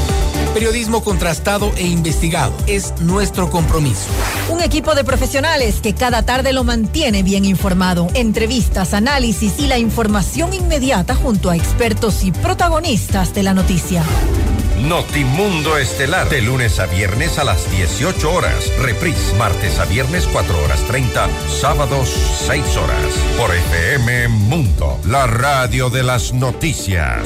Periodismo 0.53 1.01
contrastado 1.01 1.71
e 1.77 1.87
investigado 1.87 2.53
es 2.67 2.93
nuestro 2.99 3.49
compromiso. 3.49 4.09
Un 4.49 4.59
equipo 4.61 4.93
de 4.95 5.05
profesionales 5.05 5.79
que 5.81 5.93
cada 5.93 6.23
tarde 6.23 6.51
lo 6.51 6.65
mantiene 6.65 7.23
bien 7.23 7.45
informado. 7.45 8.09
Entrevistas, 8.15 8.93
análisis 8.93 9.59
y 9.59 9.67
la 9.67 9.77
información 9.77 10.53
inmediata 10.53 11.15
junto 11.15 11.49
a 11.49 11.55
expertos 11.55 12.25
y 12.25 12.33
protagonistas 12.33 13.33
de 13.33 13.43
la 13.43 13.53
noticia. 13.53 14.03
Notimundo 14.81 15.77
Estelar, 15.77 16.27
de 16.27 16.41
lunes 16.41 16.79
a 16.79 16.85
viernes 16.85 17.37
a 17.37 17.45
las 17.45 17.71
18 17.71 18.33
horas. 18.33 18.71
Reprise, 18.79 19.33
martes 19.37 19.79
a 19.79 19.85
viernes 19.85 20.27
4 20.33 20.63
horas 20.65 20.81
30, 20.81 21.29
sábados 21.61 22.09
6 22.47 22.77
horas. 22.77 23.05
Por 23.37 23.55
FM 23.55 24.27
Mundo, 24.27 24.99
la 25.05 25.27
radio 25.27 25.89
de 25.89 26.03
las 26.03 26.33
noticias. 26.33 27.25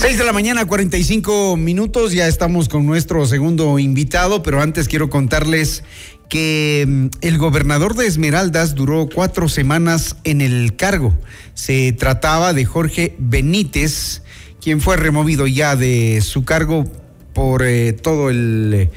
6 0.00 0.16
de 0.16 0.24
la 0.24 0.32
mañana, 0.32 0.64
45 0.64 1.58
minutos. 1.58 2.14
Ya 2.14 2.26
estamos 2.26 2.70
con 2.70 2.86
nuestro 2.86 3.26
segundo 3.26 3.78
invitado, 3.78 4.42
pero 4.42 4.62
antes 4.62 4.88
quiero 4.88 5.10
contarles 5.10 5.84
que 6.30 6.86
mm, 6.88 7.06
el 7.20 7.36
gobernador 7.36 7.94
de 7.94 8.06
Esmeraldas 8.06 8.74
duró 8.74 9.10
cuatro 9.14 9.50
semanas 9.50 10.16
en 10.24 10.40
el 10.40 10.74
cargo. 10.74 11.14
Se 11.52 11.92
trataba 11.92 12.54
de 12.54 12.64
Jorge 12.64 13.14
Benítez, 13.18 14.22
quien 14.62 14.80
fue 14.80 14.96
removido 14.96 15.46
ya 15.46 15.76
de 15.76 16.22
su 16.22 16.46
cargo 16.46 16.84
por 17.34 17.62
eh, 17.62 17.92
todo 17.92 18.30
el 18.30 18.72
eh, 18.72 18.90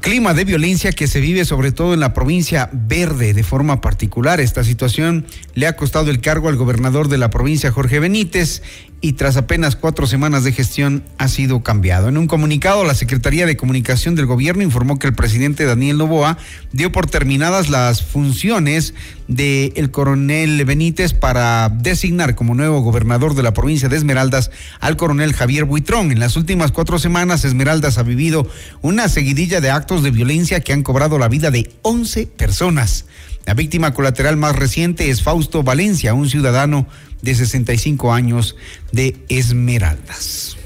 clima 0.00 0.34
de 0.34 0.44
violencia 0.44 0.92
que 0.92 1.06
se 1.06 1.20
vive 1.20 1.44
sobre 1.44 1.72
todo 1.72 1.94
en 1.94 2.00
la 2.00 2.14
provincia 2.14 2.70
verde 2.72 3.34
de 3.34 3.42
forma 3.42 3.80
particular. 3.80 4.40
Esta 4.40 4.64
situación 4.64 5.26
le 5.54 5.66
ha 5.66 5.76
costado 5.76 6.10
el 6.10 6.20
cargo 6.20 6.48
al 6.48 6.56
gobernador 6.56 7.08
de 7.08 7.18
la 7.18 7.30
provincia, 7.30 7.70
Jorge 7.70 8.00
Benítez, 8.00 8.62
y 9.00 9.14
tras 9.14 9.36
apenas 9.36 9.76
cuatro 9.76 10.06
semanas 10.06 10.44
de 10.44 10.52
gestión 10.52 11.04
ha 11.16 11.28
sido 11.28 11.62
cambiado. 11.62 12.08
En 12.08 12.18
un 12.18 12.26
comunicado, 12.26 12.84
la 12.84 12.94
Secretaría 12.94 13.46
de 13.46 13.56
Comunicación 13.56 14.14
del 14.14 14.26
Gobierno 14.26 14.62
informó 14.62 14.98
que 14.98 15.06
el 15.06 15.14
presidente 15.14 15.64
Daniel 15.64 15.98
Novoa 15.98 16.36
dio 16.72 16.92
por 16.92 17.06
terminadas 17.06 17.70
las 17.70 18.02
funciones 18.02 18.94
del 19.26 19.90
coronel 19.90 20.64
Benítez 20.64 21.14
para 21.14 21.68
designar 21.70 22.34
como 22.34 22.54
nuevo 22.54 22.80
gobernador 22.80 23.34
de 23.34 23.42
la 23.42 23.54
provincia 23.54 23.88
de 23.88 23.96
Esmeraldas 23.96 24.50
al 24.80 24.96
coronel 24.96 25.32
Javier 25.32 25.64
Buitrón. 25.64 26.12
En 26.12 26.20
las 26.20 26.36
últimas 26.36 26.72
cuatro 26.72 26.98
semanas, 26.98 27.44
Esmeraldas 27.44 27.96
ha 27.96 28.02
vivido 28.02 28.48
una 28.82 29.08
seguidilla 29.08 29.60
de 29.60 29.70
actos 29.70 30.02
de 30.02 30.10
violencia 30.10 30.60
que 30.60 30.72
han 30.72 30.82
cobrado 30.82 31.18
la 31.18 31.28
vida 31.28 31.50
de 31.50 31.72
11 31.82 32.26
personas. 32.26 33.06
La 33.50 33.54
víctima 33.54 33.92
colateral 33.92 34.36
más 34.36 34.54
reciente 34.54 35.10
es 35.10 35.24
Fausto 35.24 35.64
Valencia, 35.64 36.14
un 36.14 36.30
ciudadano 36.30 36.86
de 37.20 37.34
65 37.34 38.12
años 38.12 38.54
de 38.92 39.16
Esmeraldas. 39.28 40.56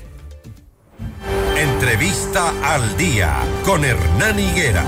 Entrevista 1.57 2.53
al 2.63 2.95
día 2.99 3.39
con 3.65 3.87
Hernán 3.87 4.39
Higuera. 4.39 4.85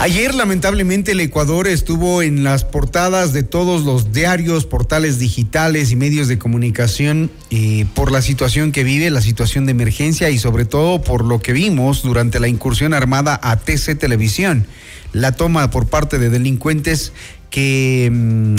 Ayer, 0.00 0.34
lamentablemente, 0.34 1.12
el 1.12 1.20
Ecuador 1.20 1.66
estuvo 1.66 2.20
en 2.20 2.44
las 2.44 2.64
portadas 2.64 3.32
de 3.32 3.42
todos 3.42 3.84
los 3.84 4.12
diarios, 4.12 4.66
portales 4.66 5.18
digitales 5.18 5.92
y 5.92 5.96
medios 5.96 6.28
de 6.28 6.38
comunicación 6.38 7.30
eh, 7.50 7.86
por 7.94 8.12
la 8.12 8.20
situación 8.20 8.72
que 8.72 8.84
vive, 8.84 9.08
la 9.10 9.22
situación 9.22 9.64
de 9.66 9.72
emergencia 9.72 10.28
y 10.30 10.38
sobre 10.38 10.66
todo 10.66 11.00
por 11.00 11.24
lo 11.24 11.40
que 11.40 11.52
vimos 11.52 12.02
durante 12.02 12.40
la 12.40 12.48
incursión 12.48 12.92
armada 12.92 13.38
a 13.42 13.56
TC 13.56 13.96
Televisión, 13.98 14.66
la 15.12 15.32
toma 15.32 15.70
por 15.70 15.86
parte 15.86 16.18
de 16.18 16.28
delincuentes 16.28 17.12
que 17.48 18.10
mm, 18.12 18.56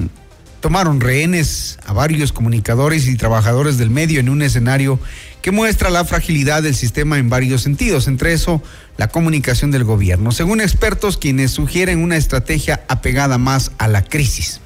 tomaron 0.62 1.00
rehenes 1.00 1.78
a 1.86 1.94
varios 1.94 2.32
comunicadores 2.32 3.08
y 3.08 3.18
trabajadores 3.18 3.78
del 3.78 3.92
medio 3.92 4.20
en 4.20 4.30
un 4.30 4.42
escenario 4.42 5.00
que 5.46 5.52
muestra 5.52 5.92
la 5.92 6.04
fragilidad 6.06 6.64
del 6.64 6.74
sistema 6.74 7.20
en 7.20 7.30
varios 7.30 7.62
sentidos, 7.62 8.08
entre 8.08 8.34
eso 8.34 8.64
la 8.98 9.10
comunicación 9.10 9.70
del 9.70 9.84
gobierno, 9.84 10.32
según 10.32 10.60
expertos 10.60 11.20
quienes 11.20 11.52
sugieren 11.52 12.00
una 12.00 12.18
estrategia 12.18 12.84
apegada 12.88 13.38
más 13.38 13.72
a 13.78 13.88
la 13.88 14.04
crisis. 14.04 14.60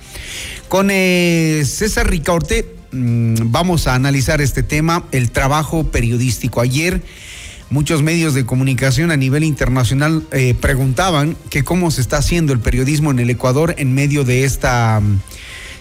Con 0.69 0.87
eh, 0.89 1.63
César 1.65 2.09
Ricaurte 2.09 2.65
mm, 2.93 3.51
vamos 3.51 3.87
a 3.87 3.95
analizar 3.95 4.39
este 4.39 4.63
tema, 4.63 5.03
el 5.11 5.31
trabajo 5.31 5.91
periodístico. 5.91 6.61
Ayer 6.61 7.01
muchos 7.69 8.01
medios 8.01 8.33
de 8.33 8.45
comunicación 8.45 9.11
a 9.11 9.17
nivel 9.17 9.43
internacional 9.43 10.23
eh, 10.31 10.53
preguntaban 10.53 11.35
que 11.49 11.65
cómo 11.65 11.91
se 11.91 11.99
está 11.99 12.19
haciendo 12.19 12.53
el 12.53 12.61
periodismo 12.61 13.11
en 13.11 13.19
el 13.19 13.29
Ecuador 13.29 13.75
en 13.79 13.93
medio 13.93 14.23
de 14.23 14.45
esta 14.45 15.01
mm, 15.01 15.19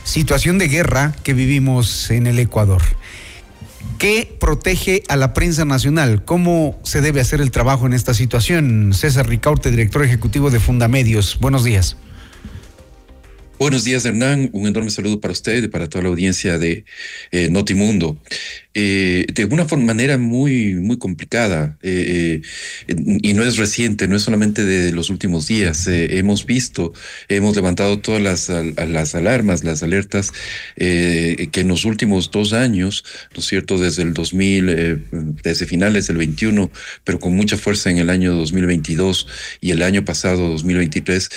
situación 0.03 0.59
de 0.59 0.67
guerra 0.67 1.15
que 1.23 1.35
vivimos 1.35 2.11
en 2.11 2.27
el 2.27 2.41
Ecuador. 2.41 2.83
¿Qué 3.99 4.37
protege 4.39 5.03
a 5.09 5.17
la 5.17 5.35
prensa 5.35 5.65
nacional? 5.65 6.25
¿Cómo 6.25 6.79
se 6.85 7.01
debe 7.01 7.21
hacer 7.21 7.41
el 7.41 7.51
trabajo 7.51 7.87
en 7.87 7.93
esta 7.93 8.15
situación? 8.15 8.93
César 8.95 9.29
Ricaurte, 9.29 9.71
director 9.71 10.05
ejecutivo 10.05 10.51
de 10.51 10.61
Fundamedios. 10.61 11.39
Buenos 11.41 11.65
días. 11.65 11.97
Buenos 13.59 13.83
días, 13.83 14.05
Hernán. 14.05 14.51
Un 14.53 14.69
enorme 14.69 14.91
saludo 14.91 15.21
para 15.21 15.33
usted 15.33 15.65
y 15.65 15.69
para 15.69 15.89
toda 15.89 16.05
la 16.05 16.11
audiencia 16.11 16.59
de 16.59 16.85
eh, 17.33 17.51
Notimundo. 17.51 18.17
Eh, 18.81 19.27
de 19.35 19.45
una 19.47 19.65
manera 19.65 20.19
muy, 20.19 20.75
muy 20.75 20.99
complicada, 20.99 21.77
eh, 21.83 22.43
y 22.87 23.33
no 23.35 23.43
es 23.43 23.57
reciente, 23.57 24.07
no 24.07 24.15
es 24.15 24.23
solamente 24.23 24.65
de 24.65 24.93
los 24.93 25.11
últimos 25.11 25.49
días. 25.49 25.89
hemos 25.89 26.47
visto, 26.47 26.93
hemos 27.29 27.57
levantado 27.57 27.99
todas 27.99 28.23
las, 28.23 28.49
las 28.49 29.17
alarmas, 29.17 29.65
las 29.65 29.83
alertas, 29.83 30.33
que 30.77 31.49
en 31.53 31.67
los 31.67 31.85
últimos 31.85 32.31
dos 32.31 32.53
años, 32.53 33.05
¿no 33.35 33.41
es 33.41 33.47
cierto?, 33.47 33.79
desde 33.79 34.05
el 34.05 34.15
2000, 34.15 35.07
desde 35.43 35.67
finales 35.67 36.07
del 36.07 36.19
21, 36.19 36.71
pero 37.03 37.19
con 37.19 37.35
mucha 37.35 37.57
fuerza 37.57 37.91
en 37.91 37.99
el 37.99 38.11
año 38.11 38.33
2022 38.37 39.27
y 39.61 39.73
el 39.73 39.83
año 39.83 40.05
pasado, 40.05 40.51
2023, 40.51 41.31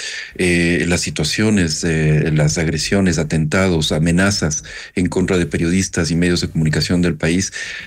las 0.88 1.02
situaciones 1.02 1.84
las 1.84 2.60
agresiones, 2.60 3.18
atentados, 3.18 3.92
amenazas 3.92 4.64
en 4.94 5.08
contra 5.08 5.39
de 5.39 5.48
periodistas 5.48 6.12
y 6.12 6.16
medios 6.16 6.42
de 6.42 6.50
comunicación 6.50 7.02
del 7.02 7.16
país 7.16 7.31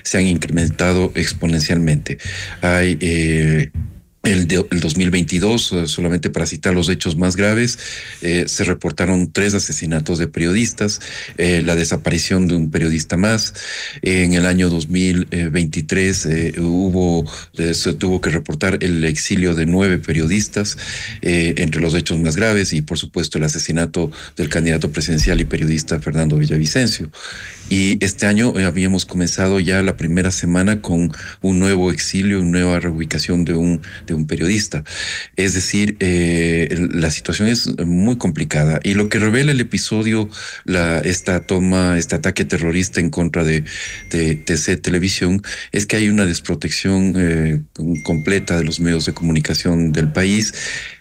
se 0.03 0.17
han 0.17 0.27
incrementado 0.27 1.11
exponencialmente. 1.15 2.17
Hay 2.61 2.97
eh, 3.01 3.71
el, 4.25 4.47
de, 4.47 4.65
el 4.71 4.79
2022, 4.79 5.71
eh, 5.71 5.87
solamente 5.87 6.29
para 6.29 6.45
citar 6.45 6.73
los 6.73 6.89
hechos 6.89 7.15
más 7.15 7.35
graves, 7.35 7.79
eh, 8.21 8.45
se 8.47 8.63
reportaron 8.63 9.31
tres 9.31 9.53
asesinatos 9.53 10.17
de 10.17 10.27
periodistas, 10.27 10.99
la 11.37 11.75
desaparición 11.75 12.47
de 12.47 12.55
un 12.55 12.71
periodista 12.71 13.17
más. 13.17 13.53
En 14.01 14.33
el 14.33 14.45
año 14.45 14.69
2023 14.69 16.25
eh, 16.25 16.53
hubo, 16.59 17.25
se 17.53 17.93
tuvo 17.93 18.21
que 18.21 18.29
reportar 18.29 18.79
el 18.81 19.03
exilio 19.05 19.53
de 19.53 19.65
nueve 19.65 19.97
periodistas, 19.99 20.77
entre 21.21 21.81
los 21.81 21.93
hechos 21.93 22.19
más 22.19 22.35
graves, 22.35 22.73
y 22.73 22.81
por 22.81 22.97
supuesto 22.97 23.37
el 23.37 23.43
asesinato 23.43 24.11
del 24.35 24.49
candidato 24.49 24.91
presidencial 24.91 25.39
y 25.39 25.45
periodista 25.45 25.99
Fernando 25.99 26.37
Villavicencio. 26.37 27.09
Y 27.69 28.03
este 28.03 28.27
año 28.27 28.57
eh, 28.57 28.65
habíamos 28.65 29.05
comenzado 29.05 29.59
ya 29.59 29.81
la 29.81 29.97
primera 29.97 30.29
semana 30.29 30.81
con 30.81 31.11
un 31.41 31.59
nuevo 31.59 31.91
exilio, 31.91 32.39
una 32.39 32.59
nueva 32.59 32.79
reubicación 32.79 33.43
de 33.43 33.55
un, 33.55 33.81
de 34.05 34.13
un 34.13 34.27
periodista. 34.27 34.83
Es 35.35 35.55
decir, 35.55 35.97
eh, 35.99 36.87
la 36.91 37.09
situación 37.09 37.47
es 37.47 37.67
muy 37.79 38.17
complicada. 38.17 38.79
Y 38.83 38.93
lo 38.93 39.09
que 39.09 39.17
revela 39.19 39.51
el 39.51 39.61
episodio, 39.61 40.29
la, 40.63 40.99
esta 40.99 41.41
toma, 41.41 41.97
este 41.97 42.15
ataque 42.15 42.45
terrorista 42.45 42.99
en 42.99 43.09
contra 43.09 43.43
de, 43.43 43.63
de 44.11 44.35
TC 44.35 44.81
Televisión, 44.81 45.41
es 45.71 45.87
que 45.87 45.95
hay 45.95 46.09
una 46.09 46.25
desprotección 46.25 47.13
eh, 47.17 47.61
completa 48.03 48.57
de 48.57 48.63
los 48.63 48.79
medios 48.79 49.05
de 49.05 49.13
comunicación 49.13 49.91
del 49.91 50.11
país. 50.11 50.53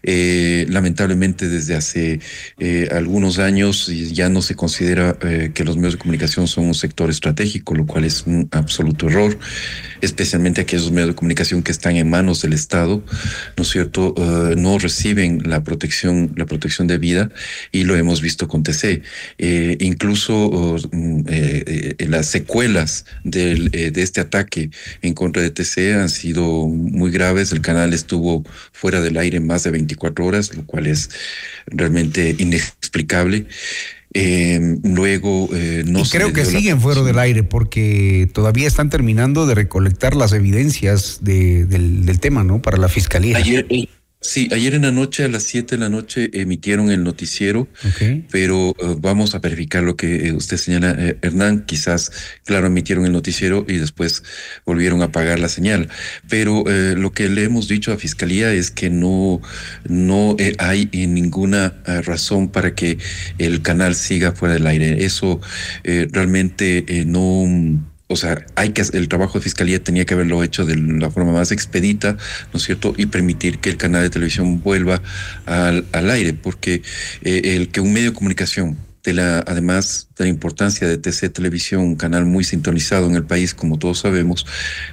Eh, 0.06 0.66
lamentablemente 0.68 1.48
desde 1.48 1.74
hace 1.74 2.20
eh, 2.58 2.88
algunos 2.92 3.38
años 3.38 3.90
ya 4.12 4.28
no 4.28 4.42
se 4.42 4.54
considera 4.54 5.16
eh, 5.22 5.52
que 5.54 5.64
los 5.64 5.76
medios 5.76 5.94
de 5.94 5.98
comunicación 5.98 6.46
son 6.46 6.66
un 6.66 6.74
sector 6.74 7.08
estratégico, 7.08 7.74
lo 7.74 7.86
cual 7.86 8.04
es 8.04 8.26
un 8.26 8.46
absoluto 8.50 9.08
error, 9.08 9.38
especialmente 10.02 10.60
aquellos 10.60 10.90
medios 10.90 11.08
de 11.08 11.14
comunicación 11.14 11.62
que 11.62 11.72
están 11.72 11.96
en 11.96 12.10
manos 12.10 12.42
del 12.42 12.52
Estado, 12.52 13.02
¿no 13.56 13.62
es 13.62 13.70
cierto? 13.70 14.14
No 14.56 14.78
reciben 14.78 15.42
la 15.46 15.64
protección, 15.64 16.32
la 16.36 16.44
protección 16.44 16.86
de 16.86 16.98
vida 16.98 17.30
y 17.72 17.84
lo 17.84 17.96
hemos 17.96 18.20
visto 18.20 18.46
con 18.46 18.62
TC. 18.62 19.02
Incluso 19.80 20.76
mm, 20.92 21.22
las 22.08 22.26
secuelas 22.26 23.06
de 23.24 23.92
este 23.96 24.20
ataque 24.20 24.70
en 25.00 25.14
contra 25.14 25.42
de 25.42 25.50
TC 25.50 25.94
han 25.94 26.10
sido 26.10 26.66
muy 26.66 27.10
graves. 27.10 27.52
El 27.52 27.62
canal 27.62 27.94
estuvo 27.94 28.44
fuera 28.72 29.00
del 29.00 29.16
aire 29.16 29.40
más 29.40 29.62
de 29.62 29.70
24 29.70 29.93
horas, 30.20 30.54
lo 30.54 30.64
cual 30.66 30.86
es 30.86 31.10
realmente 31.66 32.34
inexplicable. 32.38 33.46
Eh, 34.16 34.76
luego 34.84 35.48
eh, 35.52 35.82
no 35.84 35.98
y 36.00 36.08
creo 36.08 36.32
que 36.32 36.44
siguen 36.44 36.80
fuera 36.80 37.02
del 37.02 37.18
aire 37.18 37.42
porque 37.42 38.30
todavía 38.32 38.68
están 38.68 38.88
terminando 38.88 39.44
de 39.46 39.56
recolectar 39.56 40.14
las 40.14 40.32
evidencias 40.32 41.18
de- 41.22 41.64
del, 41.66 42.06
del 42.06 42.20
tema, 42.20 42.44
¿no? 42.44 42.62
Para 42.62 42.76
la 42.76 42.88
fiscalía. 42.88 43.36
Ayer, 43.38 43.66
eh, 43.70 43.88
sí, 44.24 44.48
ayer 44.52 44.74
en 44.74 44.82
la 44.82 44.90
noche, 44.90 45.24
a 45.24 45.28
las 45.28 45.44
7 45.44 45.76
de 45.76 45.80
la 45.80 45.88
noche, 45.88 46.30
emitieron 46.32 46.90
el 46.90 47.04
noticiero, 47.04 47.68
pero 48.30 48.70
eh, 48.70 48.96
vamos 48.98 49.34
a 49.34 49.38
verificar 49.38 49.82
lo 49.82 49.96
que 49.96 50.28
eh, 50.28 50.32
usted 50.32 50.56
señala, 50.56 50.96
eh, 50.98 51.18
Hernán. 51.22 51.64
Quizás, 51.66 52.10
claro, 52.44 52.66
emitieron 52.66 53.04
el 53.04 53.12
noticiero 53.12 53.64
y 53.68 53.76
después 53.76 54.22
volvieron 54.64 55.02
a 55.02 55.06
apagar 55.06 55.38
la 55.38 55.48
señal. 55.48 55.88
Pero 56.28 56.64
eh, 56.66 56.94
lo 56.96 57.12
que 57.12 57.28
le 57.28 57.44
hemos 57.44 57.68
dicho 57.68 57.92
a 57.92 57.98
Fiscalía 57.98 58.52
es 58.52 58.70
que 58.70 58.90
no, 58.90 59.40
no 59.88 60.36
eh, 60.38 60.56
hay 60.58 60.88
ninguna 60.92 61.74
razón 61.84 62.48
para 62.48 62.74
que 62.74 62.98
el 63.38 63.62
canal 63.62 63.94
siga 63.94 64.32
fuera 64.32 64.54
del 64.54 64.66
aire. 64.66 65.04
Eso 65.04 65.40
realmente 65.84 67.04
no. 67.06 67.93
O 68.14 68.16
sea, 68.16 68.46
hay 68.54 68.70
que 68.70 68.82
el 68.92 69.08
trabajo 69.08 69.38
de 69.38 69.42
fiscalía 69.42 69.82
tenía 69.82 70.04
que 70.04 70.14
haberlo 70.14 70.44
hecho 70.44 70.64
de 70.64 70.76
la 70.76 71.10
forma 71.10 71.32
más 71.32 71.50
expedita, 71.50 72.12
¿no 72.52 72.58
es 72.58 72.62
cierto? 72.62 72.94
Y 72.96 73.06
permitir 73.06 73.58
que 73.58 73.70
el 73.70 73.76
canal 73.76 74.02
de 74.02 74.10
televisión 74.10 74.62
vuelva 74.62 75.02
al, 75.46 75.84
al 75.90 76.10
aire, 76.10 76.32
porque 76.32 76.82
eh, 77.22 77.56
el 77.56 77.70
que 77.70 77.80
un 77.80 77.92
medio 77.92 78.10
de 78.10 78.14
comunicación 78.14 78.78
además 79.10 80.08
de 80.16 80.24
la 80.24 80.30
importancia 80.30 80.86
de 80.86 80.98
TC 80.98 81.32
Televisión, 81.32 81.82
un 81.82 81.96
canal 81.96 82.24
muy 82.24 82.44
sintonizado 82.44 83.06
en 83.06 83.16
el 83.16 83.24
país, 83.24 83.54
como 83.54 83.78
todos 83.78 84.00
sabemos, 84.00 84.46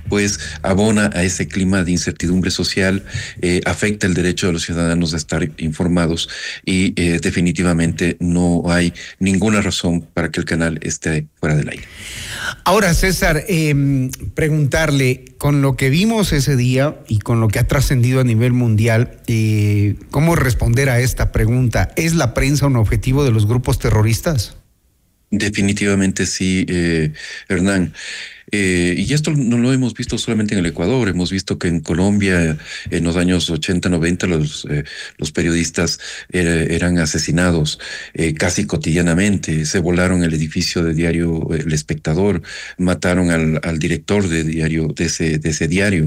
pues 0.10 0.40
abona 0.62 1.10
a 1.14 1.24
ese 1.24 1.48
clima 1.48 1.84
de 1.84 1.92
incertidumbre 1.92 2.52
social, 2.52 3.04
eh, 3.42 3.62
afecta 3.66 4.08
el 4.08 4.14
derecho 4.14 4.48
de 4.48 4.54
los 4.54 4.64
ciudadanos 4.64 5.14
a 5.14 5.18
estar 5.18 5.50
informados 5.58 6.30
y 6.66 6.94
eh, 7.02 7.20
definitivamente 7.22 8.18
no 8.20 8.64
hay 8.68 8.94
ninguna 9.20 9.62
razón 9.62 10.02
para 10.14 10.30
que 10.30 10.40
el 10.40 10.46
canal 10.46 10.80
esté 10.82 11.28
fuera 11.40 11.56
del 11.56 11.70
aire. 11.70 11.84
Ahora, 12.66 12.94
César, 12.94 13.44
eh, 13.48 14.10
preguntarle, 14.34 15.26
con 15.42 15.64
lo 15.64 15.76
que 15.76 15.90
vimos 15.90 16.34
ese 16.34 16.56
día 16.56 17.00
y 17.08 17.18
con 17.18 17.40
lo 17.40 17.48
que 17.48 17.58
ha 17.58 17.66
trascendido 17.68 18.22
a 18.22 18.24
nivel 18.24 18.54
mundial, 18.54 19.18
eh, 19.26 19.96
¿cómo 20.12 20.36
responder 20.36 20.88
a 20.88 21.00
esta 21.00 21.32
pregunta? 21.32 21.90
¿Es 21.96 22.14
la 22.14 22.36
prensa 22.36 22.68
un 22.68 22.76
objetivo 22.76 23.24
de 23.24 23.32
los 23.32 23.48
grupos 23.48 23.80
terroristas? 23.80 24.01
Definitivamente 25.30 26.26
sí, 26.26 26.66
eh, 26.68 27.14
Hernán. 27.48 27.94
Eh, 28.52 28.96
y 28.98 29.14
esto 29.14 29.32
no 29.32 29.58
lo 29.58 29.72
hemos 29.72 29.94
visto 29.94 30.18
solamente 30.18 30.54
en 30.54 30.60
el 30.60 30.66
Ecuador, 30.66 31.08
hemos 31.08 31.32
visto 31.32 31.58
que 31.58 31.68
en 31.68 31.80
Colombia 31.80 32.58
en 32.90 33.04
los 33.04 33.16
años 33.16 33.50
80, 33.50 33.90
90 33.90 34.28
los, 34.28 34.66
eh, 34.70 34.84
los 35.18 35.32
periodistas 35.32 36.00
era- 36.32 36.64
eran 36.64 36.98
asesinados 37.00 37.80
eh, 38.14 38.34
casi 38.34 38.66
cotidianamente, 38.66 39.66
se 39.66 39.80
volaron 39.80 40.24
el 40.24 40.34
edificio 40.34 40.84
de 40.84 40.94
diario 40.94 41.48
El 41.54 41.72
Espectador, 41.74 42.42
mataron 42.78 43.32
al, 43.32 43.60
al 43.64 43.80
director 43.80 44.28
de 44.28 44.44
diario 44.44 44.88
de 44.96 45.06
ese, 45.06 45.38
de 45.38 45.50
ese 45.50 45.68
diario, 45.68 46.06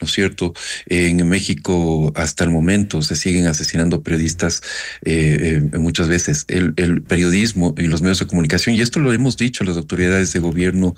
¿no 0.00 0.06
es 0.06 0.12
cierto? 0.12 0.54
En 0.86 1.28
México 1.28 2.12
hasta 2.14 2.44
el 2.44 2.50
momento 2.50 3.02
se 3.02 3.16
siguen 3.16 3.46
asesinando 3.46 4.02
periodistas 4.02 4.62
muchas 5.78 6.08
veces. 6.08 6.44
El, 6.48 6.74
periodismo 7.02 7.74
y 7.78 7.82
los 7.86 8.02
medios 8.02 8.18
de 8.20 8.26
comunicación, 8.26 8.76
y 8.76 8.80
esto 8.80 9.00
lo 9.00 9.12
hemos 9.12 9.36
dicho 9.36 9.64
las 9.64 9.76
autoridades 9.76 10.32
de 10.32 10.38
gobierno, 10.40 10.94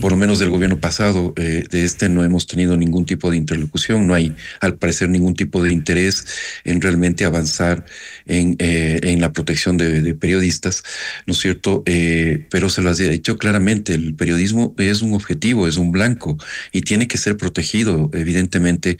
por 0.00 0.16
menos 0.24 0.38
del 0.38 0.48
gobierno 0.48 0.80
pasado, 0.80 1.34
eh, 1.36 1.64
de 1.70 1.84
este 1.84 2.08
no 2.08 2.24
hemos 2.24 2.46
tenido 2.46 2.78
ningún 2.78 3.04
tipo 3.04 3.30
de 3.30 3.36
interlocución, 3.36 4.06
no 4.06 4.14
hay 4.14 4.34
al 4.60 4.76
parecer 4.76 5.10
ningún 5.10 5.34
tipo 5.34 5.62
de 5.62 5.70
interés 5.70 6.24
en 6.64 6.80
realmente 6.80 7.26
avanzar 7.26 7.84
en, 8.24 8.56
eh, 8.58 9.00
en 9.02 9.20
la 9.20 9.34
protección 9.34 9.76
de, 9.76 10.14
periodistas, 10.14 10.82
¿no 11.26 11.34
es 11.34 11.40
cierto? 11.40 11.82
Eh, 11.84 12.46
pero 12.50 12.70
se 12.70 12.80
lo 12.80 12.88
ha 12.88 12.94
dicho 12.94 13.36
claramente, 13.36 13.92
el 13.92 14.14
periodismo 14.14 14.74
es 14.78 15.02
un 15.02 15.12
objetivo, 15.12 15.68
es 15.68 15.76
un 15.76 15.92
blanco 15.92 16.38
y 16.72 16.80
tiene 16.80 17.06
que 17.06 17.18
ser 17.18 17.36
protegido, 17.36 18.10
evidentemente, 18.14 18.96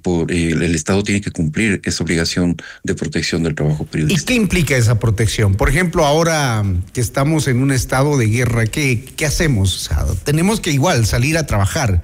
por 0.00 0.32
el 0.32 0.74
Estado 0.74 1.02
tiene 1.02 1.20
que 1.20 1.32
cumplir 1.32 1.82
esa 1.84 2.02
obligación 2.02 2.56
de 2.82 2.94
protección 2.94 3.42
del 3.42 3.54
trabajo 3.54 3.84
¿Y 3.84 3.92
periodístico. 3.92 4.26
qué 4.28 4.34
implica 4.34 4.74
esa 4.74 4.98
protección? 4.98 5.54
Por 5.54 5.68
ejemplo, 5.68 6.06
ahora 6.06 6.64
que 6.94 7.02
estamos 7.02 7.46
en 7.46 7.60
un 7.60 7.72
estado 7.72 8.16
de 8.16 8.28
guerra, 8.28 8.64
¿qué, 8.64 9.04
qué 9.16 9.26
hacemos? 9.26 9.76
O 9.76 9.80
sea, 9.80 10.06
tenemos 10.24 10.45
que 10.60 10.70
igual 10.70 11.06
salir 11.06 11.36
a 11.38 11.46
trabajar. 11.46 12.02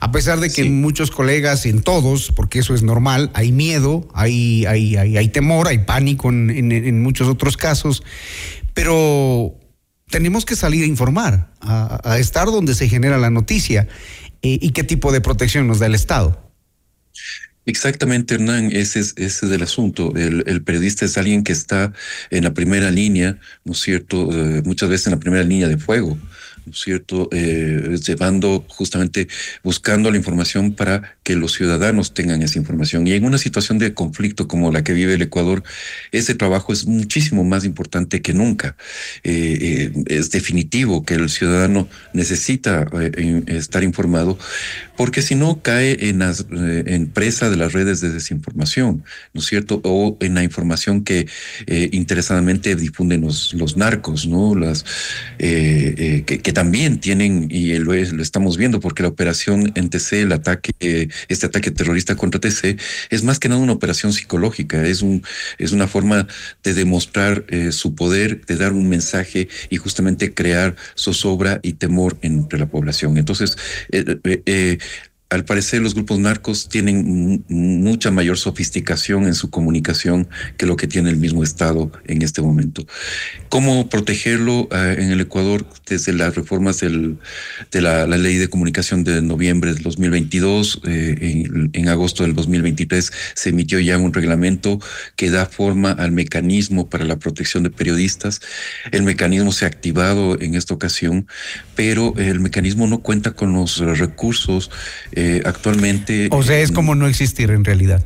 A 0.00 0.12
pesar 0.12 0.38
de 0.40 0.50
que 0.50 0.62
en 0.62 0.80
muchos 0.82 1.10
colegas, 1.10 1.64
en 1.64 1.80
todos, 1.80 2.30
porque 2.32 2.58
eso 2.58 2.74
es 2.74 2.82
normal, 2.82 3.30
hay 3.32 3.52
miedo, 3.52 4.06
hay, 4.12 4.66
hay, 4.66 4.96
hay, 4.96 5.16
hay 5.16 5.28
temor, 5.28 5.68
hay 5.68 5.78
pánico 5.78 6.28
en, 6.28 6.50
en- 6.50 6.72
en 6.72 7.02
muchos 7.02 7.26
otros 7.28 7.56
casos, 7.56 8.02
pero 8.74 9.54
tenemos 10.10 10.44
que 10.44 10.56
salir 10.56 10.84
a 10.84 10.86
informar, 10.86 11.50
a, 11.60 12.00
a 12.04 12.18
estar 12.18 12.46
donde 12.46 12.74
se 12.74 12.88
genera 12.88 13.16
la 13.18 13.30
noticia. 13.30 13.88
Eh, 14.42 14.58
¿Y 14.60 14.70
qué 14.72 14.84
tipo 14.84 15.10
de 15.10 15.22
protección 15.22 15.66
nos 15.66 15.78
da 15.78 15.86
el 15.86 15.94
Estado? 15.94 16.52
Exactamente, 17.66 18.34
Hernán, 18.34 18.70
ese 18.72 19.00
es, 19.00 19.14
ese 19.16 19.46
es 19.46 19.52
el 19.52 19.62
asunto. 19.62 20.12
El, 20.16 20.44
el 20.46 20.62
periodista 20.62 21.06
es 21.06 21.16
alguien 21.16 21.42
que 21.44 21.52
está 21.52 21.94
en 22.28 22.44
la 22.44 22.52
primera 22.52 22.90
línea, 22.90 23.38
¿no 23.64 23.72
es 23.72 23.80
cierto? 23.80 24.28
Eh, 24.32 24.62
muchas 24.66 24.90
veces 24.90 25.06
en 25.06 25.12
la 25.12 25.18
primera 25.20 25.44
línea 25.44 25.66
de 25.66 25.78
fuego, 25.78 26.10
¿no 26.10 26.18
es 26.18 26.43
cierto? 26.72 27.28
Eh, 27.32 27.96
llevando 28.04 28.64
justamente, 28.68 29.28
buscando 29.62 30.10
la 30.10 30.16
información 30.16 30.74
para 30.74 31.16
que 31.22 31.36
los 31.36 31.52
ciudadanos 31.52 32.14
tengan 32.14 32.42
esa 32.42 32.58
información. 32.58 33.06
Y 33.06 33.12
en 33.12 33.24
una 33.24 33.38
situación 33.38 33.78
de 33.78 33.94
conflicto 33.94 34.48
como 34.48 34.72
la 34.72 34.82
que 34.82 34.92
vive 34.92 35.14
el 35.14 35.22
Ecuador, 35.22 35.62
ese 36.12 36.34
trabajo 36.34 36.72
es 36.72 36.86
muchísimo 36.86 37.44
más 37.44 37.64
importante 37.64 38.22
que 38.22 38.34
nunca. 38.34 38.76
Eh, 39.22 39.58
eh, 39.60 40.04
es 40.06 40.30
definitivo 40.30 41.04
que 41.04 41.14
el 41.14 41.28
ciudadano 41.28 41.88
necesita 42.12 42.86
eh, 43.00 43.42
estar 43.46 43.84
informado, 43.84 44.38
porque 44.96 45.22
si 45.22 45.34
no 45.34 45.60
cae 45.62 46.08
en, 46.08 46.22
eh, 46.22 47.06
presa 47.12 47.50
de 47.50 47.56
las 47.56 47.72
redes 47.72 48.00
de 48.00 48.10
desinformación, 48.10 49.04
¿no 49.32 49.40
es 49.40 49.46
cierto? 49.46 49.80
O 49.84 50.16
en 50.20 50.34
la 50.34 50.42
información 50.42 51.04
que 51.04 51.26
eh, 51.66 51.88
interesadamente 51.92 52.76
difunden 52.76 53.22
los, 53.22 53.54
los 53.54 53.76
narcos, 53.76 54.26
¿no? 54.26 54.54
Las, 54.54 54.84
eh, 55.38 56.22
eh, 56.26 56.38
que 56.40 56.52
también 56.54 57.00
tienen, 57.00 57.48
y 57.50 57.74
lo, 57.78 57.92
lo 57.92 58.22
estamos 58.22 58.56
viendo, 58.56 58.80
porque 58.80 59.02
la 59.02 59.10
operación 59.10 59.72
en 59.74 59.90
TC, 59.90 60.22
el 60.22 60.32
ataque, 60.32 61.10
este 61.28 61.46
ataque 61.46 61.70
terrorista 61.70 62.16
contra 62.16 62.40
TC, 62.40 62.78
es 63.10 63.22
más 63.22 63.38
que 63.38 63.48
nada 63.48 63.60
una 63.60 63.72
operación 63.72 64.12
psicológica, 64.12 64.86
es, 64.86 65.02
un, 65.02 65.22
es 65.58 65.72
una 65.72 65.86
forma 65.86 66.26
de 66.62 66.74
demostrar 66.74 67.44
eh, 67.48 67.72
su 67.72 67.94
poder, 67.94 68.46
de 68.46 68.56
dar 68.56 68.72
un 68.72 68.88
mensaje 68.88 69.48
y 69.68 69.76
justamente 69.76 70.32
crear 70.32 70.76
zozobra 70.96 71.60
y 71.62 71.74
temor 71.74 72.16
entre 72.22 72.58
la 72.58 72.66
población. 72.66 73.18
Entonces, 73.18 73.56
eh, 73.90 74.04
eh, 74.24 74.42
eh, 74.46 74.78
al 75.30 75.44
parecer 75.44 75.80
los 75.80 75.94
grupos 75.94 76.18
narcos 76.18 76.68
tienen 76.68 77.44
mucha 77.48 78.10
mayor 78.10 78.38
sofisticación 78.38 79.24
en 79.24 79.34
su 79.34 79.50
comunicación 79.50 80.28
que 80.56 80.66
lo 80.66 80.76
que 80.76 80.86
tiene 80.86 81.10
el 81.10 81.16
mismo 81.16 81.42
Estado 81.42 81.90
en 82.06 82.22
este 82.22 82.40
momento. 82.40 82.86
¿Cómo 83.48 83.88
protegerlo 83.88 84.68
eh, 84.70 84.96
en 84.98 85.10
el 85.10 85.20
Ecuador 85.20 85.66
desde 85.86 86.12
las 86.12 86.34
reformas 86.34 86.80
de 86.80 87.16
la, 87.80 88.06
ley 88.06 88.36
de 88.36 88.48
comunicación 88.48 89.02
de 89.02 89.22
noviembre 89.22 89.72
del 89.74 89.82
2022? 89.82 90.82
Eh, 90.86 91.46
en, 91.72 91.88
agosto 91.88 92.22
del 92.22 92.34
2023 92.34 93.12
se 93.34 93.48
emitió 93.50 93.78
ya 93.80 93.98
un 93.98 94.12
reglamento 94.12 94.80
que 95.16 95.30
da 95.30 95.46
forma 95.46 95.92
al 95.92 96.12
mecanismo 96.12 96.88
para 96.88 97.04
la 97.04 97.18
protección 97.18 97.62
de 97.62 97.70
periodistas. 97.70 98.40
El 98.92 99.02
mecanismo 99.02 99.52
se 99.52 99.64
ha 99.64 99.68
activado 99.68 100.40
en 100.40 100.54
esta 100.54 100.74
ocasión, 100.74 101.26
pero 101.74 102.14
el 102.16 102.40
mecanismo 102.40 102.86
no 102.86 103.00
cuenta 103.00 103.32
con 103.32 103.52
los 103.52 103.78
recursos 103.78 104.70
eh, 105.12 105.23
actualmente... 105.44 106.28
O 106.30 106.42
sea, 106.42 106.58
es 106.58 106.72
como 106.72 106.94
no 106.94 107.06
existir 107.06 107.50
en 107.50 107.64
realidad. 107.64 108.04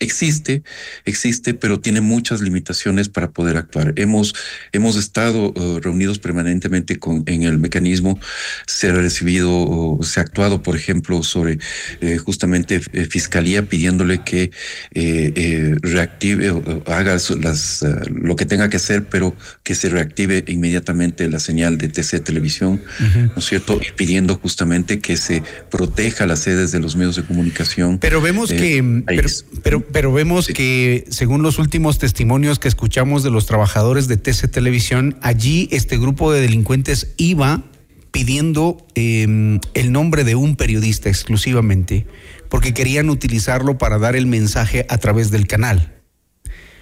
Eh, 0.00 0.10
existe, 0.10 0.62
existe, 1.04 1.54
pero 1.54 1.78
tiene 1.78 2.00
muchas 2.00 2.40
limitaciones 2.40 3.08
para 3.08 3.30
poder 3.30 3.56
actuar. 3.56 3.94
Hemos, 3.96 4.34
hemos 4.72 4.96
estado 4.96 5.52
uh, 5.52 5.80
reunidos 5.80 6.18
permanentemente 6.18 6.98
con, 6.98 7.22
en 7.26 7.44
el 7.44 7.58
mecanismo, 7.58 8.18
se 8.66 8.88
ha 8.88 8.92
recibido, 8.92 9.98
se 10.02 10.20
ha 10.20 10.24
actuado, 10.24 10.62
por 10.62 10.76
ejemplo, 10.76 11.22
sobre 11.22 11.58
eh, 12.00 12.18
justamente 12.18 12.80
eh, 12.92 13.04
Fiscalía 13.04 13.66
pidiéndole 13.66 14.22
que 14.24 14.50
eh, 14.94 15.76
reactive, 15.80 16.50
o 16.50 16.82
haga 16.86 17.16
las, 17.40 17.82
uh, 17.82 17.86
lo 18.10 18.34
que 18.34 18.46
tenga 18.46 18.68
que 18.68 18.78
hacer, 18.78 19.04
pero 19.08 19.36
que 19.62 19.74
se 19.74 19.88
reactive 19.88 20.44
inmediatamente 20.48 21.28
la 21.28 21.38
señal 21.38 21.78
de 21.78 21.88
TC 21.88 22.20
Televisión, 22.24 22.82
¿no 23.14 23.36
es 23.36 23.44
cierto? 23.44 23.80
Y 23.80 23.92
pidiendo 23.92 24.36
justamente 24.36 24.98
que 25.00 25.16
se 25.16 25.42
proteja 25.70 26.26
las 26.26 26.40
sedes 26.40 26.72
de 26.72 26.80
los 26.80 26.96
medios 26.96 27.16
de 27.16 27.22
comunicación. 27.22 27.98
Pero 27.98 28.20
vemos 28.20 28.50
que, 28.50 29.02
pero 29.06 29.28
pero 29.52 29.80
vemos 29.92 30.48
que 30.48 31.04
según 31.10 31.42
los 31.42 31.58
últimos 31.58 31.98
testimonios 31.98 32.58
que 32.58 32.68
escuchamos 32.68 33.22
de 33.22 33.30
los 33.30 33.46
trabajadores 33.46 34.08
de 34.08 34.16
TC 34.16 34.48
Televisión, 34.50 35.16
allí 35.22 35.68
este 35.72 35.98
grupo 35.98 36.32
de 36.32 36.40
delincuentes 36.40 37.12
iba 37.16 37.64
pidiendo 38.10 38.86
em, 38.94 39.60
el 39.74 39.92
nombre 39.92 40.24
de 40.24 40.34
un 40.34 40.56
periodista 40.56 41.08
exclusivamente, 41.08 42.06
porque 42.48 42.74
querían 42.74 43.10
utilizarlo 43.10 43.78
para 43.78 43.98
dar 43.98 44.16
el 44.16 44.26
mensaje 44.26 44.86
a 44.88 44.98
través 44.98 45.30
del 45.30 45.46
canal. 45.46 45.94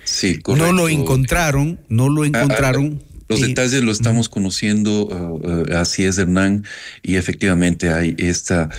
Sí, 0.05 0.39
correcto. 0.39 0.67
No 0.67 0.73
lo 0.73 0.89
encontraron, 0.89 1.81
no 1.89 2.09
lo 2.09 2.23
ah, 2.23 2.25
ah, 2.25 2.29
encontraron. 2.29 3.03
Los 3.29 3.43
detalles 3.43 3.83
lo 3.83 3.93
estamos 3.93 4.31
conociendo, 4.31 5.41
ah, 5.71 5.81
así 5.81 6.05
es 6.05 6.17
Hernán, 6.17 6.65
y 7.03 7.17
efectivamente 7.17 7.91
hay 7.91 8.15
esta 8.17 8.71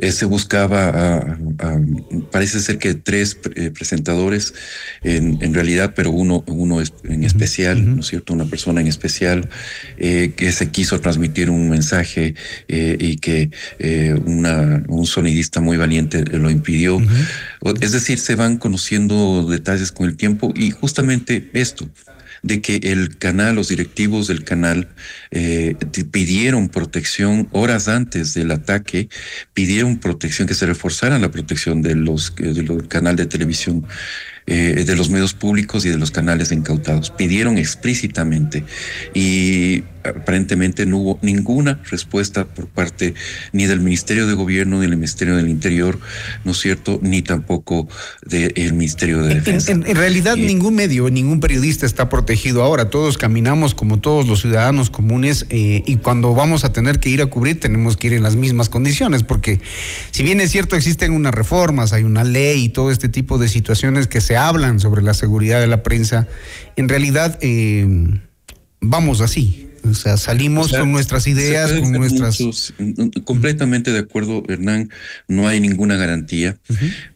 eh, 0.00 0.12
se 0.12 0.24
buscaba, 0.24 1.38
parece 2.30 2.60
ser 2.60 2.78
que 2.78 2.94
tres 2.94 3.38
eh, 3.54 3.70
presentadores 3.70 4.54
en, 5.02 5.52
realidad, 5.52 5.92
pero 5.94 6.10
uno, 6.10 6.42
uno 6.46 6.82
en 7.04 7.24
especial, 7.24 7.96
¿no 7.96 8.00
es 8.00 8.06
cierto? 8.06 8.32
Una 8.32 8.46
persona 8.46 8.80
en 8.80 8.86
especial 8.86 9.48
eh, 9.98 10.32
que 10.36 10.52
se 10.52 10.70
quiso 10.70 11.00
transmitir 11.00 11.50
un 11.50 11.68
mensaje 11.68 12.34
y 12.68 13.16
que 13.16 13.50
una, 14.24 14.84
un 14.88 15.06
sonidista 15.06 15.60
muy 15.60 15.76
valiente 15.76 16.24
lo 16.24 16.50
impidió. 16.50 17.00
Es 17.80 17.92
decir, 17.92 18.18
se 18.18 18.36
van 18.36 18.56
conociendo 18.56 19.46
detalles 19.46 19.92
con 19.92 20.08
el 20.08 20.16
tiempo 20.16 20.52
y 20.56 20.70
justamente 20.70 21.50
esto, 21.52 21.88
de 22.42 22.60
que 22.60 22.76
el 22.82 23.18
canal, 23.18 23.54
los 23.54 23.68
directivos 23.68 24.26
del 24.26 24.44
canal 24.44 24.88
eh, 25.30 25.76
pidieron 26.10 26.68
protección 26.68 27.48
horas 27.52 27.88
antes 27.88 28.34
del 28.34 28.50
ataque, 28.50 29.08
pidieron 29.54 29.98
protección, 29.98 30.48
que 30.48 30.54
se 30.54 30.66
reforzara 30.66 31.18
la 31.18 31.30
protección 31.30 31.82
de 31.82 31.94
los, 31.94 32.34
del 32.36 32.88
canal 32.88 33.16
de 33.16 33.26
televisión 33.26 33.86
eh, 34.46 34.84
de 34.86 34.96
los 34.96 35.10
medios 35.10 35.34
públicos 35.34 35.84
y 35.84 35.88
de 35.90 35.98
los 35.98 36.10
canales 36.10 36.52
incautados. 36.52 37.10
Pidieron 37.10 37.58
explícitamente 37.58 38.64
y 39.14 39.84
aparentemente 40.04 40.86
no 40.86 40.98
hubo 40.98 41.18
ninguna 41.22 41.80
respuesta 41.90 42.46
por 42.46 42.66
parte 42.66 43.14
ni 43.52 43.66
del 43.66 43.80
Ministerio 43.80 44.26
de 44.26 44.34
Gobierno, 44.34 44.76
ni 44.76 44.82
del 44.82 44.96
Ministerio 44.96 45.36
del 45.36 45.48
Interior, 45.48 45.98
¿no 46.44 46.52
es 46.52 46.58
cierto? 46.58 46.98
Ni 47.02 47.22
tampoco 47.22 47.88
del 48.24 48.72
Ministerio 48.72 49.22
de 49.22 49.34
Defensa. 49.34 49.72
En, 49.72 49.82
realidad 49.82 50.36
ningún 50.36 50.74
medio, 50.74 51.10
ningún 51.10 51.40
periodista 51.40 51.86
está 51.86 52.08
protegido 52.08 52.62
ahora. 52.62 52.90
Todos 52.90 53.18
caminamos 53.18 53.74
como 53.74 54.00
todos 54.00 54.26
los 54.26 54.40
ciudadanos 54.40 54.90
comunes 54.90 55.46
eh, 55.50 55.82
y 55.86 55.96
cuando 55.96 56.34
vamos 56.34 56.64
a 56.64 56.72
tener 56.72 56.98
que 56.98 57.10
ir 57.10 57.22
a 57.22 57.26
cubrir 57.26 57.60
tenemos 57.60 57.96
que 57.96 58.08
ir 58.08 58.14
en 58.14 58.22
las 58.22 58.36
mismas 58.36 58.68
condiciones 58.68 59.22
porque 59.22 59.60
si 60.10 60.22
bien 60.22 60.40
es 60.40 60.50
cierto 60.50 60.76
existen 60.76 61.12
unas 61.12 61.34
reformas, 61.34 61.92
hay 61.92 62.04
una 62.04 62.24
ley 62.24 62.64
y 62.64 62.68
todo 62.70 62.90
este 62.90 63.08
tipo 63.08 63.38
de 63.38 63.48
situaciones 63.48 64.06
que 64.06 64.20
se 64.20 64.36
hablan 64.48 64.80
sobre 64.80 65.02
la 65.02 65.14
seguridad 65.14 65.60
de 65.60 65.66
la 65.66 65.82
prensa, 65.82 66.26
en 66.76 66.88
realidad 66.88 67.38
eh, 67.40 67.86
vamos 68.80 69.20
así. 69.20 69.66
O 69.82 69.94
sea, 69.94 70.18
salimos 70.18 70.72
con 70.72 70.92
nuestras 70.92 71.26
ideas, 71.26 71.72
con 71.72 71.92
nuestras... 71.92 72.74
completamente 73.24 73.92
de 73.92 74.00
acuerdo, 74.00 74.42
Hernán, 74.46 74.90
no 75.26 75.48
hay 75.48 75.60
ninguna 75.60 75.96
garantía. 75.96 76.58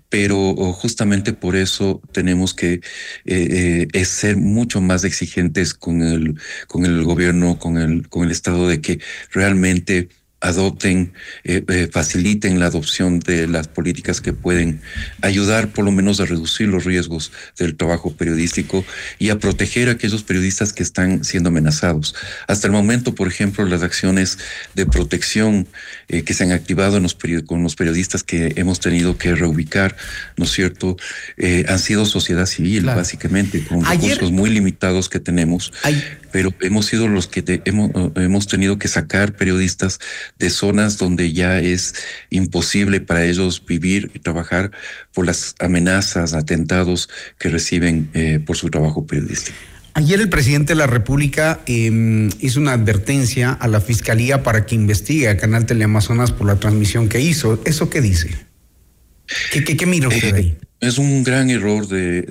pero 0.08 0.54
justamente 0.72 1.32
por 1.32 1.56
eso 1.56 2.00
tenemos 2.12 2.54
que 2.54 2.80
eh, 3.24 3.88
eh, 3.92 4.04
ser 4.04 4.36
mucho 4.36 4.80
más 4.80 5.02
exigentes 5.02 5.74
con 5.74 6.02
el, 6.02 6.36
con 6.68 6.86
el 6.86 7.02
gobierno, 7.02 7.58
con 7.58 7.78
el, 7.78 8.08
con 8.08 8.24
el 8.24 8.30
Estado, 8.30 8.68
de 8.68 8.80
que 8.80 9.00
realmente 9.32 10.08
adopten, 10.44 11.14
eh, 11.44 11.64
eh, 11.68 11.88
faciliten 11.90 12.60
la 12.60 12.66
adopción 12.66 13.18
de 13.18 13.48
las 13.48 13.66
políticas 13.66 14.20
que 14.20 14.34
pueden 14.34 14.82
ayudar 15.22 15.72
por 15.72 15.86
lo 15.86 15.90
menos 15.90 16.20
a 16.20 16.26
reducir 16.26 16.68
los 16.68 16.84
riesgos 16.84 17.32
del 17.58 17.76
trabajo 17.76 18.14
periodístico 18.14 18.84
y 19.18 19.30
a 19.30 19.38
proteger 19.38 19.88
a 19.88 19.92
aquellos 19.92 20.22
periodistas 20.22 20.74
que 20.74 20.82
están 20.82 21.24
siendo 21.24 21.48
amenazados. 21.48 22.14
Hasta 22.46 22.66
el 22.66 22.74
momento, 22.74 23.14
por 23.14 23.26
ejemplo, 23.26 23.64
las 23.64 23.82
acciones 23.82 24.38
de 24.74 24.84
protección 24.84 25.66
eh, 26.08 26.22
que 26.22 26.34
se 26.34 26.44
han 26.44 26.52
activado 26.52 26.98
en 26.98 27.04
los 27.04 27.14
con 27.46 27.62
los 27.62 27.74
periodistas 27.74 28.22
que 28.22 28.52
hemos 28.56 28.80
tenido 28.80 29.16
que 29.16 29.34
reubicar, 29.34 29.96
¿no 30.36 30.44
es 30.44 30.50
cierto?, 30.50 30.96
han 31.68 31.78
sido 31.78 32.04
sociedad 32.04 32.44
civil, 32.44 32.84
básicamente, 32.84 33.64
con 33.64 33.82
recursos 33.82 34.30
muy 34.30 34.50
limitados 34.50 35.08
que 35.08 35.20
tenemos, 35.20 35.72
pero 36.34 36.52
hemos 36.62 36.86
sido 36.86 37.06
los 37.06 37.28
que 37.28 37.62
hemos, 37.64 37.92
hemos 38.16 38.48
tenido 38.48 38.76
que 38.76 38.88
sacar 38.88 39.36
periodistas 39.36 40.00
de 40.36 40.50
zonas 40.50 40.98
donde 40.98 41.32
ya 41.32 41.60
es 41.60 41.94
imposible 42.28 43.00
para 43.00 43.24
ellos 43.24 43.64
vivir 43.64 44.10
y 44.14 44.18
trabajar 44.18 44.72
por 45.12 45.26
las 45.26 45.54
amenazas, 45.60 46.34
atentados 46.34 47.08
que 47.38 47.50
reciben 47.50 48.10
eh, 48.14 48.40
por 48.44 48.56
su 48.56 48.68
trabajo 48.68 49.06
periodístico. 49.06 49.56
Ayer 49.94 50.20
el 50.20 50.28
presidente 50.28 50.72
de 50.72 50.78
la 50.78 50.88
República 50.88 51.60
em, 51.66 52.30
hizo 52.40 52.58
una 52.58 52.72
advertencia 52.72 53.52
a 53.52 53.68
la 53.68 53.80
Fiscalía 53.80 54.42
para 54.42 54.66
que 54.66 54.74
investigue 54.74 55.28
a 55.28 55.36
Canal 55.36 55.66
Teleamazonas 55.66 56.32
por 56.32 56.48
la 56.48 56.56
transmisión 56.56 57.08
que 57.08 57.20
hizo. 57.20 57.62
¿Eso 57.64 57.90
qué 57.90 58.00
dice? 58.00 58.53
¿Qué, 59.52 59.86
mira 59.86 60.08
usted 60.08 60.34
ahí? 60.34 60.56
Eh, 60.60 60.66
es 60.80 60.98
un 60.98 61.22
gran 61.24 61.48
error 61.50 61.88
de, 61.88 62.22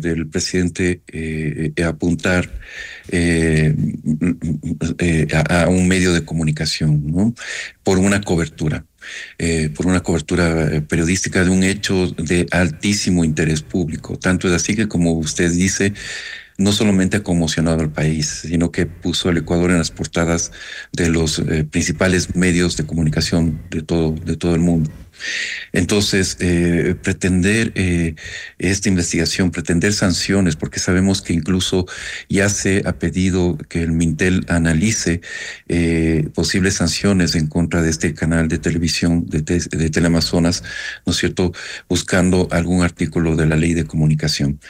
del 0.00 0.26
presidente 0.26 1.02
eh, 1.12 1.72
apuntar 1.84 2.50
eh, 3.12 3.74
a, 5.48 5.68
un 5.68 5.88
medio 5.88 6.12
de 6.12 6.24
comunicación, 6.24 7.06
¿no? 7.06 7.34
Por 7.82 7.98
una 7.98 8.20
cobertura. 8.20 8.84
Eh, 9.38 9.70
por 9.74 9.86
una 9.86 10.02
cobertura 10.02 10.74
eh, 10.74 10.82
periodística 10.82 11.42
de 11.42 11.50
un 11.50 11.64
hecho 11.64 12.08
de 12.08 12.46
altísimo 12.50 13.24
interés 13.24 13.62
público. 13.62 14.18
Tanto 14.18 14.46
es 14.46 14.54
así 14.54 14.76
que, 14.76 14.88
como 14.88 15.12
usted 15.12 15.50
dice, 15.50 15.94
no 16.58 16.70
solamente 16.72 17.16
ha 17.16 17.22
conmocionado 17.22 17.80
al 17.80 17.90
país, 17.90 18.42
sino 18.42 18.70
que 18.70 18.86
puso 18.86 19.30
al 19.30 19.38
Ecuador 19.38 19.70
en 19.70 19.78
las 19.78 19.90
portadas 19.90 20.52
de 20.92 21.08
los 21.08 21.42
principales 21.70 22.36
medios 22.36 22.76
de 22.76 22.84
comunicación 22.84 23.62
de 23.70 23.82
todo, 23.82 24.12
de 24.12 24.36
todo 24.36 24.54
el 24.54 24.60
mundo. 24.60 24.90
Entonces, 25.72 26.36
eh, 26.40 26.94
pretender 27.02 27.72
eh, 27.74 28.14
esta 28.58 28.88
investigación, 28.88 29.50
pretender 29.50 29.92
sanciones, 29.92 30.56
porque 30.56 30.80
sabemos 30.80 31.22
que 31.22 31.32
incluso 31.32 31.86
ya 32.28 32.48
se 32.48 32.82
ha 32.84 32.98
pedido 32.98 33.56
que 33.68 33.82
el 33.82 33.92
Mintel 33.92 34.44
analice 34.48 35.20
eh, 35.68 36.28
posibles 36.34 36.74
sanciones 36.74 37.34
en 37.34 37.46
contra 37.46 37.82
de 37.82 37.90
este 37.90 38.14
canal 38.14 38.48
de 38.48 38.58
televisión 38.58 39.26
de, 39.26 39.42
de 39.42 39.90
Teleamazonas, 39.90 40.62
¿no 41.06 41.12
es 41.12 41.18
cierto?, 41.18 41.52
buscando 41.88 42.48
algún 42.50 42.82
artículo 42.82 43.36
de 43.36 43.46
la 43.46 43.56
ley 43.56 43.74
de 43.74 43.84
comunicación. 43.84 44.60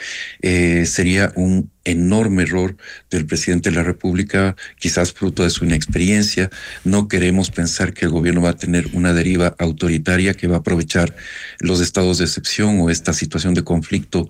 sería 0.41 1.31
un 1.35 1.71
enorme 1.83 2.43
error 2.43 2.75
del 3.09 3.25
presidente 3.25 3.69
de 3.69 3.75
la 3.75 3.83
República, 3.83 4.55
quizás 4.79 5.13
fruto 5.13 5.43
de 5.43 5.49
su 5.49 5.65
inexperiencia. 5.65 6.49
No 6.83 7.07
queremos 7.07 7.49
pensar 7.49 7.93
que 7.93 8.05
el 8.05 8.11
gobierno 8.11 8.41
va 8.41 8.51
a 8.51 8.57
tener 8.57 8.87
una 8.93 9.13
deriva 9.13 9.55
autoritaria 9.57 10.33
que 10.33 10.47
va 10.47 10.57
a 10.57 10.59
aprovechar 10.59 11.15
los 11.59 11.81
estados 11.81 12.19
de 12.19 12.25
excepción 12.25 12.79
o 12.79 12.89
esta 12.89 13.13
situación 13.13 13.53
de 13.53 13.63
conflicto, 13.63 14.29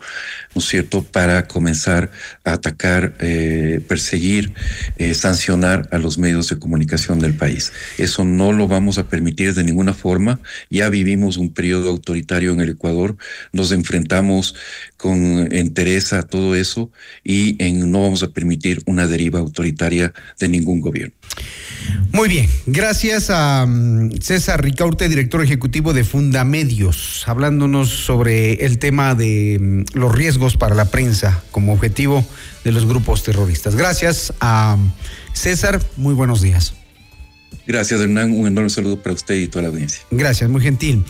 ¿no 0.56 0.62
es 0.62 0.68
cierto?, 0.68 1.04
para 1.04 1.48
comenzar 1.48 2.12
a 2.46 2.54
atacar, 2.54 3.16
eh, 3.20 3.82
perseguir, 3.88 4.54
eh, 4.98 5.14
sancionar 5.14 5.90
a 5.92 5.98
los 5.98 6.18
medios 6.18 6.50
de 6.50 6.60
comunicación 6.60 7.20
del 7.20 7.34
país. 7.34 7.74
Eso 7.98 8.24
no 8.24 8.54
lo 8.54 8.68
vamos 8.68 8.98
a 8.98 9.08
permitir 9.08 9.54
de 9.54 9.64
ninguna 9.64 9.94
forma. 9.94 10.40
Ya 10.70 10.90
vivimos 10.90 11.38
un 11.38 11.54
periodo 11.54 11.90
autoritario 11.90 12.52
en 12.54 12.62
el 12.62 12.70
Ecuador, 12.70 13.18
nos 13.52 13.72
enfrentamos 13.72 14.56
con 14.98 15.52
entereza 15.52 16.20
a 16.20 16.24
todo 16.24 16.56
eso 16.56 16.92
y 17.24 17.41
en, 17.60 17.92
no 17.92 18.02
vamos 18.02 18.24
a 18.24 18.30
permitir 18.30 18.82
una 18.86 19.08
deriva 19.08 19.40
autoritaria 19.40 20.14
de 20.40 20.48
ningún 20.48 20.82
gobierno. 20.82 21.14
Muy 22.12 22.28
bien, 22.28 22.50
gracias 22.66 23.30
a 23.30 23.66
mm, 23.66 24.20
César 24.20 24.62
Ricaurte, 24.62 25.08
director 25.08 25.42
ejecutivo 25.42 25.94
de 25.94 26.04
Fundamedios, 26.04 27.24
hablándonos 27.28 27.90
sobre 27.90 28.66
el 28.66 28.80
tema 28.80 29.16
de 29.16 29.58
mm, 29.60 29.98
los 29.98 30.14
riesgos 30.14 30.58
para 30.58 30.76
la 30.76 30.86
prensa 30.86 31.44
como 31.52 31.74
objetivo 31.74 32.26
de 32.64 32.72
los 32.72 32.86
grupos 32.86 33.24
terroristas. 33.24 33.76
Gracias 33.76 34.34
a 34.40 34.76
mm, 34.78 34.92
César, 35.34 35.82
muy 35.98 36.14
buenos 36.14 36.42
días. 36.42 36.81
Gracias, 37.68 38.02
Hernán. 38.02 38.32
Un 38.32 38.48
enorme 38.48 38.70
saludo 38.70 39.02
para 39.02 39.14
usted 39.14 39.36
y 39.36 39.48
toda 39.48 39.64
la 39.64 39.70
audiencia. 39.70 40.02
Gracias, 40.10 40.50
muy 40.50 40.62
gentil. 40.62 41.04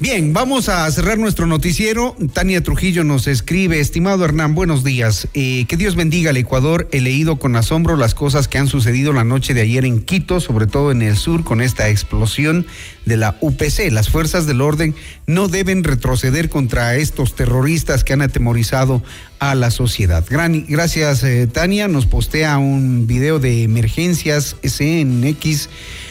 Bien, 0.00 0.32
vamos 0.32 0.68
a 0.68 0.88
cerrar 0.92 1.18
nuestro 1.18 1.46
noticiero. 1.46 2.16
Tania 2.32 2.62
Trujillo 2.62 3.02
nos 3.02 3.26
escribe, 3.26 3.80
estimado 3.80 4.24
Hernán, 4.24 4.54
buenos 4.54 4.84
días. 4.84 5.26
Eh, 5.34 5.66
que 5.66 5.76
Dios 5.76 5.96
bendiga 5.96 6.30
al 6.30 6.36
Ecuador. 6.36 6.88
He 6.92 7.00
leído 7.00 7.40
con 7.40 7.56
asombro 7.56 7.96
las 7.96 8.14
cosas 8.14 8.46
que 8.46 8.58
han 8.58 8.68
sucedido 8.68 9.12
la 9.12 9.24
noche 9.24 9.54
de 9.54 9.62
ayer 9.62 9.84
en 9.84 10.00
Quito, 10.00 10.40
sobre 10.40 10.68
todo 10.68 10.92
en 10.92 11.02
el 11.02 11.16
sur, 11.16 11.42
con 11.42 11.60
esta 11.60 11.88
explosión 11.88 12.64
de 13.06 13.16
la 13.16 13.36
UPC. 13.40 13.90
Las 13.90 14.08
fuerzas 14.08 14.46
del 14.46 14.60
orden 14.60 14.94
no 15.26 15.48
deben 15.48 15.82
retroceder 15.82 16.48
contra 16.48 16.94
estos 16.94 17.34
terroristas 17.34 18.04
que 18.04 18.12
han 18.12 18.22
atemorizado 18.22 19.02
a 19.38 19.54
la 19.54 19.70
sociedad. 19.70 20.24
Gracias, 20.28 21.22
eh, 21.24 21.46
Tania. 21.46 21.88
Nos 21.88 22.06
postea 22.06 22.58
un 22.58 23.06
video 23.06 23.38
de 23.38 23.62
emergencias 23.62 24.56
SNX 24.62 25.68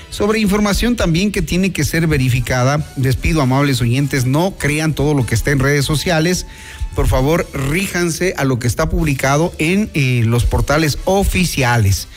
sobre 0.09 0.39
información 0.39 0.95
también 0.95 1.31
que 1.31 1.41
tiene 1.41 1.71
que 1.71 1.83
ser 1.83 2.07
verificada. 2.07 2.85
Les 2.97 3.15
pido, 3.15 3.41
amables 3.41 3.81
oyentes, 3.81 4.25
no 4.25 4.55
crean 4.57 4.93
todo 4.93 5.13
lo 5.13 5.25
que 5.25 5.35
está 5.35 5.51
en 5.51 5.59
redes 5.59 5.85
sociales. 5.85 6.45
Por 6.95 7.07
favor, 7.07 7.47
ríjanse 7.53 8.33
a 8.37 8.43
lo 8.43 8.59
que 8.59 8.67
está 8.67 8.89
publicado 8.89 9.53
en 9.57 9.89
eh, 9.93 10.23
los 10.25 10.45
portales 10.45 10.97
oficiales. 11.05 12.07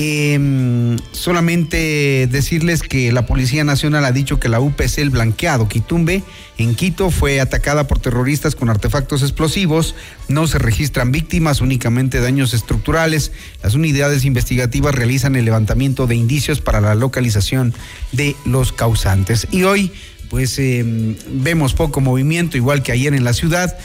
Eh, 0.00 0.96
solamente 1.10 2.28
decirles 2.30 2.82
que 2.84 3.10
la 3.10 3.26
Policía 3.26 3.64
Nacional 3.64 4.04
ha 4.04 4.12
dicho 4.12 4.38
que 4.38 4.48
la 4.48 4.60
UPC 4.60 4.98
El 4.98 5.10
Blanqueado 5.10 5.66
Quitumbe 5.66 6.22
en 6.56 6.76
Quito 6.76 7.10
fue 7.10 7.40
atacada 7.40 7.88
por 7.88 7.98
terroristas 7.98 8.54
con 8.54 8.70
artefactos 8.70 9.22
explosivos. 9.22 9.96
No 10.28 10.46
se 10.46 10.60
registran 10.60 11.10
víctimas, 11.10 11.60
únicamente 11.60 12.20
daños 12.20 12.54
estructurales. 12.54 13.32
Las 13.60 13.74
unidades 13.74 14.24
investigativas 14.24 14.94
realizan 14.94 15.34
el 15.34 15.44
levantamiento 15.44 16.06
de 16.06 16.14
indicios 16.14 16.60
para 16.60 16.80
la 16.80 16.94
localización 16.94 17.74
de 18.12 18.36
los 18.44 18.72
causantes. 18.72 19.48
Y 19.50 19.64
hoy, 19.64 19.90
pues 20.30 20.60
eh, 20.60 21.16
vemos 21.28 21.74
poco 21.74 22.00
movimiento, 22.00 22.56
igual 22.56 22.84
que 22.84 22.92
ayer 22.92 23.14
en 23.14 23.24
la 23.24 23.32
ciudad 23.32 23.76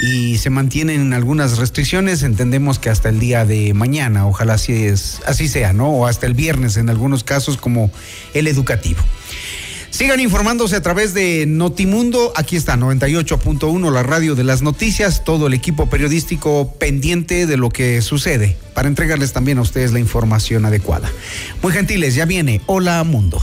y 0.00 0.38
se 0.38 0.50
mantienen 0.50 1.12
algunas 1.12 1.58
restricciones. 1.58 2.22
Entendemos 2.22 2.78
que 2.78 2.90
hasta 2.90 3.08
el 3.08 3.18
día 3.18 3.44
de 3.44 3.74
mañana, 3.74 4.26
ojalá 4.26 4.54
así, 4.54 4.72
es, 4.72 5.20
así 5.26 5.48
sea, 5.48 5.72
¿no? 5.72 5.90
O 5.90 6.06
hasta 6.06 6.26
el 6.26 6.34
viernes 6.34 6.76
en 6.76 6.90
algunos 6.90 7.24
casos 7.24 7.56
como 7.56 7.90
el 8.34 8.46
educativo. 8.46 9.00
Sigan 9.90 10.20
informándose 10.20 10.74
a 10.74 10.80
través 10.82 11.12
de 11.12 11.44
Notimundo. 11.46 12.32
Aquí 12.34 12.56
está 12.56 12.76
98.1, 12.76 13.92
la 13.92 14.02
radio 14.02 14.34
de 14.34 14.42
las 14.42 14.62
noticias, 14.62 15.22
todo 15.22 15.46
el 15.48 15.52
equipo 15.52 15.90
periodístico 15.90 16.72
pendiente 16.78 17.46
de 17.46 17.58
lo 17.58 17.68
que 17.68 18.00
sucede 18.00 18.56
para 18.72 18.88
entregarles 18.88 19.34
también 19.34 19.58
a 19.58 19.60
ustedes 19.60 19.92
la 19.92 19.98
información 19.98 20.64
adecuada. 20.64 21.12
Muy 21.62 21.72
gentiles, 21.72 22.14
ya 22.14 22.24
viene 22.24 22.62
Hola 22.66 23.04
Mundo. 23.04 23.42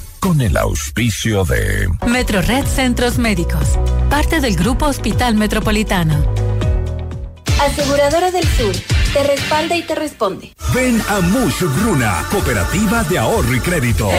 con 0.21 0.39
el 0.39 0.55
auspicio 0.55 1.43
de 1.45 1.89
Metrored 2.07 2.65
Centros 2.65 3.17
Médicos, 3.17 3.79
parte 4.09 4.39
del 4.39 4.55
Grupo 4.55 4.85
Hospital 4.85 5.33
Metropolitano. 5.33 6.23
Aseguradora 7.59 8.29
del 8.29 8.47
Sur, 8.47 8.75
te 9.13 9.23
respalda 9.23 9.75
y 9.75 9.81
te 9.81 9.95
responde. 9.95 10.53
Ven 10.75 11.01
a 11.09 11.21
Mush 11.21 11.63
Bruna, 11.81 12.23
Cooperativa 12.29 13.03
de 13.05 13.17
Ahorro 13.17 13.55
y 13.55 13.59
Crédito. 13.59 14.11